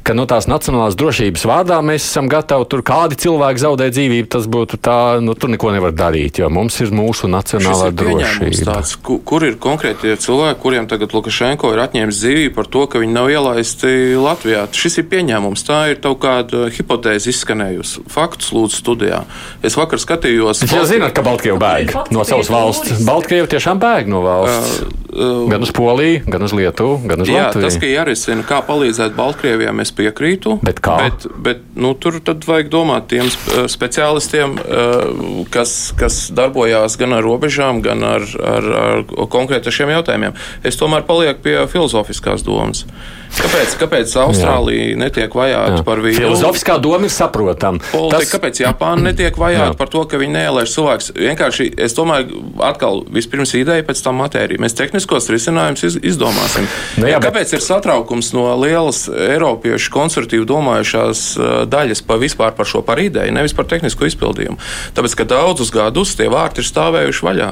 ka 0.10 0.16
no 0.18 0.26
tās 0.26 0.48
nacionālās 0.50 0.96
drošības 0.98 1.44
vārdā 1.46 1.78
mēs 1.86 2.08
esam 2.08 2.26
gatavi 2.32 2.66
tur 2.72 2.82
kādi 2.86 3.18
cilvēki 3.22 3.62
zaudēt 3.62 3.94
dzīvību, 3.94 4.30
tas 4.34 4.48
būtu 4.50 4.80
tā, 4.82 4.98
nu 5.22 5.36
tur 5.38 5.52
neko 5.54 5.70
nevar 5.76 5.94
darīt, 5.94 6.40
jo 6.42 6.50
mums 6.50 6.80
ir 6.82 6.90
mūsu 6.96 7.30
nacionālā 7.30 7.92
ir 7.92 7.98
drošība. 8.00 8.64
Tāds, 8.72 8.96
kur, 9.06 9.20
kur 9.22 9.46
ir 9.46 9.60
konkrēti 9.62 10.16
cilvēki, 10.24 10.58
kuriem 10.64 10.90
tagad 10.90 11.14
Lukašenko 11.14 11.76
ir 11.76 11.84
atņēmis 11.84 12.22
dzīvību 12.24 12.56
par 12.58 12.72
to, 12.74 12.88
ka 12.90 13.04
viņi 13.04 13.14
nav 13.20 13.30
ielaisti 13.30 13.92
Latvijā? 14.18 14.66
Šis 14.80 14.98
ir 15.04 15.06
pieņēmums, 15.14 15.66
tā 15.68 15.80
ir 15.94 16.02
kaut 16.02 16.24
kāda 16.26 16.72
hipotēze 16.74 17.30
izskanējusi. 17.30 18.08
Faktus 18.10 18.50
lūdzu 18.56 18.82
studijā. 18.82 19.22
Es 19.62 19.78
vakar 19.78 20.02
skatījos. 20.02 20.64
Jūs 20.66 20.74
jau 20.74 20.88
zināt, 20.90 21.14
ka 21.14 21.26
Baltkrievi 21.28 21.62
bēg 21.62 21.94
no 22.16 22.26
savas 22.26 22.50
valsts. 22.50 23.06
Baltkrievi 23.06 23.52
tiešām 23.54 23.82
bēg 23.84 24.10
no 24.10 24.24
valsts. 24.26 24.82
Uh, 24.82 24.98
uh, 25.14 25.46
gan 25.52 25.62
uz 25.62 25.72
Poliju, 25.76 26.22
gan 26.26 26.44
uz 26.44 26.54
Lietuvu, 26.56 27.00
gan 27.10 27.22
uz 27.22 27.30
jā, 27.30 27.46
Latviju. 27.46 27.68
Tas, 27.68 27.78
ka 27.82 27.90
jārisina, 27.90 28.46
kā 28.48 28.62
palīdzēt 28.66 29.16
Baltkrievijam, 29.18 29.82
es 29.84 29.94
piekrītu. 30.00 30.58
Bet 30.66 30.82
kā? 30.86 30.98
Bet, 31.06 31.28
bet 31.46 31.64
nu, 31.80 31.94
tur 32.00 32.20
tad 32.26 32.48
vajag 32.48 32.72
domāt 32.74 33.10
tiem 33.14 33.30
speciālistiem, 33.70 34.58
uh, 34.60 35.46
kas, 35.54 35.78
kas 36.00 36.22
darbojās 36.36 36.98
gan 37.00 37.18
ar 37.18 37.26
robežām, 37.26 37.84
gan 37.86 38.06
ar, 38.08 38.26
ar, 38.56 38.70
ar 38.84 39.08
konkrēti 39.32 39.74
šiem 39.76 39.94
jautājumiem. 39.98 40.38
Es 40.66 40.80
tomēr 40.80 41.06
palieku 41.08 41.46
pie 41.46 41.58
filozofiskās 41.72 42.46
domas. 42.48 42.86
Kāpēc, 43.30 43.76
kāpēc 43.80 44.14
Austrālija 44.20 44.90
Jā. 44.92 44.98
netiek 45.00 45.36
vajāta 45.36 45.84
par 45.88 46.02
viņu? 46.04 46.18
Filozofiskā 46.18 46.78
doma 46.82 47.08
ir 47.08 47.14
saprotama. 47.14 47.82
Tas... 48.12 48.28
Kāpēc 48.34 48.62
Japāna 48.64 49.10
netiek 49.10 49.38
vajāta 49.40 49.78
par 49.80 49.92
to, 49.94 50.04
ka 50.10 50.20
viņi 50.20 50.36
neielaiž 50.36 50.74
cilvēks? 50.74 51.12
Vienkārši 51.18 51.70
es 51.86 51.96
domāju, 51.98 52.42
atkal 52.66 53.04
vispirms 53.14 53.54
ideja, 53.60 53.86
pēc 53.86 54.04
tam 54.06 54.20
matērija. 54.24 54.62
Mēs 54.62 54.76
tehniskos 54.78 55.30
risinājumus 55.32 55.86
iz, 55.88 56.00
izdomāsim. 56.12 56.68
Nu, 57.00 57.08
jā, 57.12 57.22
Kāpēc 57.24 57.54
bet... 57.54 57.58
ir 57.60 57.66
satraukums 57.66 58.34
no 58.36 58.50
lielas 58.60 59.06
Eiropiešu 59.08 59.94
konservatīvi 59.94 60.50
domājušās 60.50 61.26
daļas 61.72 62.04
pa 62.10 62.20
vispār 62.22 62.56
par 62.58 62.70
šo 62.70 62.84
par 62.86 63.02
ideju, 63.02 63.36
nevis 63.36 63.56
par 63.56 63.70
tehnisko 63.72 64.10
izpildījumu? 64.10 64.60
Tāpēc, 64.98 65.20
ka 65.22 65.30
daudzus 65.38 65.74
gadus 65.76 66.18
tie 66.20 66.30
vārti 66.32 66.64
ir 66.64 66.70
stāvējuši 66.70 67.30
vaļā. 67.30 67.52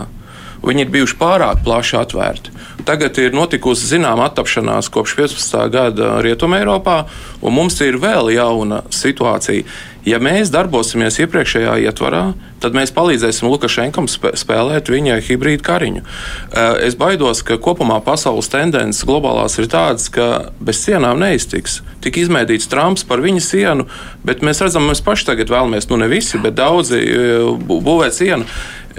Viņi 0.66 0.86
ir 0.86 0.94
bijuši 0.94 1.18
pārāk 1.20 1.62
plaši 1.66 2.00
atvērti. 2.02 2.56
Tagad 2.88 3.18
ir 3.20 3.36
notikusi 3.36 3.90
zināma 3.90 4.30
attapšanās 4.30 4.88
kopš 4.94 5.18
15. 5.20 5.60
gada 5.74 6.18
Rietumē 6.24 6.62
Eiropā, 6.62 7.02
un 7.42 7.56
mums 7.58 7.82
ir 7.84 8.00
vēl 8.00 8.32
jauna 8.38 8.84
situācija. 8.94 9.66
Ja 10.08 10.22
mēs 10.24 10.48
darbosimies 10.54 11.18
iepriekšējā 11.20 11.74
ietvarā, 11.84 12.22
tad 12.64 12.78
mēs 12.78 12.94
palīdzēsim 12.96 13.50
Lukašenkam 13.52 14.08
spēlēt 14.08 14.88
viņa 14.88 15.18
hibrīdu 15.28 15.66
kariņu. 15.68 16.06
Es 16.88 16.96
baidos, 16.96 17.44
ka 17.44 17.60
kopumā 17.60 18.00
pasaules 18.06 18.48
tendences 18.54 19.04
globālās 19.04 19.60
ir 19.60 19.68
tādas, 19.68 20.08
ka 20.08 20.54
bez 20.64 20.80
sienām 20.86 21.20
neiztiks. 21.20 21.82
Tik 22.06 22.22
izmēdīts 22.24 22.72
Trumps 22.72 23.04
par 23.04 23.20
viņa 23.26 23.44
sienu, 23.44 23.90
bet 24.24 24.48
mēs 24.48 24.64
redzam, 24.64 24.88
mēs 24.88 25.04
paši 25.04 25.34
tagad 25.34 25.52
vēlamies, 25.52 25.92
nu 25.92 26.00
ne 26.00 26.08
visi, 26.08 26.40
bet 26.40 26.56
daudzi 26.56 27.04
būvēt 27.68 28.16
sienu 28.16 28.48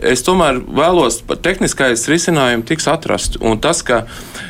es 0.03 0.23
tomēr 0.27 0.61
vēlos, 0.63 1.21
ka 1.29 1.37
tehniskais 1.43 2.07
risinājums 2.11 2.67
tiks 2.69 2.89
atrasts. 2.91 3.39
Un 3.45 3.61
tas, 3.63 3.83
ka 3.87 4.05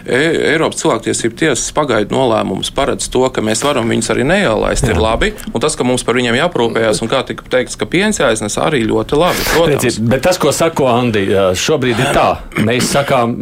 e 0.04 0.18
Eiropas 0.52 0.82
cilvēktiesību 0.82 1.38
tiesas 1.38 1.70
pagaidu 1.76 2.16
nolēmums 2.16 2.70
paredz 2.74 3.08
to, 3.12 3.24
ka 3.32 3.44
mēs 3.44 3.62
varam 3.66 3.88
viņus 3.90 4.12
arī 4.14 4.26
neielaist, 4.28 4.86
Jā. 4.86 4.94
ir 4.94 5.02
labi. 5.02 5.32
Un 5.52 5.62
tas, 5.62 5.76
ka 5.78 5.86
mums 5.86 6.04
par 6.06 6.18
viņiem 6.18 6.38
jāprūpējas, 6.38 7.02
un 7.04 7.12
kā 7.12 7.22
tika 7.28 7.46
teikts, 7.50 7.78
ka 7.78 7.88
piens 7.90 8.20
jāiznes, 8.20 8.58
arī 8.60 8.82
ļoti 8.88 9.18
labi. 9.18 9.46
Protams. 9.52 9.98
Bet 10.10 10.24
tas, 10.26 10.40
ko 10.40 10.52
sako 10.54 10.88
Andi, 10.90 11.24
šobrīd 11.58 12.02
ir 12.02 12.12
tā. 12.16 12.28
Mēs 12.64 12.92
sakām, 12.94 13.34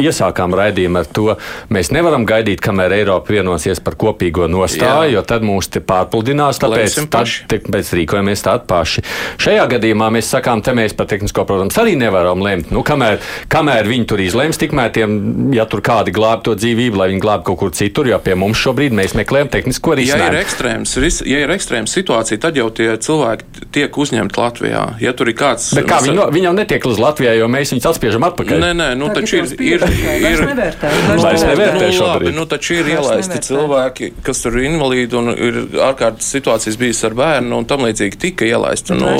iesākām 0.00 0.56
raidījumu 0.58 1.02
ar 1.02 1.10
to, 1.10 1.28
mēs 1.72 1.92
nevaram 1.94 2.26
gaidīt, 2.28 2.62
kamēr 2.64 2.96
Eiropa 3.00 3.34
vienosies 3.34 3.82
par 3.84 3.98
kopīgo 4.00 4.48
nostāju, 4.50 5.10
Jā. 5.10 5.14
jo 5.18 5.24
tad 5.26 5.44
mūs 5.46 5.70
te 5.72 5.82
pārpludinās, 5.84 6.60
tāpēc, 6.62 6.98
tad, 7.12 7.34
tāpēc 7.50 7.92
rīkojamies 8.00 8.46
tādi 8.46 8.66
paši. 8.70 9.04
Šajā 9.40 9.66
gadījumā 9.74 10.10
mēs 10.14 10.30
sakām, 10.34 10.62
te 10.64 10.74
mēs 10.76 10.94
pat 10.96 11.14
tehnisko, 11.20 11.44
protams, 11.44 11.76
arī 11.80 11.96
nevaram 12.00 12.40
lemt. 12.42 12.72
Nu, 12.72 12.82
kamēr, 12.86 13.20
kamēr 13.52 13.88
viņi 13.90 14.08
tur 14.08 14.22
izlems, 14.24 14.58
tikmēr 14.60 14.92
tiem, 14.96 15.16
ja 15.54 15.66
tur 15.68 15.82
kādi 15.84 16.14
glāb 16.14 16.44
to 16.46 16.56
dzīvību, 16.56 17.00
lai 17.00 17.10
viņi 17.12 17.22
glāb 17.22 17.44
kaut 17.46 17.60
kur 17.60 17.74
citur, 17.76 18.08
jo 18.08 18.18
pie 18.24 18.36
mums 18.38 18.60
šobrīd 18.60 18.94
mēs 18.96 19.14
meklējam 19.18 19.50
tehnisko 19.52 19.96
risinājumu. 20.00 20.24
Ja 20.24 20.32
ir 20.32 20.40
ekstrēms, 20.40 20.94
ja 21.28 21.42
ir 21.44 21.52
ekstrēms 21.54 21.96
situācija, 21.98 22.40
tad 22.40 22.58
jau 22.58 22.68
tie 22.74 22.88
cilvēki 22.96 23.68
tiek 23.74 24.00
uzņemti 24.00 24.40
Latvijā. 24.40 24.84
Ja 25.02 25.12
tur 25.16 25.30
ir 25.30 25.36
kāds. 25.38 25.70
Bet 25.76 25.88
kā 25.90 26.00
viņi, 26.04 26.16
no, 26.16 26.28
viņi 26.32 26.48
jau 26.48 26.54
netiek 26.56 26.88
uz 26.88 27.00
Latvijā, 27.02 27.34
jo 27.38 27.50
mēs 27.52 27.74
viņus 27.74 27.88
atspiežam 27.92 28.26
atpakaļ? 28.30 28.64
Nē, 28.64 28.70
nē, 28.80 28.88
nu 29.00 29.10
tā 29.10 29.20
taču 29.20 29.40
ir. 29.42 29.52
ir, 29.60 29.84
ir 30.30 30.44
nevērtē, 30.50 30.92
vairs 31.20 31.46
nevērtē 31.46 31.90
nu, 31.90 32.06
labi, 32.06 32.34
nu 32.36 32.46
taču 32.50 32.78
ir 32.78 32.92
ielaisti 32.94 33.34
nevērtē. 33.34 33.48
cilvēki, 33.50 34.10
kas 34.26 34.44
tur 34.44 34.58
ir 34.58 34.68
invalīdi 34.70 35.18
un 35.20 35.32
ir 35.34 35.60
ārkārtas 35.90 36.30
situācijas 36.34 36.78
bijis 36.80 37.02
ar 37.08 37.16
bērnu 37.18 37.60
un 37.60 37.68
tam 37.68 37.84
līdzīgi 37.86 38.20
tika 38.20 38.48
ielaisti. 38.48 38.96
Nu, 38.98 39.10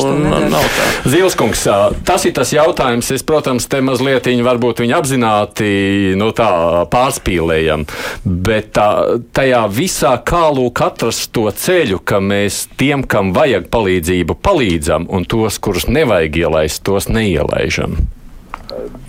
nav 0.51 0.67
tā. 0.77 0.89
Zilskungs, 1.11 1.67
tas 2.07 2.25
ir 2.29 2.35
tas 2.37 2.53
jautājums. 2.55 3.11
Es, 3.15 3.25
protams, 3.27 3.67
te 3.71 3.81
mazliet 3.85 4.29
varbūt 4.45 4.83
viņi 4.85 4.97
apzināti 4.97 5.71
nu, 6.19 6.31
pārspīlējam, 6.35 7.87
bet 8.25 8.73
tā, 8.79 8.89
tajā 9.37 9.65
visā 9.73 10.15
kā 10.27 10.47
lūk 10.55 10.83
atrast 10.85 11.31
to 11.37 11.47
ceļu, 11.51 12.01
ka 12.05 12.21
mēs 12.25 12.67
tiem, 12.81 13.05
kam 13.05 13.35
vajag 13.37 13.69
palīdzību, 13.73 14.39
palīdzam, 14.43 15.09
un 15.11 15.27
tos, 15.29 15.61
kurus 15.63 15.89
nevajag 15.91 16.43
ielaist, 16.45 16.83
tos 16.87 17.11
neielaižam. 17.13 17.99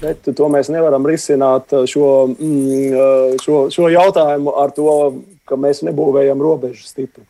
Bet 0.01 0.25
to 0.25 0.47
mēs 0.51 0.71
nevaram 0.73 1.05
risināt 1.05 1.73
šo, 1.89 2.07
mm, 2.33 3.37
šo, 3.43 3.67
šo 3.73 3.89
jautājumu 3.93 4.55
ar 4.57 4.73
to, 4.75 4.95
ka 5.45 5.57
mēs 5.59 5.83
nebūvējam 5.85 6.41
robežu 6.41 6.87
stipri. 6.87 7.25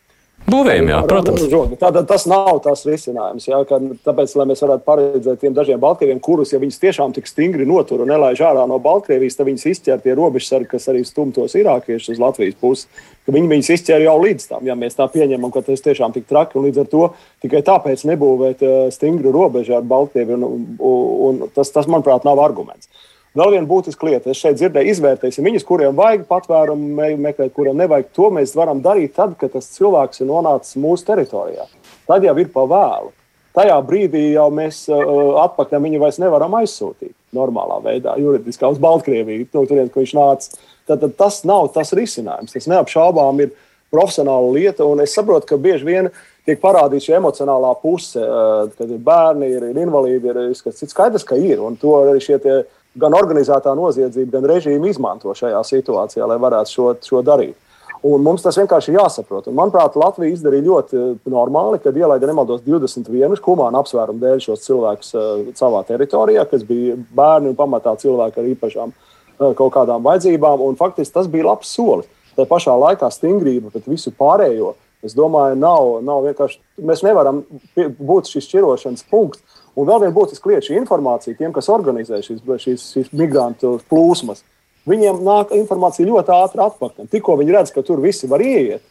Būvējumi, 0.49 0.89
jā, 0.91 0.99
protams. 1.07 1.43
Tātad 1.79 2.07
tas 2.09 2.25
nav 2.27 2.57
tas 2.65 2.81
risinājums. 2.87 3.45
Jā, 3.47 3.59
ka, 3.69 3.77
tāpēc, 4.07 4.33
lai 4.39 4.45
mēs 4.49 4.63
varētu 4.65 4.83
paredzēt 4.87 5.39
tiem 5.43 5.53
dažiem 5.55 5.79
Baltkrieviem, 5.81 6.19
kurus, 6.23 6.51
ja 6.51 6.59
viņus 6.61 6.79
tiešām 6.81 7.13
tik 7.15 7.29
stingri 7.29 7.67
notur 7.69 8.01
un 8.03 8.09
nelaiž 8.11 8.41
ārā 8.49 8.65
no 8.67 8.79
Baltkrievijas, 8.81 9.37
tad 9.37 9.47
viņus 9.47 9.67
izķer 9.71 10.01
tie 10.03 10.15
robežsargi, 10.17 10.67
kas 10.73 10.89
arī 10.91 11.03
stumtos 11.07 11.55
irākiešus 11.59 12.15
uz 12.15 12.23
Latvijas 12.23 12.57
pusi. 12.59 12.89
Viņi 13.31 13.51
viņus 13.53 13.69
izķēra 13.77 14.07
jau 14.07 14.17
līdz 14.23 14.49
tam, 14.49 14.65
ja 14.67 14.75
mēs 14.75 14.97
tā 14.97 15.05
pieņemam, 15.13 15.53
ka 15.53 15.61
tas 15.67 15.85
tiešām 15.85 16.17
tik 16.17 16.25
traki. 16.27 16.59
Līdz 16.65 16.83
ar 16.83 16.89
to 16.91 17.03
tikai 17.45 17.61
tāpēc 17.67 18.03
nebūvēt 18.09 18.65
eh, 18.65 18.75
stingru 18.91 19.31
robežu 19.35 19.77
ar 19.77 19.85
Baltkrieviju. 19.87 20.41
Un, 20.41 20.67
un, 20.81 21.15
un 21.29 21.55
tas, 21.55 21.69
tas, 21.71 21.87
manuprāt, 21.87 22.25
nav 22.27 22.41
arguments. 22.41 22.89
Vēl 23.31 23.53
viena 23.53 23.67
būtiska 23.67 24.03
lieta, 24.09 24.33
es 24.33 24.41
šeit 24.43 24.57
dzirdēju, 24.59 24.91
izvērtēsim 24.91 25.45
viņus, 25.47 25.63
kuriem 25.63 25.95
vajag 25.95 26.25
patvērumu 26.27 27.15
meklēt, 27.15 27.53
kuriem 27.55 27.77
nevajag. 27.79 28.09
To 28.17 28.27
mēs 28.35 28.51
varam 28.59 28.81
darīt 28.83 29.13
tad, 29.15 29.37
kad 29.39 29.53
tas 29.53 29.69
cilvēks 29.77 30.19
ir 30.19 30.27
nonācis 30.27 30.75
mūsu 30.83 31.07
teritorijā. 31.07 31.69
Tad 32.11 32.27
jau 32.27 32.33
ir 32.43 32.49
pa 32.51 32.65
vēlu. 32.67 33.13
Tajā 33.55 33.77
brīdī 33.87 34.25
jau 34.33 34.49
mēs 34.55 34.83
uh, 34.91 34.99
atpakaļ 35.45 35.83
viņu 35.83 36.01
vairs 36.03 36.19
nevaram 36.19 36.53
aizsūtīt 36.59 37.13
normālā 37.35 37.79
veidā, 37.83 38.17
juridiski 38.19 38.67
uz 38.67 38.79
Baltkrieviju, 38.83 39.47
no 39.55 39.63
turienes, 39.67 39.93
kur 39.93 40.03
viņš 40.03 40.13
nāca. 40.15 40.59
Tad, 40.87 40.99
tad 40.99 41.15
tas 41.19 41.41
nav 41.47 41.69
tas 41.75 41.91
risinājums. 41.95 42.51
Tas 42.51 42.67
neapšaubām 42.71 43.39
ir 43.43 43.55
profesionāla 43.91 44.51
lieta, 44.55 44.87
un 44.87 45.03
es 45.03 45.15
saprotu, 45.15 45.47
ka 45.47 45.59
bieži 45.59 45.87
vien 45.87 46.11
tiek 46.47 46.59
parādīta 46.59 47.07
šī 47.07 47.17
emocionālā 47.19 47.71
puse, 47.79 48.19
uh, 48.19 48.67
kad 48.75 48.91
ir 48.91 48.99
bērni, 49.07 49.51
ir, 49.55 49.67
ir 49.71 49.81
invalīdi, 49.83 50.31
ir 50.31 50.61
kas 50.63 50.79
cits. 50.79 50.91
Skaidrs, 50.95 51.27
ka 51.27 51.39
ir, 51.39 51.63
un 51.63 51.79
to 51.79 51.95
arī 52.01 52.23
šie 52.23 52.39
tie 52.43 52.61
gan 52.99 53.15
organizētā 53.15 53.73
noziedzība, 53.77 54.37
gan 54.37 54.47
režīmi 54.51 54.91
izmanto 54.91 55.33
šajā 55.37 55.61
situācijā, 55.67 56.27
lai 56.27 56.39
varētu 56.41 56.73
šo, 56.75 56.87
šo 57.05 57.21
darīt. 57.25 57.55
Un 58.01 58.23
mums 58.25 58.41
tas 58.41 58.57
vienkārši 58.57 58.89
ir 58.89 58.97
jāsaprot. 58.97 59.45
Un, 59.51 59.55
manuprāt, 59.59 59.93
Latvija 59.99 60.33
izdarīja 60.33 60.65
ļoti 60.65 60.97
eh, 60.97 61.09
normāli, 61.29 61.77
kad 61.83 61.97
ielaida 61.97 62.29
nemaldos 62.29 62.63
21 62.65 63.37
humānu 63.45 63.77
apsvērumu 63.77 64.23
dēļ 64.23 64.41
šos 64.41 64.65
cilvēkus 64.65 65.13
uh, 65.13 65.43
savā 65.57 65.83
teritorijā, 65.85 66.47
kas 66.49 66.65
bija 66.65 66.97
bērni 67.13 67.51
un 67.51 67.59
pamatā 67.59 67.93
cilvēki 68.01 68.41
ar 68.41 68.49
īpašām 68.55 68.95
uh, 68.95 69.51
kaut 69.53 69.69
kādām 69.75 70.01
vajadzībām. 70.07 70.65
Un, 70.65 70.79
faktiski 70.79 71.13
tas 71.13 71.29
bija 71.29 71.51
labs 71.51 71.69
solis. 71.77 72.09
Tā 72.33 72.47
pašā 72.49 72.73
laikā 72.73 73.11
stingrība 73.13 73.69
pret 73.69 73.85
visu 73.91 74.09
pārējo, 74.17 74.73
es 75.05 75.13
domāju, 75.13 75.59
nav, 75.61 75.99
nav 76.07 76.25
vienkārši. 76.25 76.57
Mēs 76.81 77.05
nevaram 77.05 77.43
būt 77.75 78.33
šis 78.33 78.47
šķirošanas 78.49 79.05
punkts. 79.13 79.60
Un 79.75 79.87
vēl 79.87 80.01
viena 80.03 80.15
būtiska 80.15 80.51
lieta- 80.51 80.65
šī 80.67 80.77
informācija 80.81 81.37
tiem, 81.37 81.53
kas 81.53 81.69
organizē 81.71 82.19
šīs, 82.19 82.41
šīs, 82.43 82.87
šīs 82.93 83.11
migrantu 83.13 83.79
plūsmas. 83.89 84.43
Viņiem 84.87 85.21
nāk 85.21 85.53
informācija 85.55 86.07
ļoti 86.07 86.33
ātri 86.33 86.63
atpakaļ. 86.65 87.09
Tikko 87.09 87.37
viņi 87.37 87.53
redz, 87.55 87.71
ka 87.71 87.81
tur 87.81 88.01
visi 88.01 88.27
var 88.27 88.39
ieiet, 88.39 88.81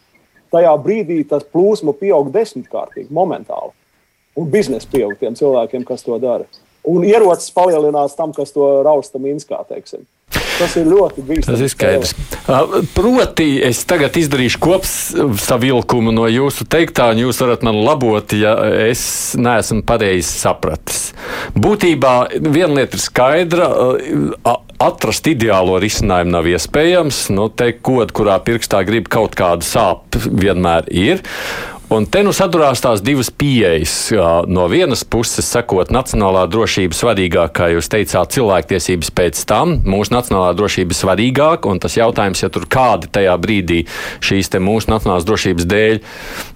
tajā 0.53 0.73
brīdī 0.83 1.29
tas 1.29 1.43
plūsma 1.43 1.93
pieaug 1.99 2.31
desmitkārtīgi, 2.33 3.11
momentāli. 3.11 3.73
Un 4.37 4.51
biznesa 4.51 4.87
pieaug 4.87 5.19
tiem 5.19 5.35
cilvēkiem, 5.35 5.85
kas 5.85 6.03
to 6.03 6.19
dara. 6.19 6.47
Un 6.87 7.03
ierocis 7.05 7.51
palielinās 7.53 8.17
tam, 8.17 8.33
kas 8.33 8.53
to 8.53 8.83
rausta 8.87 9.19
Minskā. 9.19 9.67
Teiksim. 9.69 10.07
Tas 10.61 10.77
ir 10.77 10.89
ļoti 10.91 11.25
bīstami. 11.25 11.47
Tas 11.49 11.65
ir 11.65 11.73
skaidrs. 11.73 12.15
Proti, 12.95 13.49
es 13.65 13.83
tagad 13.89 14.17
izdarīšu 14.21 14.61
kopsavilkumu 14.61 16.13
no 16.15 16.27
jūsu 16.31 16.67
teiktā, 16.71 17.11
un 17.15 17.23
jūs 17.25 17.41
varat 17.41 17.65
man 17.67 17.81
labot, 17.81 18.35
ja 18.37 18.57
es 18.91 19.03
neesmu 19.41 19.85
pareizi 19.89 20.29
sapratis. 20.35 21.11
Būtībā 21.57 22.15
viena 22.45 22.83
lieta 22.83 22.99
ir 22.99 23.05
skaidra. 23.07 23.71
atrast 24.81 25.27
ideālo 25.29 25.77
risinājumu 25.81 26.33
nav 26.33 26.47
iespējams. 26.49 27.27
Nu, 27.37 27.49
te 27.53 27.73
kod, 27.77 28.15
kurā 28.17 28.39
pirkstā 28.45 28.81
grib 28.89 29.11
kaut 29.13 29.37
kāda 29.37 29.67
sāpe, 29.67 30.23
vienmēr 30.25 30.89
ir. 30.89 31.21
Un 31.91 32.05
te 32.07 32.21
nu 32.23 32.31
sadurās 32.31 32.79
tās 32.79 33.01
divas 33.03 33.33
pieejas. 33.35 33.93
No 34.47 34.69
vienas 34.71 35.01
puses, 35.03 35.49
sakot, 35.51 35.89
nacionālā 35.91 36.45
drošība 36.47 36.95
svarīgāk, 36.95 37.51
kā 37.57 37.67
jūs 37.73 37.91
teicāt, 37.91 38.31
cilvēktiesības 38.37 39.11
pēc 39.19 39.41
tam. 39.51 39.73
Mūsu 39.83 40.15
nacionālā 40.15 40.53
drošība 40.55 40.95
ir 40.95 40.99
svarīgāka, 41.01 41.67
un 41.67 41.83
tas 41.83 41.97
jautājums, 41.99 42.45
ja 42.45 42.51
tur 42.55 42.69
kādi 42.71 43.11
tajā 43.11 43.35
brīdī 43.43 43.81
šīs 44.23 44.53
mūsu 44.63 44.93
nacionālās 44.93 45.27
drošības 45.27 45.67
dēļ 45.67 45.99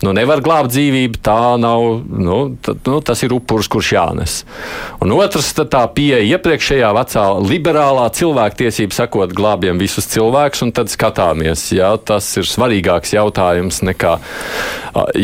nu, 0.07 0.13
nevar 0.15 0.39
glābt 0.45 0.71
dzīvību, 0.71 1.19
tā 1.27 1.57
nav, 1.59 1.83
nu, 2.07 2.39
tad, 2.63 2.87
nu, 2.87 3.01
tas 3.03 3.27
ir 3.27 3.35
upuris, 3.35 3.67
kurš 3.75 3.91
jānes. 3.97 4.37
Un 5.03 5.17
otrs, 5.19 5.51
tā 5.59 5.83
pieeja 5.99 6.23
iepriekšējā 6.39 6.93
vecā 6.95 7.27
liberālā 7.43 8.07
cilvēktiesība, 8.15 9.01
sakot, 9.01 9.35
glābjam 9.35 9.83
visus 9.83 10.07
cilvēkus, 10.15 10.63
un 10.69 10.75
tad 10.79 10.95
skatāmies, 10.95 11.67
jā, 11.75 11.91
tas 11.99 12.31
ir 12.39 12.47
svarīgāks 12.47 13.17
jautājums 13.19 13.83
nekā 13.91 14.17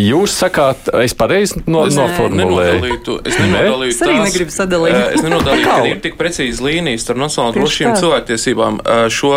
Jūs 0.01 0.32
sakāt, 0.40 0.88
es 1.03 1.12
pareizi 1.18 1.61
no, 1.68 1.82
es 1.88 1.96
noformulēju. 1.98 3.18
Es 3.26 3.36
nenodalītu, 3.36 3.90
es 3.90 4.03
arī 4.07 4.18
negribu 4.22 4.55
sadalīt. 4.55 4.98
Es 5.16 5.24
nenodalītu, 5.24 5.66
ka 5.66 5.78
ir 5.90 6.01
tik 6.05 6.16
precīzi 6.20 6.64
līnijas 6.64 7.05
starp 7.05 7.20
nacionālo 7.20 7.57
drošību 7.59 7.90
un 7.90 7.98
cilvēktiesībām. 8.01 8.78
Šo 9.12 9.32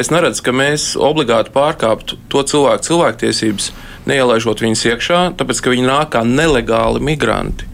es 0.00 0.12
neredzu, 0.14 0.44
ka 0.46 0.54
mēs 0.56 0.92
obligāti 0.96 1.52
pārkāptu 1.54 2.20
to 2.32 2.44
cilvēku 2.54 2.88
cilvēktiesības, 2.88 3.68
neielaižot 4.08 4.64
viņus 4.64 4.86
iekšā, 4.92 5.20
tāpēc, 5.40 5.60
ka 5.64 5.74
viņi 5.74 5.88
nāk 5.88 6.14
kā 6.14 6.24
nelegāli 6.28 7.02
migranti. 7.04 7.68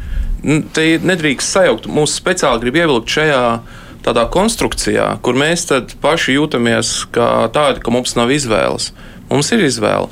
Te 0.74 0.86
nedrīkst 1.04 1.56
sajaukt. 1.58 1.88
Mūsu 1.92 2.16
speciāli 2.16 2.64
grib 2.64 2.80
ievilkt 2.80 3.12
šajā 3.12 3.44
tādā 4.04 4.24
konstrukcijā, 4.32 5.12
kur 5.24 5.36
mēs 5.36 5.68
paši 6.00 6.38
jūtamies 6.38 6.94
kā 7.12 7.30
tādi, 7.52 7.82
ka 7.84 7.92
mums 7.92 8.16
nav 8.16 8.32
izvēles. 8.32 8.90
Mums 9.30 9.52
ir 9.54 9.62
izvēle. 9.62 10.08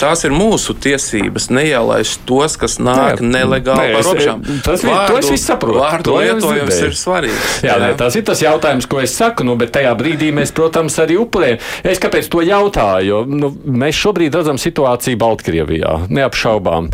Tās 0.00 0.20
ir 0.28 0.34
mūsu 0.36 0.74
tiesības 0.76 1.48
neielaist 1.54 2.20
tos, 2.28 2.58
kas 2.60 2.76
nāk 2.82 3.22
nē, 3.22 3.30
nelegāli 3.38 3.94
pār 3.94 4.04
robežām. 4.04 4.42
Tas 4.66 4.84
ir 4.84 4.92
tas, 4.92 5.30
kas 5.32 5.46
saprot. 5.48 5.78
Vārdu 5.80 6.18
lietojums 6.18 6.82
ir 6.84 6.96
svarīgs. 6.98 7.48
Jā, 7.64 7.72
jā. 7.72 7.78
Nē, 7.80 7.90
tas 8.00 8.18
ir 8.20 8.26
tas 8.28 8.44
jautājums, 8.44 8.88
ko 8.90 9.00
es 9.00 9.16
saku, 9.16 9.46
nu, 9.48 9.56
bet 9.60 9.72
tajā 9.78 9.94
brīdī 9.96 10.28
mēs, 10.36 10.52
protams, 10.56 10.98
arī 11.00 11.16
upurējam. 11.22 11.60
Es 11.88 12.02
kāpēc 12.02 12.28
to 12.32 12.44
jautāju? 12.44 13.08
Jo 13.10 13.24
nu, 13.24 13.48
mēs 13.64 13.96
šobrīd 13.96 14.36
redzam 14.36 14.60
situāciju 14.60 15.18
Baltkrievijā, 15.20 15.96
neapšaubām. 16.12 16.92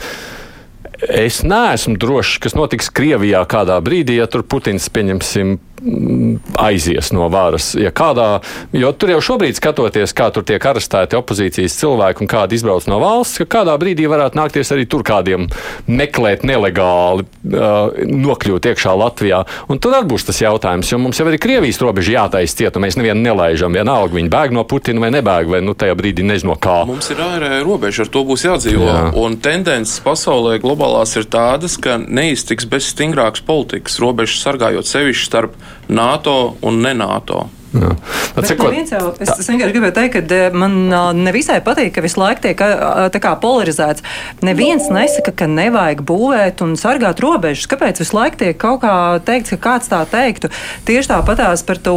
Es 0.96 1.42
neesmu 1.44 1.98
drošs, 2.00 2.38
kas 2.40 2.54
notiks 2.56 2.88
Krievijā 2.94 3.42
kādā 3.50 3.76
brīdī, 3.84 4.16
ja 4.20 4.30
tur 4.30 4.46
Putins, 4.48 4.86
pieņemsim, 4.88 5.58
aizies 6.58 7.10
no 7.12 7.28
varas. 7.28 7.74
Ja 7.78 7.92
kādā, 7.94 8.40
jo 8.72 8.90
tur 8.96 9.12
jau 9.12 9.20
šobrīd 9.30 9.58
skatoties, 9.58 10.14
kā 10.16 10.28
tur 10.32 10.44
tiek 10.46 10.62
arestēti 10.62 11.18
opozīcijas 11.18 11.76
cilvēki 11.80 12.24
un 12.24 12.30
kādi 12.30 12.56
izbrauc 12.56 12.86
no 12.88 12.98
valsts, 13.02 13.42
ka 13.42 13.48
kādā 13.58 13.76
brīdī 13.80 14.08
varētu 14.10 14.38
nākties 14.38 14.72
arī 14.72 14.86
tur 14.90 15.04
kādiem 15.06 15.48
meklēt 15.86 16.46
nelegāli, 16.48 17.26
uh, 17.26 17.92
nokļūt 18.08 18.70
iekšā 18.72 18.94
Latvijā. 18.96 19.42
Un 19.72 19.80
tur 19.82 19.98
arī 19.98 20.08
būs 20.14 20.26
tas 20.28 20.40
jautājums, 20.40 20.90
jo 20.92 21.00
mums 21.02 21.20
jau 21.20 21.28
ir 21.28 21.38
Krievijas 21.42 21.80
robeža 21.84 22.16
jātaisa 22.16 22.62
cieta, 22.62 22.82
mēs 22.82 22.96
nevienu 22.98 23.26
nelaižam, 23.26 23.76
vienalga 23.76 24.16
viņi 24.16 24.32
bēg 24.32 24.56
no 24.56 24.64
Putina 24.68 25.04
vai 25.04 25.12
nebēg, 25.14 25.52
vai 25.52 25.62
nu 25.64 25.76
tajā 25.76 25.96
brīdī 25.98 26.24
nezinu 26.26 26.56
kā. 26.62 26.78
Mums 26.88 27.12
ir 27.12 27.20
ārējā 27.20 27.60
robeža, 27.66 28.06
ar 28.06 28.12
to 28.14 28.24
būs 28.26 28.46
jādzīvo. 28.48 28.88
Jā. 28.88 29.04
Un 29.20 29.36
tendences 29.44 30.00
pasaulē 30.04 30.56
globālās 30.62 31.12
ir 31.20 31.28
tādas, 31.30 31.76
ka 31.76 31.98
neiztiks 32.00 32.68
bez 32.70 32.88
stingrākas 32.94 33.44
politikas, 33.46 34.00
robežas 34.02 34.40
sargājot 34.46 34.88
sevišķi 34.88 35.28
starp 35.28 35.56
NATO 35.88 36.56
un 36.62 36.80
ne 36.80 36.92
NATO. 36.94 37.55
Jā. 37.76 37.92
Bet, 38.36 38.46
Cik, 38.48 38.62
jau, 38.90 39.10
es, 39.20 39.30
es 39.32 39.48
vienkārši 39.50 39.74
gribēju 39.74 39.94
teikt, 39.96 40.16
ka 40.30 40.38
man 40.56 40.76
nevisai 41.20 41.58
patīk, 41.64 41.92
ka 41.96 42.04
visu 42.04 42.20
laiku 42.20 42.44
tiek 42.46 42.56
kā, 42.56 43.32
polarizēts. 43.42 44.04
Neviens 44.46 44.88
nesaka, 44.92 45.32
ka 45.36 45.48
nevajag 45.50 46.02
būvēt 46.06 46.62
un 46.64 46.76
sargāt 46.80 47.20
robežas. 47.24 47.68
Kāpēc 47.70 48.00
visu 48.02 48.16
laiku 48.16 48.40
tiek 48.44 48.58
kaut 48.60 48.82
kā 48.84 48.94
teikts, 49.26 49.54
ka 49.56 49.60
kāds 49.68 49.90
tā 49.92 50.02
teiktu? 50.08 50.50
Tieši 50.88 51.12
tāpatās 51.12 51.64
par 51.66 51.80
to 51.82 51.96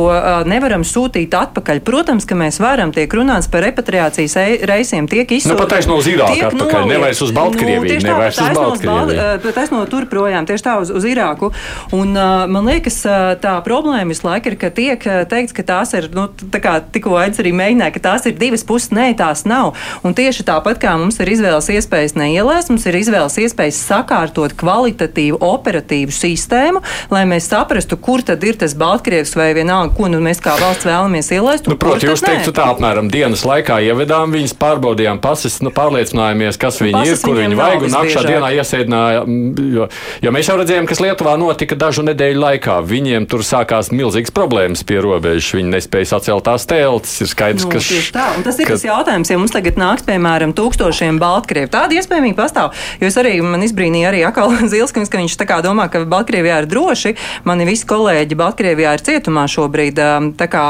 nevaram 0.49 0.85
sūtīt 0.87 1.35
atpakaļ. 1.37 1.83
Protams, 1.87 2.27
ka 2.29 2.37
mēs 2.39 2.59
varam, 2.63 2.93
tiek 2.95 3.11
runāts 3.15 3.49
par 3.51 3.63
repatriācijas 3.67 4.37
reisiem, 4.69 5.07
tiek 5.11 5.27
izsūtīti. 5.27 5.55
Nu, 5.55 5.59
patais 5.59 5.89
no 5.89 5.99
uz 5.99 6.09
Irāku 6.11 6.49
atpakaļ, 6.49 6.81
no, 6.83 6.91
nevairs 6.93 7.23
uz 7.25 7.33
Baltkrieviju, 7.35 7.99
nu, 7.99 8.07
nevairs 8.09 8.41
uz 8.43 8.51
Baltkrieviju. 8.57 9.53
Tas 9.59 9.73
no 9.73 9.83
tur 9.91 10.07
projām, 10.11 10.47
tieši 10.49 10.65
tā 10.65 10.75
uz, 10.81 10.91
uz 10.95 11.07
Irāku. 11.07 11.51
Un 11.95 12.15
man 12.15 12.69
liekas, 12.69 13.01
tā 13.43 13.55
problēma 13.65 14.09
visu 14.11 14.27
laiku 14.27 14.53
ir, 14.53 14.57
ka 14.59 14.71
tiek 14.73 15.03
teikts, 15.29 15.55
ka 15.55 15.65
tās 15.69 15.93
ir, 15.97 16.09
nu, 16.15 16.27
tā 16.53 16.61
kā 16.63 16.75
tikko 16.81 17.17
Aits 17.19 17.41
arī 17.41 17.53
mēģināja, 17.55 17.95
ka 17.95 18.03
tās 18.09 18.27
ir 18.29 18.37
divas 18.39 18.65
puses. 18.67 18.91
Nē, 18.95 19.11
tās 19.19 19.45
nav. 19.49 19.75
Un 20.05 20.15
tieši 20.17 20.45
tāpat 20.47 20.79
kā 20.81 20.95
mums 20.97 21.19
ir 21.21 21.29
izvēles 21.29 21.69
iespējas 21.75 22.15
neielēst, 22.17 22.71
mums 22.73 22.87
ir 22.89 22.97
izvēles 22.99 23.37
iespējas 23.43 23.81
sakārtot 23.89 24.55
kvalitatīvu, 24.59 25.37
operatīvu 25.45 26.13
sistēmu, 26.15 26.81
lai 27.13 27.25
mēs 27.29 27.49
saprastu, 27.51 27.99
kur 28.01 28.23
tad 28.25 28.43
ir 28.47 28.57
tas 28.59 28.75
Baltkrievs 28.79 29.35
vai 29.37 29.51
vienalga, 29.57 29.93
ko 29.97 30.09
nu 30.11 30.21
mēs 30.23 30.41
kā 30.43 30.55
valsts 30.59 30.87
vēlamies 30.87 31.31
ielaist. 31.35 31.69
Nu, 31.69 31.77
Protams, 31.79 32.07
jūs 32.07 32.23
teiktu 32.25 32.53
tā 32.55 32.69
apmēram 32.73 33.11
dienas 33.13 33.45
laikā 33.47 33.79
ievedām 33.89 34.33
viņus, 34.33 34.55
pārbaudījām 34.59 35.21
pasis, 35.23 35.59
nu, 35.65 35.73
pārliecinājāmies, 35.75 36.59
kas 36.61 36.81
viņi 36.83 36.97
pasis 36.97 37.15
ir, 37.19 37.25
kur 37.27 37.39
viņi 37.39 37.59
vajag, 37.59 37.85
un 37.85 37.95
nākšā 37.97 38.25
dienā 38.27 38.51
iesēdinājām, 38.59 39.37
jo, 39.75 39.89
jo 40.25 40.33
mēs 40.35 40.51
jau 40.51 40.57
redzējām, 40.61 40.89
kas 40.89 41.03
Lietuvā 41.03 41.35
notika 41.39 41.77
dažu 41.79 42.05
nedēļu 42.07 42.43
laikā. 42.43 42.79
Viņiem 42.89 43.27
tur 43.29 43.45
sākās 43.45 43.91
milzīgas 43.95 44.33
problēmas 44.35 44.85
pie 44.87 44.99
robežas 45.03 45.49
viņi 45.59 45.73
nespēja 45.75 46.13
sacelt 46.15 46.45
tās 46.47 46.65
teltis. 46.69 47.15
Ir 47.23 47.29
skaidrs, 47.31 47.65
nu, 47.67 47.71
ka 47.73 47.81
tā, 48.15 48.25
un 48.37 48.45
tas 48.45 48.59
ir 48.59 48.67
ka... 48.67 48.75
tas 48.75 48.85
jautājums, 48.87 49.31
ja 49.31 49.39
mums 49.39 49.53
tagad 49.53 49.79
nāks, 49.79 50.05
piemēram, 50.07 50.53
tūkstošiem 50.57 51.19
Baltkrievu. 51.21 51.71
Tāda 51.73 51.97
iespējamība 51.99 52.39
pastāv. 52.43 52.75
Jo 53.01 53.09
es 53.11 53.17
arī 53.19 53.35
man 53.43 53.63
izbrīnīju 53.65 54.09
arī 54.09 54.23
Akal 54.27 54.55
Zilskins, 54.71 55.11
ka 55.11 55.21
viņš 55.21 55.37
tā 55.39 55.47
kā 55.49 55.59
domā, 55.65 55.89
ka 55.91 56.03
Baltkrievijā 56.09 56.61
ir 56.63 56.69
droši. 56.71 57.15
Mani 57.49 57.67
visi 57.69 57.87
kolēģi 57.89 58.39
Baltkrievijā 58.39 58.95
ir 58.97 59.05
cietumā 59.05 59.45
šobrīd. 59.51 59.99
Tā 60.39 60.49
kā 60.51 60.65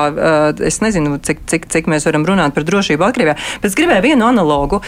es 0.66 0.82
nezinu, 0.84 1.20
cik, 1.26 1.46
cik, 1.50 1.70
cik 1.72 1.92
mēs 1.92 2.08
varam 2.10 2.26
runāt 2.28 2.56
par 2.58 2.68
drošību 2.68 3.04
Baltkrievijā. 3.04 3.38
Bet 3.62 3.72
es 3.72 3.78
gribēju 3.78 4.08
vienu 4.10 4.28
analogu. 4.30 4.82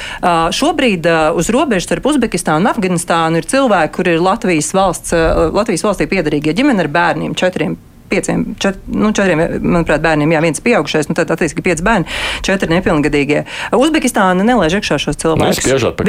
Šobrīd 0.58 1.08
uz 1.38 1.52
robežas 1.54 1.90
starp 1.90 2.10
Uzbekistānu 2.12 2.66
un 2.66 2.72
Afganistānu 2.72 3.42
ir 3.42 3.48
cilvēki, 3.52 3.96
kur 3.98 4.12
ir 4.12 4.24
Latvijas 4.24 4.74
valsts, 4.78 5.16
Latvijas 5.54 5.86
valstī 5.88 6.10
piedarīgie 6.12 6.56
ģimene 6.58 6.86
ar 6.86 6.92
bērniem, 6.92 7.38
četriem 7.38 7.78
pieciem, 8.12 8.46
čet, 8.62 8.80
nu, 8.92 9.14
četriem, 9.16 9.42
manuprāt, 9.64 10.04
bērniem, 10.04 10.36
jā, 10.36 10.44
viens 10.44 10.64
pieaugušais, 10.64 11.10
nu, 11.10 11.18
tad 11.18 11.32
attiecīgi 11.34 11.66
pieci 11.66 11.86
bērni, 11.86 12.20
četri 12.46 12.72
nepilngadīgie. 12.74 13.44
Uzbekistāna 13.78 14.46
nelaiž 14.48 14.80
iekšā 14.80 15.00
šos 15.02 15.20
cilvēkus. 15.22 15.62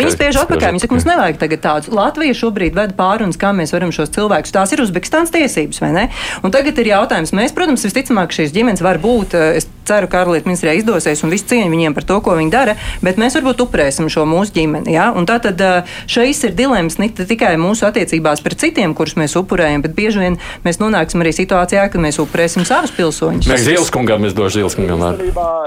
Viņi 0.03 0.15
spiež 0.17 0.41
atpakaļ. 0.43 0.75
Viņi 0.75 0.85
saka, 0.85 0.97
mums 0.97 1.09
nevajag 1.09 1.41
tagad 1.43 1.65
tādus. 1.65 1.93
Latvija 1.95 2.37
šobrīd 2.39 2.77
ved 2.79 2.97
pārunas, 2.99 3.39
kā 3.41 3.53
mēs 3.57 3.75
varam 3.75 3.95
šos 3.95 4.13
cilvēkus. 4.15 4.55
Tās 4.55 4.75
ir 4.75 4.83
Uzbekistānas 4.85 5.33
tiesības, 5.35 5.83
vai 5.85 5.93
ne? 5.95 6.09
Un 6.43 6.55
tagad 6.55 6.79
ir 6.83 6.93
jautājums. 6.93 7.35
Mēs, 7.37 7.55
protams, 7.57 7.85
visticamāk, 7.87 8.35
šīs 8.35 8.55
ģimenes 8.55 8.85
var 8.85 9.01
būt. 9.03 9.37
Eh, 9.39 9.61
es 9.61 9.69
ceru, 9.89 10.09
ka 10.11 10.23
ārlietu 10.23 10.51
ministrijā 10.51 10.75
izdosies 10.79 11.23
un 11.25 11.33
visu 11.33 11.49
cieņu 11.53 11.73
viņiem 11.73 11.97
par 11.97 12.07
to, 12.09 12.19
ko 12.25 12.37
viņi 12.39 12.53
dara, 12.53 12.77
bet 13.05 13.21
mēs 13.21 13.37
varbūt 13.39 13.65
upurēsim 13.67 14.11
šo 14.13 14.27
mūsu 14.29 14.55
ģimeni. 14.57 14.95
Ja? 14.97 15.11
Un 15.17 15.29
tā 15.29 15.39
tad 15.43 15.61
eh, 15.63 15.95
šīs 16.11 16.43
ir 16.49 16.57
dilemmas 16.59 16.99
ne 17.03 17.11
tikai 17.13 17.55
mūsu 17.61 17.87
attiecībās 17.89 18.43
pret 18.45 18.61
citiem, 18.63 18.95
kurus 18.99 19.17
mēs 19.21 19.37
upurējam, 19.41 19.85
bet 19.85 19.97
bieži 19.99 20.23
vien 20.23 20.39
mēs 20.67 20.81
nonāksim 20.83 21.25
arī 21.25 21.35
situācijā, 21.37 21.89
ka 21.93 22.03
mēs 22.03 22.21
upurēsim 22.23 22.67
savus 22.69 22.95
pilsoņus. 22.97 23.51
Mēs 23.51 23.67
Zilskungam, 23.69 24.27
es 24.29 24.37
došu 24.37 24.63
Zilskungam. 24.63 25.03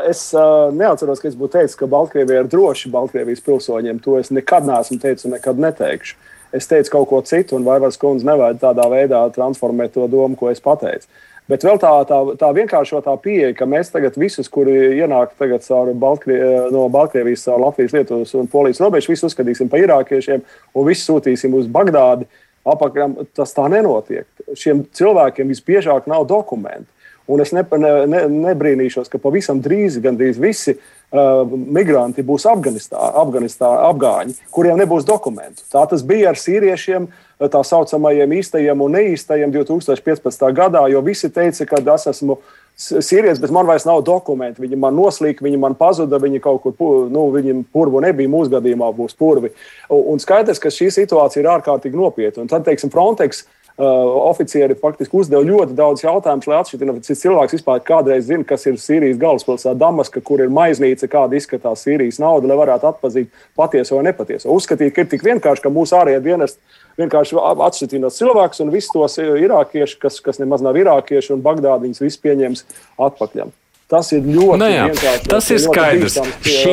Es 0.10 0.28
uh, 0.36 0.70
neatceros, 0.76 1.22
ka 1.22 1.30
es 1.32 1.38
būtu 1.40 1.60
teicis, 1.60 1.78
ka 1.80 1.90
Baltkrievija 1.92 2.44
ir 2.44 2.52
droši 2.52 2.92
Baltkrievijas 2.94 3.44
pilsoņiem. 3.46 4.00
To 4.06 4.20
es 4.22 4.32
nekad 4.34 4.68
neesmu 4.68 5.00
teicis 5.02 5.28
un 5.28 5.36
nekad 5.38 5.60
neteikšu. 5.62 6.18
Es 6.56 6.70
teicu 6.72 6.94
kaut 6.94 7.10
ko 7.10 7.22
citu, 7.28 7.58
un 7.58 7.66
Vaivars 7.68 7.98
kundze 8.00 8.28
nevajag 8.28 8.62
tādā 8.62 8.86
veidā 8.92 9.26
transformēt 9.36 9.96
to 9.96 10.06
domu, 10.12 10.38
ko 10.40 10.52
es 10.54 10.62
pateicu. 10.64 11.10
Bet 11.46 11.62
vēl 11.62 11.78
tā, 11.78 11.92
tā, 12.10 12.18
tā 12.42 12.48
vienkāršotā 12.58 13.14
pieeja, 13.22 13.52
ka 13.54 13.68
mēs 13.70 13.92
tagad 13.94 14.16
visus, 14.18 14.48
kuri 14.50 14.98
ienāk 14.98 15.36
caur 15.38 15.92
Baltkrie, 15.94 16.40
no 16.74 16.88
Baltkrievijas, 16.90 17.44
caur 17.46 17.62
Latvijas, 17.68 17.94
Lietuvas 17.94 18.34
un 18.34 18.50
Polijas 18.50 18.82
robežu, 18.82 19.12
visus 19.14 19.30
uzskatīsim 19.30 19.70
par 19.70 19.84
irākiešiem 19.84 20.42
un 20.74 20.88
visus 20.88 21.06
sūtīsim 21.06 21.54
uz 21.54 21.70
Bagdādi 21.70 22.26
apakšām, 22.66 23.20
tas 23.38 23.54
tā 23.54 23.68
nenotiek. 23.70 24.26
Šiem 24.58 24.88
cilvēkiem 24.98 25.54
visbiežāk 25.54 26.10
nav 26.10 26.26
dokumentu. 26.30 26.90
Un 27.28 27.42
es 27.42 27.54
ne, 27.56 27.64
ne, 27.82 27.94
ne, 28.10 28.20
nebrīnīšos, 28.52 29.10
ka 29.10 29.22
pavisam 29.22 29.62
drīz 29.64 29.98
gandrīz 30.04 30.38
visi 30.42 30.76
uh, 30.76 31.42
migranti 31.50 32.26
būs 32.26 32.46
Afganistā, 32.52 33.00
Afganistā, 33.22 33.72
afgāņi, 33.88 34.36
kuriem 34.54 34.78
nebūs 34.82 35.08
dokumentu. 35.08 35.66
Tā 35.74 35.88
tas 35.90 36.06
bija 36.06 36.30
ar 36.34 36.38
sīriešiem, 36.42 37.08
tā 37.50 37.64
saucamajiem 37.66 38.38
īstajiem 38.38 38.86
un 38.86 38.94
neīstajiem 39.00 39.56
2015. 39.56 40.46
gadā, 40.56 40.86
jo 40.92 41.02
visi 41.06 41.32
teica, 41.34 41.66
ka 41.72 41.82
es 41.96 42.08
esmu 42.14 42.38
sīrietis, 42.78 43.40
bet 43.42 43.54
man 43.56 43.68
vairs 43.68 43.88
nav 43.88 44.04
dokumentu. 44.06 44.62
Viņi 44.64 44.78
man 44.80 44.96
noslīka, 44.98 45.44
viņi 45.46 45.60
man 45.60 45.76
pazuda, 45.80 46.20
viņi 46.22 46.42
kaut 46.44 46.64
kur, 46.66 47.08
nu, 47.12 47.28
viņiem 47.34 47.66
purvu 47.74 48.04
nebija, 48.04 48.32
mūsu 48.32 48.52
gadījumā 48.54 48.92
būs 48.96 49.16
purvi. 49.18 49.54
Un 49.90 50.22
skaidrs, 50.22 50.60
ka 50.62 50.74
šī 50.74 50.92
situācija 50.94 51.44
ir 51.44 51.52
ārkārtīgi 51.56 51.98
nopietna. 51.98 52.44
Un 52.44 52.52
tad, 52.52 52.68
teiksim, 52.68 52.92
Frontex 52.94 53.46
oficieri 53.78 54.76
faktiski 54.80 55.18
uzdeva 55.20 55.44
ļoti 55.44 55.76
daudz 55.76 56.06
jautājumus, 56.06 56.48
lai 56.48 56.60
atšķirtu, 56.62 56.94
vai 56.96 57.02
cilvēks 57.04 57.56
vispār 57.58 57.82
kādreiz 57.84 58.30
zina, 58.30 58.46
kas 58.48 58.64
ir 58.70 58.78
Sīrijas 58.80 59.20
galvaspilsēta 59.20 59.76
Damaska, 59.82 60.24
kur 60.24 60.44
ir 60.44 60.54
maiznīca, 60.54 61.10
kāda 61.12 61.36
izskatās 61.36 61.84
Sīrijas 61.84 62.22
nauda, 62.24 62.48
lai 62.48 62.60
varētu 62.62 62.88
atpazīt 62.88 63.44
patieso 63.60 64.00
vai 64.00 64.08
nepatieso. 64.08 64.54
Uzskatīt, 64.56 64.96
ka 64.96 65.04
ir 65.04 65.12
tik 65.12 65.28
vienkārši, 65.28 65.66
ka 65.66 65.74
mūsu 65.76 66.00
ārējie 66.00 66.24
dienesti 66.24 66.82
vienkārši 67.04 67.42
atšķirtinās 67.68 68.22
cilvēkus 68.22 68.64
un 68.64 68.72
visus 68.72 68.96
tos 68.96 69.20
irākiešus, 69.20 70.00
kas, 70.00 70.24
kas 70.24 70.40
nemaz 70.40 70.64
nav 70.64 70.80
irākieši, 70.80 71.36
un 71.36 71.44
Bagdādi 71.44 71.90
viņus 71.90 72.04
visus 72.08 72.24
pieņems 72.24 72.68
atpakaļ. 72.96 73.52
Tas 73.92 74.08
ir 74.16 74.24
ļoti 74.26 74.58
nu 74.58 74.68
jā, 74.72 74.86
vienkārši. 74.90 75.28
Tas 75.30 75.48
ir 75.54 75.60
skaidrs. 75.62 76.16
Šī 76.42 76.72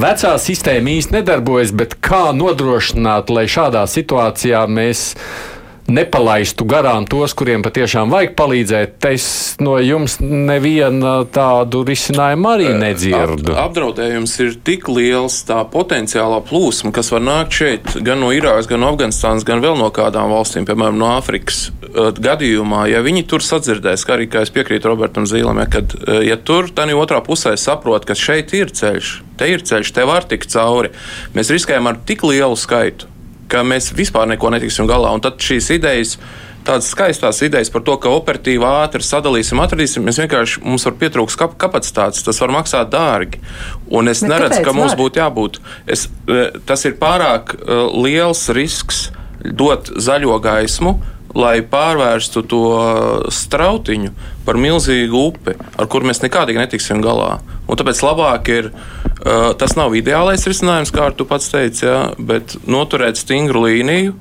vecā 0.00 0.30
sistēma 0.40 0.94
īsti 0.94 1.18
nedarbojas, 1.18 1.74
bet 1.76 1.98
kā 2.00 2.30
nodrošināt, 2.32 3.28
lai 3.34 3.44
šādā 3.50 3.82
situācijā 3.90 4.62
mēs 4.70 5.10
nepalaistu 5.90 6.66
garām 6.68 7.06
tos, 7.10 7.34
kuriem 7.36 7.64
patiešām 7.66 8.12
vajag 8.12 8.34
palīdzēt. 8.38 9.08
Es 9.10 9.26
no 9.62 9.76
jums 9.82 10.18
nevienu 10.22 11.26
tādu 11.34 11.82
risinājumu 11.86 12.50
arī 12.54 12.70
nedzirdu. 12.78 13.54
Ap, 13.54 13.70
apdraudējums 13.70 14.36
ir 14.44 14.56
tik 14.66 14.88
liels, 14.92 15.40
tā 15.48 15.60
potenciālā 15.72 16.40
plūsma, 16.46 16.94
kas 16.96 17.12
var 17.14 17.24
nākt 17.26 17.58
šeit 17.60 17.94
gan 18.06 18.22
no 18.22 18.30
Irākas, 18.34 18.70
gan 18.70 18.84
no 18.84 18.92
Afganistānas, 18.94 19.46
gan 19.46 19.62
vēl 19.64 19.78
no 19.80 19.90
kādām 19.94 20.32
valstīm, 20.32 20.66
piemēram, 20.68 20.98
no 21.00 21.12
Āfrikas. 21.16 21.68
Gadījumā, 21.90 22.84
ja 22.92 23.02
viņi 23.02 23.24
tur 23.30 23.42
sadzirdēs, 23.42 24.06
kā 24.06 24.14
arī 24.14 24.28
kā 24.30 24.44
es 24.46 24.52
piekrītu 24.54 24.92
Robertam 24.92 25.26
Zīlam, 25.26 25.58
ja, 25.62 25.66
kad 25.70 25.96
ja 26.22 26.38
tur 26.38 26.70
tā 26.70 26.86
otrā 26.94 27.18
pusē 27.24 27.56
saprot, 27.58 28.06
ka 28.06 28.14
šeit 28.18 28.54
ir 28.54 28.70
ceļš, 28.74 29.14
te 29.40 29.48
ir 29.50 29.64
ceļš, 29.66 29.94
te 29.96 30.06
var 30.06 30.26
tikt 30.30 30.52
cauri, 30.54 30.92
mēs 31.34 31.50
riskējam 31.50 31.90
ar 31.90 31.98
tik 32.06 32.22
lielu 32.26 32.58
skaitu 32.58 33.10
ka 33.50 33.64
mēs 33.66 33.90
vispār 33.96 34.28
neko 34.30 34.52
netiksim 34.54 34.88
galā. 34.90 35.12
Un 35.14 35.22
tad 35.24 35.40
šīs 35.42 35.70
idejas, 35.76 36.16
tādas 36.66 36.90
skaistas 36.92 37.40
idejas 37.46 37.72
par 37.72 37.84
to, 37.86 37.96
ka 38.02 38.12
operatīvi 38.14 38.66
ātri 38.66 39.04
sadalīsim, 39.06 39.60
atradīsim, 39.62 40.04
mēs 40.06 40.20
vienkārši 40.22 40.64
mums 40.64 40.86
var 40.88 40.98
pietrūks 41.00 41.38
kap 41.40 41.56
kapacitātes, 41.60 42.24
tas 42.26 42.40
var 42.42 42.54
maksāt 42.60 42.92
dārgi. 42.92 43.40
Un 43.90 44.12
es 44.12 44.22
Bet 44.24 44.34
neredzu, 44.34 44.64
ka 44.66 44.76
mums 44.76 44.94
var? 44.94 45.00
būtu 45.02 45.22
jābūt. 45.22 45.62
Es, 45.90 46.08
e, 46.28 46.50
tas 46.68 46.84
ir 46.88 46.98
pārāk 47.00 47.56
uh, 47.58 47.88
liels 48.04 48.46
risks 48.56 49.08
dot 49.40 49.88
zaļo 49.96 50.36
gaismu 50.44 50.98
lai 51.34 51.60
pārvērstu 51.62 52.42
to 52.50 52.64
strautiņu 53.30 54.14
par 54.46 54.58
milzīgu 54.58 55.26
upi, 55.30 55.54
ar 55.78 55.90
kuru 55.90 56.10
mēs 56.10 56.22
nekādīgi 56.24 56.62
netiksim 56.62 57.02
galā. 57.04 57.38
Un 57.70 57.78
tāpēc 57.78 58.02
labāk 58.02 58.50
ir 58.50 58.72
Uh, 59.20 59.50
tas 59.52 59.74
nav 59.76 59.92
ideālais 59.92 60.46
risinājums, 60.48 60.88
kā 60.96 61.10
tu 61.12 61.26
pats 61.28 61.50
teici, 61.52 61.82
jā, 61.84 62.14
bet 62.16 62.54
noturēt 62.64 63.18
stingru 63.20 63.66
līniju, 63.66 64.14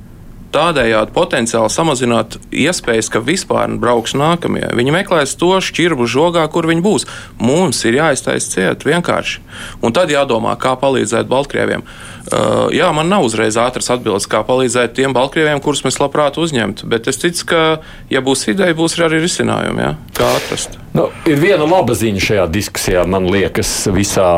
tādējādi 0.54 1.14
potenciāli 1.16 1.72
samazināt 1.74 2.38
iespējas, 2.50 3.10
ka 3.14 3.22
vispār 3.24 3.72
brauks 3.82 4.16
nākamie. 4.18 4.66
Viņi 4.76 4.95
meklēs 4.95 5.36
to 5.39 5.52
šķirbu 5.64 6.08
žogā, 6.10 6.45
kur 6.52 6.68
viņi 6.70 6.86
būs. 6.86 7.08
Mums 7.41 7.82
ir 7.86 8.00
jāiztaisa 8.00 8.54
ciet 8.56 8.86
vienkārši. 8.88 9.43
Un 9.86 9.95
tad 9.95 10.12
jādomā, 10.14 10.56
kā 10.60 10.76
palīdzēt 10.80 11.30
Baltkrieviem. 11.30 11.86
Uh, 12.30 12.68
jā, 12.76 12.89
man 12.93 13.10
nav 13.10 13.26
uzreiz 13.26 13.58
ātras 13.58 13.89
atbildes, 13.93 14.28
kā 14.30 14.43
palīdzēt 14.45 14.93
tiem 14.97 15.16
Baltkrieviem, 15.18 15.62
kurus 15.66 15.82
mēs 15.86 15.97
labprāt 16.02 16.38
uzņemtu. 16.41 16.89
Bet 16.89 17.10
es 17.10 17.22
ticu, 17.22 17.47
ka, 17.50 17.64
ja 18.12 18.22
būs 18.26 18.47
ideja, 18.52 18.78
būs 18.78 19.00
arī 19.02 19.24
risinājumi, 19.24 19.86
jā, 19.86 19.95
kā 20.20 20.30
atrast. 20.38 20.78
Nu, 20.94 21.06
ir 21.30 21.38
viena 21.38 21.68
laba 21.70 21.94
ziņa 21.94 22.22
šajā 22.24 22.46
diskusijā, 22.50 23.04
man 23.10 23.28
liekas, 23.30 23.70
visā. 23.94 24.30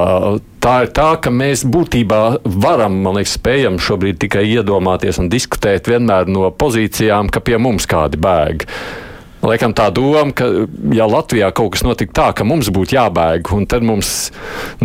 Tā 0.62 0.74
ir 0.86 0.91
tā, 0.93 1.14
ka 1.24 1.32
mēs 1.34 1.64
būtībā 1.64 2.20
varam, 2.43 2.99
man 3.06 3.16
liekas, 3.18 3.38
spējam 3.39 3.80
šobrīd 3.82 4.20
tikai 4.22 4.43
iedomāties 4.49 5.22
un 5.22 5.32
diskutēt 5.32 5.88
vienmēr 5.89 6.28
no 6.30 6.52
pozīcijām, 6.52 7.32
ka 7.32 7.41
pie 7.45 7.58
mums 7.62 7.88
kādi 7.89 8.20
bēg. 8.22 8.68
Laikam 9.42 9.74
tā 9.74 9.88
doma, 9.94 10.30
ka 10.36 10.46
ja 10.94 11.08
Latvijā 11.10 11.50
kaut 11.56 11.74
kas 11.74 11.82
notika 11.86 12.14
tā, 12.14 12.28
ka 12.38 12.46
mums 12.46 12.70
būtu 12.74 12.94
jābēg, 12.94 13.50
un 13.56 13.66
tad 13.70 13.86
mums 13.86 14.30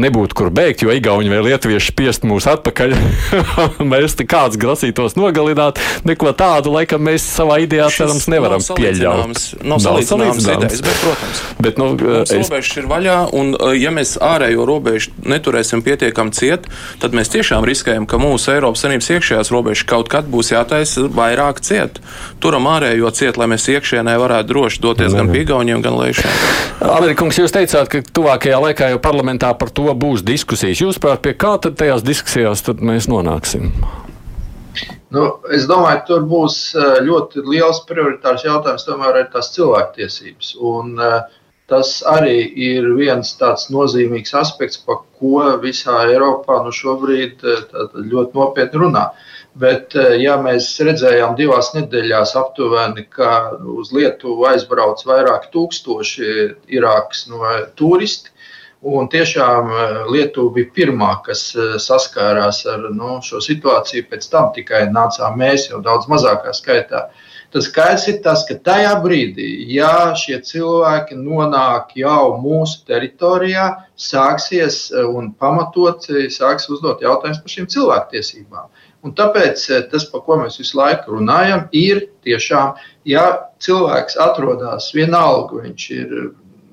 nebūtu 0.00 0.36
kur 0.38 0.48
bēgt, 0.54 0.84
jo 0.86 0.94
Igauni 0.96 1.28
vai 1.32 1.42
Lietuvieši 1.44 1.92
spiest 1.92 2.24
mūs 2.28 2.48
atpakaļ, 2.48 2.94
mēs 3.92 4.16
te 4.16 4.24
kāds 4.28 4.56
grasītos 4.60 5.18
nogalināt, 5.18 5.80
neko 6.08 6.32
tādu, 6.36 6.72
laikam 6.72 7.04
mēs 7.04 7.26
savā 7.36 7.58
idejā 7.66 7.90
cerams 7.92 8.28
nevaram 8.32 8.62
nav 8.64 8.80
pieļaut. 8.80 9.42
Nav 9.66 9.82
salīdzināmas 9.84 10.48
idejas, 10.48 10.82
bet, 10.86 11.02
protams. 11.02 11.42
Bet, 11.60 11.80
nu, 11.82 11.90
mums 12.00 12.32
es... 12.32 12.48
robežas 12.48 12.80
ir 12.80 12.88
vaļā, 12.90 13.18
un 13.36 13.52
ja 13.76 13.92
mēs 13.94 14.16
ārējo 14.24 14.64
robežu 14.68 15.12
neturēsim 15.28 15.84
pietiekam 15.84 16.32
ciet, 16.36 16.68
tad 17.02 17.16
mēs 17.16 17.32
tiešām 17.34 17.66
riskējam, 17.68 18.08
ka 18.08 18.20
mūsu 18.22 18.54
Eiropas 18.56 18.86
Savienības 18.86 19.12
iekšējās 19.18 19.52
robežas 19.52 19.86
kaut 19.88 20.10
kad 20.12 20.28
būs 20.32 20.54
jātaisa 20.54 21.06
vairāk 21.12 21.60
ciet. 21.66 22.00
Turam 22.40 22.68
ārējo 22.70 23.12
ciet, 23.16 23.36
lai 23.40 23.50
mēs 23.52 23.68
iekšienē 23.72 24.16
varētu 24.22 24.45
varētu 24.46 24.52
droši 24.52 24.80
doties 24.80 25.14
gan 25.14 25.30
pie 25.30 25.42
Igauniem, 25.42 25.82
gan 25.82 25.96
Leišiem. 25.98 26.30
Amerikungs, 26.80 27.38
jūs 27.38 27.52
teicāt, 27.52 27.88
ka 27.88 28.02
tuvākajā 28.02 28.58
laikā 28.60 28.90
jau 28.92 29.00
parlamentā 29.00 29.52
par 29.58 29.70
to 29.70 29.92
būs 29.94 30.22
diskusijas. 30.22 30.80
Jūs 30.80 30.98
prāt, 30.98 31.22
pie 31.22 31.34
kā 31.34 31.58
tad 31.58 31.76
tajās 31.76 32.02
diskusijās 32.02 32.62
tad 32.62 32.80
mēs 32.80 33.08
nonāksim? 33.08 33.72
Nu, 35.10 35.38
es 35.54 35.66
domāju, 35.66 36.00
ka 36.00 36.06
tur 36.06 36.26
būs 36.28 36.74
eh, 36.76 37.00
ļoti 37.06 37.42
liels 37.46 37.80
prioritārs 37.86 38.44
jautājums, 38.44 38.84
tomēr 38.84 39.22
ir 39.22 39.28
tās 39.32 39.52
cilvēktiesības. 39.54 40.56
Un, 40.60 40.98
uh, 40.98 41.22
tas 41.70 42.02
arī 42.06 42.42
ir 42.44 42.90
viens 42.98 43.30
tāds 43.38 43.70
nozīmīgs 43.72 44.34
aspekts, 44.36 44.76
par 44.76 45.04
ko 45.18 45.56
visā 45.62 46.04
Eiropā 46.10 46.60
nu 46.66 46.74
šobrīd 46.74 47.46
eh, 47.46 47.64
ļoti 47.96 48.36
nopietni 48.36 48.82
runā. 48.82 49.06
Uh, 49.14 49.35
Bet, 49.56 49.94
eh, 49.96 50.18
ja 50.20 50.34
mēs 50.42 50.68
redzējām 50.84 51.36
divās 51.38 51.70
nedēļās 51.72 52.34
aptuveni, 52.36 53.06
ka 53.08 53.56
uz 53.76 53.88
Lietuvu 53.96 54.44
aizbrauc 54.50 55.00
vairāk 55.08 55.46
tūkstoši 55.54 56.32
Irākas 56.76 57.22
no 57.30 57.40
turisti, 57.78 58.34
un 58.84 59.08
tiešām 59.08 59.70
eh, 59.72 60.02
Lietuva 60.12 60.52
bija 60.58 60.74
pirmā, 60.76 61.08
kas 61.24 61.46
eh, 61.56 61.78
saskārās 61.80 62.66
ar 62.68 62.84
nu, 62.92 63.14
šo 63.24 63.40
situāciju, 63.40 64.10
pēc 64.10 64.28
tam 64.34 64.50
tikai 64.52 64.82
nācām 64.92 65.40
mēs 65.40 65.70
jau 65.70 65.80
daudz 65.86 66.04
mazākā 66.12 66.52
skaitā. 66.52 67.06
Tas 67.54 67.70
skaidrs 67.70 68.04
ir 68.12 68.18
tas, 68.26 68.42
ka 68.44 68.58
tajā 68.60 68.92
brīdī, 69.00 69.48
ja 69.72 70.10
šie 70.20 70.36
cilvēki 70.44 71.16
nonāk 71.16 71.94
jau 71.96 72.34
mūsu 72.42 72.82
teritorijā, 72.90 73.70
sāksies 73.96 74.90
un 75.06 75.30
pamatot 75.32 76.04
sāks 76.34 76.68
uzdot 76.68 77.06
jautājumus 77.06 77.40
par 77.40 77.54
šīm 77.54 77.70
cilvēktiesībām. 77.72 78.68
Un 79.06 79.14
tāpēc 79.14 79.68
eh, 79.70 79.84
tas, 79.92 80.08
par 80.10 80.24
ko 80.26 80.40
mēs 80.40 80.58
visu 80.58 80.80
laiku 80.80 81.14
runājam, 81.14 81.68
ir 81.76 82.08
tiešām, 82.26 82.74
ja 83.06 83.26
cilvēks 83.62 84.18
atrodas 84.22 84.90
vienalga, 84.96 85.62
viņš 85.62 85.90
ir 85.94 86.14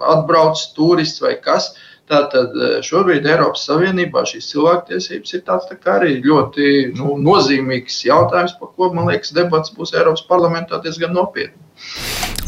atbraucis, 0.03 0.71
turists 0.77 1.21
vai 1.21 1.35
kas. 1.43 1.73
Tātad 2.09 2.57
eh, 2.57 2.73
šobrīd 2.83 3.27
Eiropas 3.29 3.67
Savienībā 3.69 4.25
šīs 4.27 4.49
cilvēktiesības 4.49 5.37
ir 5.37 5.45
tāds 5.45 5.69
tā 5.69 5.77
arī 5.93 6.17
ļoti 6.25 6.71
nu, 6.97 7.19
nozīmīgs 7.21 8.01
jautājums, 8.09 8.57
par 8.59 8.73
ko, 8.73 8.89
man 8.97 9.13
liekas, 9.13 9.35
debats 9.37 9.71
būs 9.77 9.93
Eiropas 9.93 10.25
parlamentā 10.27 10.81
diezgan 10.83 11.13
nopietni. 11.15 11.61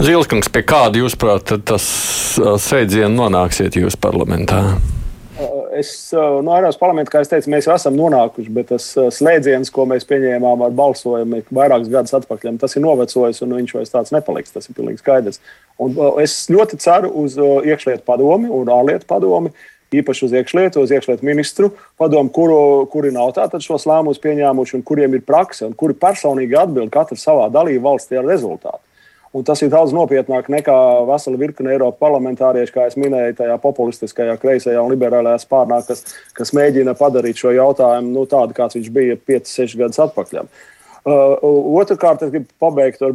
Zilskungs, 0.01 0.49
pie 0.51 0.65
kāda 0.67 0.99
jūs 0.99 1.15
prāt 1.19 1.53
tas 1.69 1.85
eh, 2.41 2.57
sēdziens 2.57 3.15
nonāksiet 3.21 3.77
jūs 3.79 4.01
parlamentā? 4.01 4.65
Es 5.79 5.89
no 6.13 6.55
Eiropas 6.55 6.79
parlamenta, 6.79 7.11
kā 7.13 7.21
es 7.23 7.29
teicu, 7.31 7.49
mēs 7.53 7.67
jau 7.67 7.75
esam 7.75 7.95
nonākuši, 7.97 8.51
bet 8.55 8.69
tas 8.71 8.87
slēdziens, 9.17 9.71
ko 9.73 9.85
mēs 9.89 10.07
pieņēmām 10.09 10.63
ar 10.65 10.73
balsojumu 10.75 11.43
vairākus 11.55 11.91
gadus 11.93 12.15
atpakaļ, 12.19 12.57
tas 12.61 12.75
ir 12.77 12.83
novecojis 12.85 13.43
un 13.45 13.55
viņš 13.59 13.75
vairs 13.77 13.93
tāds 13.93 14.15
nepaliks. 14.15 14.55
Tas 14.55 14.69
ir 14.69 14.77
pilnīgi 14.77 15.03
skaidrs. 15.03 15.41
Un 15.81 15.95
es 16.23 16.37
ļoti 16.51 16.79
ceru 16.83 17.11
uz 17.23 17.37
iekšlietu 17.37 18.05
padomi 18.07 18.51
un 18.51 18.71
ārlietu 18.71 19.07
padomi. 19.09 19.53
Īpaši 19.95 20.25
uz 20.25 20.33
iekšlietu, 20.35 20.81
uz 20.81 20.91
iekšlietu 20.91 21.23
ministru 21.27 21.69
padomu, 21.99 22.31
kuru, 22.33 22.57
kuri 22.91 23.13
nav 23.15 23.35
tātad 23.37 23.63
šos 23.63 23.85
lēmumus 23.87 24.19
pieņēmuši 24.23 24.79
un 24.79 24.83
kuriem 24.83 25.13
ir 25.15 25.23
prakse 25.23 25.67
un 25.67 25.75
kuri 25.77 25.95
personīgi 25.95 26.57
atbild 26.59 26.91
katru 26.91 27.19
savā 27.21 27.45
dalību 27.53 27.85
valstī 27.85 28.17
ar 28.19 28.27
rezultātu. 28.27 28.81
Un 29.35 29.43
tas 29.43 29.59
ir 29.65 29.71
daudz 29.71 29.91
nopietnāk 29.91 30.45
nekā 30.47 30.75
vesela 31.09 31.39
virkne 31.41 31.73
Eiropas 31.73 31.99
parlamentārieši, 31.99 32.71
kā 32.71 32.85
jau 32.85 33.01
minēju, 33.03 33.35
tajā 33.41 33.57
populistiskajā, 33.59 34.37
kreisajā 34.39 34.79
un 34.79 34.93
liberālajā 34.93 35.41
spārnā, 35.43 35.81
kas, 35.83 36.05
kas 36.37 36.53
mēģina 36.55 36.93
padarīt 36.95 37.41
šo 37.41 37.51
jautājumu 37.51 38.13
nu, 38.15 38.23
tādu, 38.31 38.55
kāds 38.55 38.79
viņš 38.79 38.87
bija 38.95 39.17
5, 39.19 39.51
6 39.51 39.75
gadus 39.81 39.99
atpakaļ. 40.05 40.47
Uh, 41.05 41.43
Otrakārt, 41.81 42.23
es 42.25 42.31
gribu 42.31 42.47
pabeigt 42.63 43.03
ar 43.03 43.11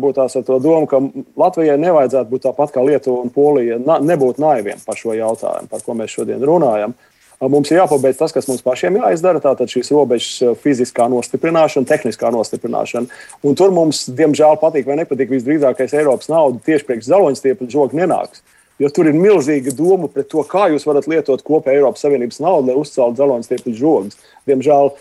to 0.46 0.58
domu, 0.62 0.86
ka 0.86 1.00
Latvijai 1.40 1.78
nevajadzētu 1.80 2.30
būt 2.30 2.44
tāpat 2.46 2.76
kā 2.76 2.84
Lietuva 2.84 3.24
un 3.24 3.32
Polija, 3.34 3.80
na, 3.82 3.96
nebūt 3.98 4.38
naiviem 4.38 4.78
par 4.84 5.00
šo 5.00 5.16
jautājumu, 5.16 5.72
par 5.72 5.82
ko 5.86 5.96
mēs 5.98 6.20
šodien 6.20 6.44
runājam. 6.44 6.92
Uh, 6.92 7.09
Mums 7.40 7.70
ir 7.72 7.78
jāpabeidz 7.78 8.18
tas, 8.20 8.34
kas 8.36 8.44
mums 8.50 8.60
pašiem 8.60 8.98
jāizdara, 8.98 9.40
tātad 9.40 9.70
šīs 9.72 9.88
robežas 9.94 10.42
eh, 10.44 10.56
fiziskā 10.60 11.06
nostiprināšana, 11.08 11.88
tehniskā 11.88 12.28
nostiprināšana. 12.34 13.08
Un 13.48 13.54
tur 13.56 13.72
mums, 13.72 14.02
diemžēl, 14.12 14.58
patīk 14.60 14.84
vai 14.90 14.98
nepatīk, 15.00 15.30
visdrīzākais 15.32 15.94
Eiropas 15.96 16.28
nauda 16.28 16.60
tieši 16.66 16.84
priekš 16.84 17.08
zaloņstiepļu 17.08 17.68
žoga 17.72 17.96
nenāks. 17.96 18.42
Jo 18.80 18.90
tur 18.92 19.08
ir 19.08 19.16
milzīga 19.16 19.72
doma 19.76 20.08
par 20.12 20.26
to, 20.28 20.44
kā 20.48 20.66
jūs 20.72 20.84
varat 20.88 21.08
lietot 21.08 21.40
kopēju 21.44 21.80
Eiropas 21.80 22.04
Savienības 22.04 22.42
naudu, 22.44 22.68
lai 22.68 22.76
uzceltu 22.80 23.20
zaloņstiepļu 23.20 23.74
žogus. 23.76 24.20
Diemžēl, 24.48 24.92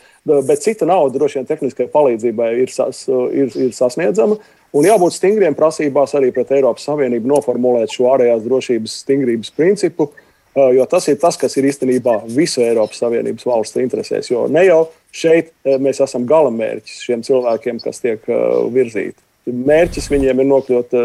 bet 0.48 0.64
cita 0.64 0.88
nauda 0.88 1.16
droši 1.16 1.40
vien 1.40 1.52
tehniskai 1.52 1.90
palīdzībai 1.92 2.50
ir, 2.64 2.72
sas, 2.72 3.06
ir, 3.08 3.52
ir 3.56 3.76
sasniedzama. 3.76 4.40
Un 4.76 4.86
jābūt 4.86 5.16
stingriem 5.16 5.56
prasībās 5.58 6.16
arī 6.16 6.32
pret 6.36 6.52
Eiropas 6.56 6.88
Savienību 6.88 7.32
noformulēt 7.32 7.96
šo 7.96 8.12
ārējās 8.12 8.44
drošības 8.46 8.98
stingrības 9.04 9.56
principu, 9.56 10.12
jo 10.56 10.86
tas 10.89 11.08
ir 11.12 11.20
tas, 11.22 11.38
kas 11.39 11.58
ir 11.58 11.68
īstenībā 11.70 12.22
visu 12.34 12.64
Eiropas 12.66 13.02
Savienības 13.04 13.47
valstu 13.47 13.84
interesēs. 13.84 14.32
Jo 14.32 14.47
ne 14.52 14.66
jau 14.68 14.82
šeit 15.16 15.54
mēs 15.82 16.02
esam 16.06 16.28
galamērķis 16.30 17.04
šiem 17.06 17.26
cilvēkiem, 17.26 17.82
kas 17.84 18.02
tiek 18.04 18.26
virzīti. 18.74 19.18
Mērķis 19.50 20.12
viņiem 20.12 20.43
ir 20.43 20.50
nokļūt 20.50 20.97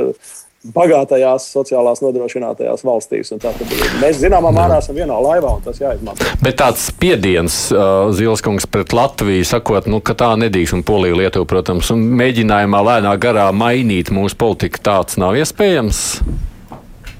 bagātajās, 0.72 1.46
sociālās 1.52 2.00
nodrošinātajās 2.00 2.84
valstīs. 2.86 3.32
Mēs 4.00 4.20
zināmā 4.22 4.52
mērā 4.54 4.78
esam 4.80 4.96
vienā 4.96 5.18
laivā, 5.20 5.56
un 5.58 5.64
tas 5.64 5.80
jāizmanto. 5.80 6.24
Bet 6.44 6.56
tāds 6.62 6.86
spiediens, 6.88 7.58
uh, 7.74 8.08
Zilskungs, 8.16 8.66
pret 8.72 8.94
Latviju, 8.96 9.44
sakot, 9.48 9.88
nu, 9.90 10.00
ka 10.04 10.16
tā 10.18 10.32
nedrīkst, 10.40 10.78
un 10.78 10.86
Polija, 10.86 11.18
Lietuva, 11.20 11.48
protams, 11.50 11.92
un 11.92 12.06
mēģinājumā 12.20 12.80
lēnā 12.88 13.14
garā 13.20 13.50
mainīt 13.52 14.12
mūsu 14.14 14.38
politiku, 14.40 14.80
tāds 14.88 15.20
nav 15.20 15.36
iespējams. 15.40 16.04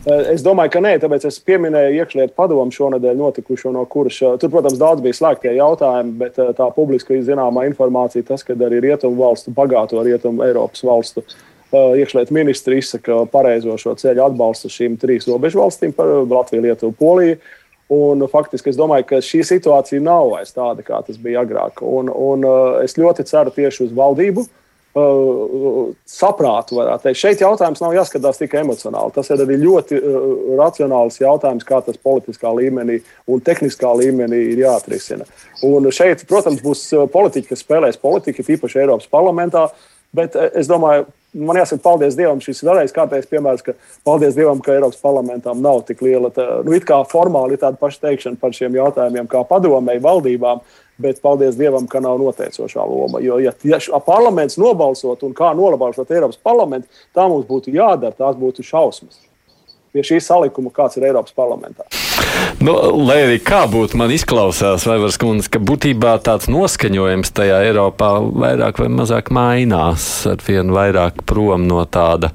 Es 0.04 0.42
domāju, 0.44 0.68
ka 0.74 0.80
nē, 0.84 0.90
tāpēc 1.00 1.22
es 1.30 1.38
pieminēju 1.40 1.94
iekšlietu 2.02 2.34
padomu 2.36 2.74
šonadēļ 2.76 3.16
notikušo, 3.16 3.70
no 3.72 3.86
kuras 3.88 4.18
tur, 4.20 4.50
protams, 4.52 4.76
daudz 4.76 5.00
bija 5.00 5.16
slēgtie 5.16 5.54
jautājumi, 5.56 6.12
bet 6.20 6.36
tā 6.58 6.66
publiski 6.76 7.22
zināmā 7.24 7.64
informācija, 7.70 8.26
tas, 8.28 8.44
ka 8.44 8.52
arī 8.52 8.82
rietumu 8.84 9.16
valstu, 9.22 9.54
bagāto 9.56 10.02
rietumu 10.04 10.44
Eiropas 10.44 10.84
valstu 10.84 11.24
iekšlietu 11.74 12.36
ministri 12.36 12.76
izsaka 12.82 13.22
pareizo 13.32 13.78
šo 13.80 13.94
ceļu 13.98 14.26
atbalstu 14.26 14.68
šīm 14.70 14.98
trīs 15.00 15.24
robežu 15.30 15.62
valstīm- 15.62 15.96
Latviju, 16.36 16.66
Lietuvu, 16.66 16.92
Poliju. 17.00 17.38
Un, 17.94 18.26
faktiski 18.28 18.70
es 18.70 18.76
domāju, 18.76 19.06
ka 19.08 19.22
šī 19.24 19.40
situācija 19.44 20.04
nav 20.04 20.28
vairs 20.34 20.52
tāda, 20.52 20.84
kā 20.84 21.00
tas 21.06 21.16
bija 21.16 21.44
agrāk. 21.44 21.80
Un, 21.80 22.12
un 22.12 22.44
es 22.84 22.94
ļoti 23.00 23.24
ceru 23.24 23.50
tieši 23.56 23.88
uz 23.88 23.96
valdību. 23.96 24.44
Uh, 24.44 24.63
saprātu, 24.94 26.76
varētu 26.78 27.08
teikt. 27.08 27.18
Šeit 27.18 27.42
jautājums 27.42 27.82
nav 27.82 27.96
jāskatās 27.96 28.38
tikai 28.38 28.60
emocionāli. 28.62 29.14
Tas 29.16 29.30
ir 29.34 29.42
arī 29.42 29.56
ļoti 29.62 29.98
uh, 29.98 30.28
racionāls 30.60 31.18
jautājums, 31.18 31.66
kā 31.66 31.80
tas 31.82 31.98
politiskā 31.98 32.52
līmenī 32.54 33.00
un 33.26 33.42
tehniskā 33.42 33.90
līmenī 33.98 34.40
ir 34.52 34.62
jāatrisina. 34.62 35.26
Un 35.66 35.90
šeit, 35.94 36.22
protams, 36.30 36.62
būs 36.62 36.86
politiķi, 37.10 37.50
kas 37.50 37.64
spēlēs 37.66 38.00
politiku, 38.00 38.46
tīpaši 38.46 38.84
Eiropas 38.84 39.10
parlamentā, 39.10 39.68
bet 40.14 40.38
es 40.54 40.70
domāju, 40.70 41.08
man 41.34 41.58
jāsaka, 41.58 41.82
paldies 41.82 42.16
Dievam, 42.18 42.40
šis 42.42 42.62
vēlreiz 42.64 42.94
kārtējs 42.94 43.28
piemērs, 43.30 43.64
ka 43.66 43.74
paldies 44.06 44.36
Dievam, 44.36 44.60
ka 44.62 44.74
Eiropas 44.76 45.00
parlamentām 45.02 45.62
nav 45.64 45.82
tik 45.88 46.02
liela, 46.06 46.30
tā, 46.34 46.46
nu, 46.66 46.74
it 46.76 46.86
kā 46.88 47.00
formāli 47.10 47.58
tāda 47.60 47.80
paša 47.80 48.06
teikšana 48.06 48.40
par 48.40 48.54
šiem 48.54 48.78
jautājumiem, 48.78 49.28
kā 49.30 49.42
padomēji 49.48 50.04
valdībām. 50.04 50.62
Bet 51.02 51.18
paldies 51.22 51.56
Dievam, 51.58 51.88
ka 51.90 51.98
nav 52.02 52.20
noteicošā 52.22 52.84
loma. 52.86 53.18
Jo, 53.24 53.40
ja, 53.42 53.50
ja 53.66 53.80
parlaments 54.06 54.58
nobalsot 54.60 55.24
un 55.26 55.34
kā 55.34 55.50
nobalsot 55.58 56.10
Eiropas 56.14 56.38
parlamentu, 56.38 56.86
tā 57.14 57.26
mums 57.26 57.48
būtu 57.48 57.74
jādara, 57.74 58.14
tās 58.14 58.38
būtu 58.38 58.62
šausmas 58.62 59.18
pie 59.94 60.02
šī 60.02 60.18
salikuma, 60.18 60.72
kāds 60.74 60.98
ir 60.98 61.06
Eiropas 61.06 61.34
parlamentā. 61.36 61.86
Nu, 62.64 62.74
lai 63.06 63.20
arī 63.28 63.36
kā 63.42 63.62
būtu, 63.70 63.94
man 64.00 64.10
izklausās, 64.10 64.86
Vaivars 64.90 65.18
kundze, 65.22 65.50
ka 65.54 65.60
būtībā 65.62 66.16
tāds 66.26 66.48
noskaņojums 66.50 67.30
tajā 67.36 67.60
Eiropā 67.68 68.10
vairāk 68.24 68.80
vai 68.82 68.88
mazāk 68.90 69.30
mainās 69.34 70.08
ar 70.30 70.42
vienu 70.42 70.74
vairāk 70.74 71.22
prom 71.28 71.68
no 71.70 71.84
tāda 71.86 72.32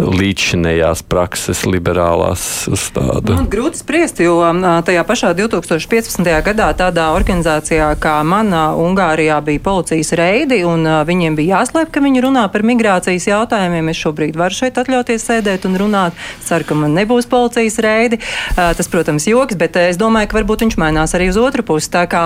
līdzinējās 0.00 1.02
prakses, 1.10 1.62
liberālās 1.68 2.66
uz 2.72 2.86
tādu? 2.94 3.36
Man 3.36 3.48
grūti 3.52 3.82
spriest, 3.82 4.20
jo 4.24 4.38
tajā 4.86 5.04
pašā 5.06 5.32
2015. 5.36 6.30
gadā 6.46 6.70
tādā 6.78 7.10
organizācijā 7.16 7.90
kā 8.00 8.14
mana 8.26 8.70
Ungārijā 8.78 9.38
bija 9.44 9.62
policijas 9.62 10.12
reidi, 10.18 10.62
un 10.68 10.86
viņiem 11.08 11.36
bija 11.38 11.60
jāslēp, 11.60 11.92
ka 11.92 12.02
viņi 12.04 12.24
runā 12.24 12.46
par 12.52 12.64
migrācijas 12.66 13.28
jautājumiem. 13.28 13.90
Es 13.92 14.00
šobrīd 14.00 14.38
varu 14.38 14.56
šeit 14.56 14.80
atļauties 14.80 15.28
sēdēt 15.28 15.66
un 15.68 15.78
runāt. 15.80 16.16
Ceru, 16.46 16.66
ka 16.68 16.78
man 16.78 16.96
nebūs 16.96 17.28
policijas 17.30 17.78
reidi. 17.84 18.20
Tas, 18.56 18.88
protams, 18.92 19.28
joks, 19.28 19.58
bet 19.60 19.76
es 19.80 20.00
domāju, 20.00 20.30
ka 20.30 20.40
varbūt 20.40 20.66
viņš 20.66 20.78
mainās 20.80 21.16
arī 21.18 21.28
uz 21.32 21.38
otru 21.40 21.66
pusi. 21.66 21.90
Tā 21.92 22.06
kā 22.10 22.24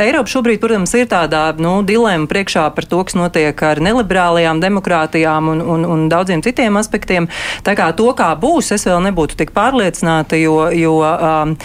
Eiropa 0.00 0.30
šobrīd, 0.30 0.62
protams, 0.62 0.94
ir 0.94 1.10
tādā 1.10 1.50
nu, 1.58 1.80
dilemma 1.86 2.30
priekšā 2.30 2.68
par 2.76 2.86
to, 2.88 3.02
kas 3.08 3.18
notiek 3.18 3.66
ar 3.66 3.82
neliberālajām 3.82 4.62
demokrātijām 4.62 5.52
un, 5.52 5.64
un, 5.64 5.86
un 5.88 6.08
daudziem 6.12 6.44
citiem 6.46 6.78
aspektiem 6.78 7.07
aspektiem. 7.08 7.28
Tā 7.64 7.76
kā 7.76 7.92
to, 7.96 8.12
kā 8.14 8.34
būs, 8.38 8.72
es 8.72 8.86
vēl 8.86 9.00
nebūtu 9.08 9.38
tik 9.38 9.54
pārliecināta, 9.56 10.36
jo, 10.36 10.68
jo 10.72 11.00
um, 11.02 11.56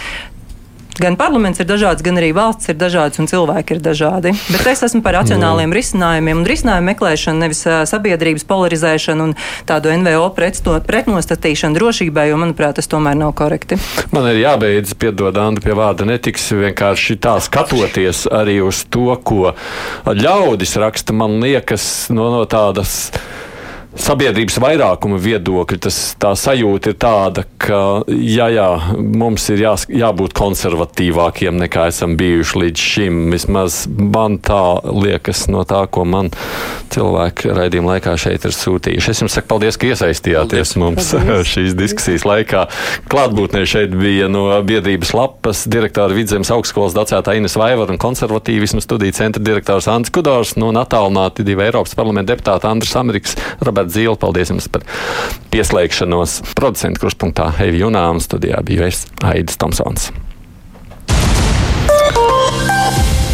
Gan 0.94 1.16
parlaments 1.18 1.58
ir 1.58 1.66
dažāds, 1.66 2.04
gan 2.06 2.20
arī 2.22 2.28
valsts 2.38 2.70
ir 2.70 2.76
dažādas 2.78 3.18
un 3.18 3.26
cilvēki 3.26 3.74
ir 3.74 3.80
dažādi. 3.82 4.30
Bet 4.54 4.68
es 4.70 4.84
esmu 4.86 5.00
par 5.02 5.16
racionāliem 5.18 5.72
no. 5.72 5.74
risinājumiem 5.74 6.44
un 6.44 6.46
risinājumu 6.46 6.86
meklēšanu, 6.92 7.42
nevis 7.42 7.64
uh, 7.66 7.80
sabiedrības 7.90 8.46
polarizēšanu 8.46 9.26
un 9.26 9.34
tādu 9.66 9.90
NVO 9.90 10.28
pretsto, 10.38 10.76
pretnostatīšanu 10.86 11.74
drošībai, 11.80 12.28
jo, 12.30 12.38
manuprāt, 12.38 12.78
tas 12.78 12.92
tomēr 12.92 13.18
nav 13.18 13.34
korekti. 13.40 13.80
Man 14.14 14.30
ir 14.30 14.44
jābeidz, 14.44 14.94
piedod, 14.94 15.34
Anda, 15.42 15.66
pie 15.66 15.74
vārda 15.74 16.06
netiks 16.06 16.52
vienkārši 16.54 17.18
tā 17.26 17.40
skatoties 17.42 18.28
arī 18.30 18.60
uz 18.62 18.86
to, 18.86 19.10
ko 19.26 19.56
ļaudis 20.06 20.78
raksta, 20.78 21.18
man 21.18 21.42
liekas, 21.42 21.90
no, 22.14 22.30
no 22.38 22.46
tādas 22.46 23.10
sabiedrības 24.00 24.58
vairākuma 24.62 25.20
viedokļi, 25.22 25.78
tas 25.86 25.98
tā 26.22 26.34
sajūta 26.38 26.94
ir 26.94 26.98
tāda, 27.02 27.44
ka 27.62 27.80
jā, 28.10 28.48
jā, 28.54 28.68
mums 28.98 29.46
ir 29.54 29.64
jā, 29.66 29.74
jābūt 30.04 30.34
konservatīvākiem 30.38 31.60
nekā 31.62 31.88
esam 31.92 32.18
bijuši 32.20 32.62
līdz 32.64 32.86
šim. 32.94 33.20
Vismaz 33.34 33.84
man 33.88 34.40
tā 34.44 34.62
liekas 34.88 35.46
no 35.54 35.64
tā, 35.70 35.84
ko 35.94 36.06
man 36.10 36.32
cilvēki 36.94 37.54
raidījuma 37.54 37.96
laikā 37.96 38.16
šeit 38.20 38.48
ir 38.48 38.56
sūtījuši. 38.56 39.14
Es 39.14 39.24
jums 39.24 39.38
saku 39.38 39.52
paldies, 39.54 39.78
ka 39.78 39.92
iesaistījāties 39.92 40.74
paldies. 40.74 40.76
mums 40.82 41.12
paldies. 41.14 41.48
šīs 41.54 41.78
diskusijas 41.78 42.26
laikā. 42.28 42.66
Klātbūtnē 43.14 43.64
šeit 43.70 43.94
bija 43.98 44.30
no 44.32 44.48
biedrības 44.66 45.14
lapas 45.18 45.66
direktora 45.70 46.18
Vidzemes 46.18 46.52
augstskolas 46.54 46.98
docētā 46.98 47.38
Ines 47.38 47.58
Vaivara 47.60 47.94
un 47.94 48.02
konservatīvismu 48.02 48.82
studiju 48.84 49.16
centra 49.18 49.44
direktors 49.44 49.90
Ants 49.92 50.14
Kudors 50.14 50.58
no 50.58 50.74
attālināti 50.82 51.46
divi 51.46 51.68
Eiropas 51.68 51.94
parlamenta 51.98 52.34
deputāti 52.34 52.70
Andris 52.70 52.98
Amerikas, 52.98 53.38
Roberts. 53.62 53.83
Roberts 53.84 53.96
Zīle. 53.96 54.18
Paldies 54.20 54.52
jums 54.52 54.70
par 54.72 54.84
pieslēgšanos. 55.52 56.42
Producentu 56.56 57.04
kruspunktā 57.04 57.52
Heivi 57.58 57.84
Junām 57.84 58.22
studijā 58.24 58.64
bija 58.64 58.88
es 58.88 59.06
Aidis 59.24 59.58
Tomsons. 59.58 60.12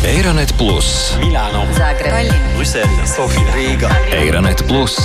Eironet 0.09 0.51
Plus, 0.57 1.13
Milāno, 1.21 1.61
Zagreba, 1.75 2.33
Brisele, 2.57 3.05
Sofija, 3.05 3.45
Rīga. 3.53 3.91
Eironet 4.17 4.63
Plus, 4.67 4.97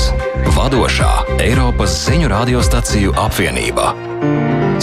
vadošā 0.56 1.12
Eiropas 1.44 1.98
ziņu 2.08 2.32
radiostaciju 2.32 3.14
apvienība. 3.26 3.92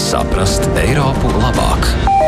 Saprast 0.00 0.68
Eiropu 0.78 1.32
labāk! 1.42 2.21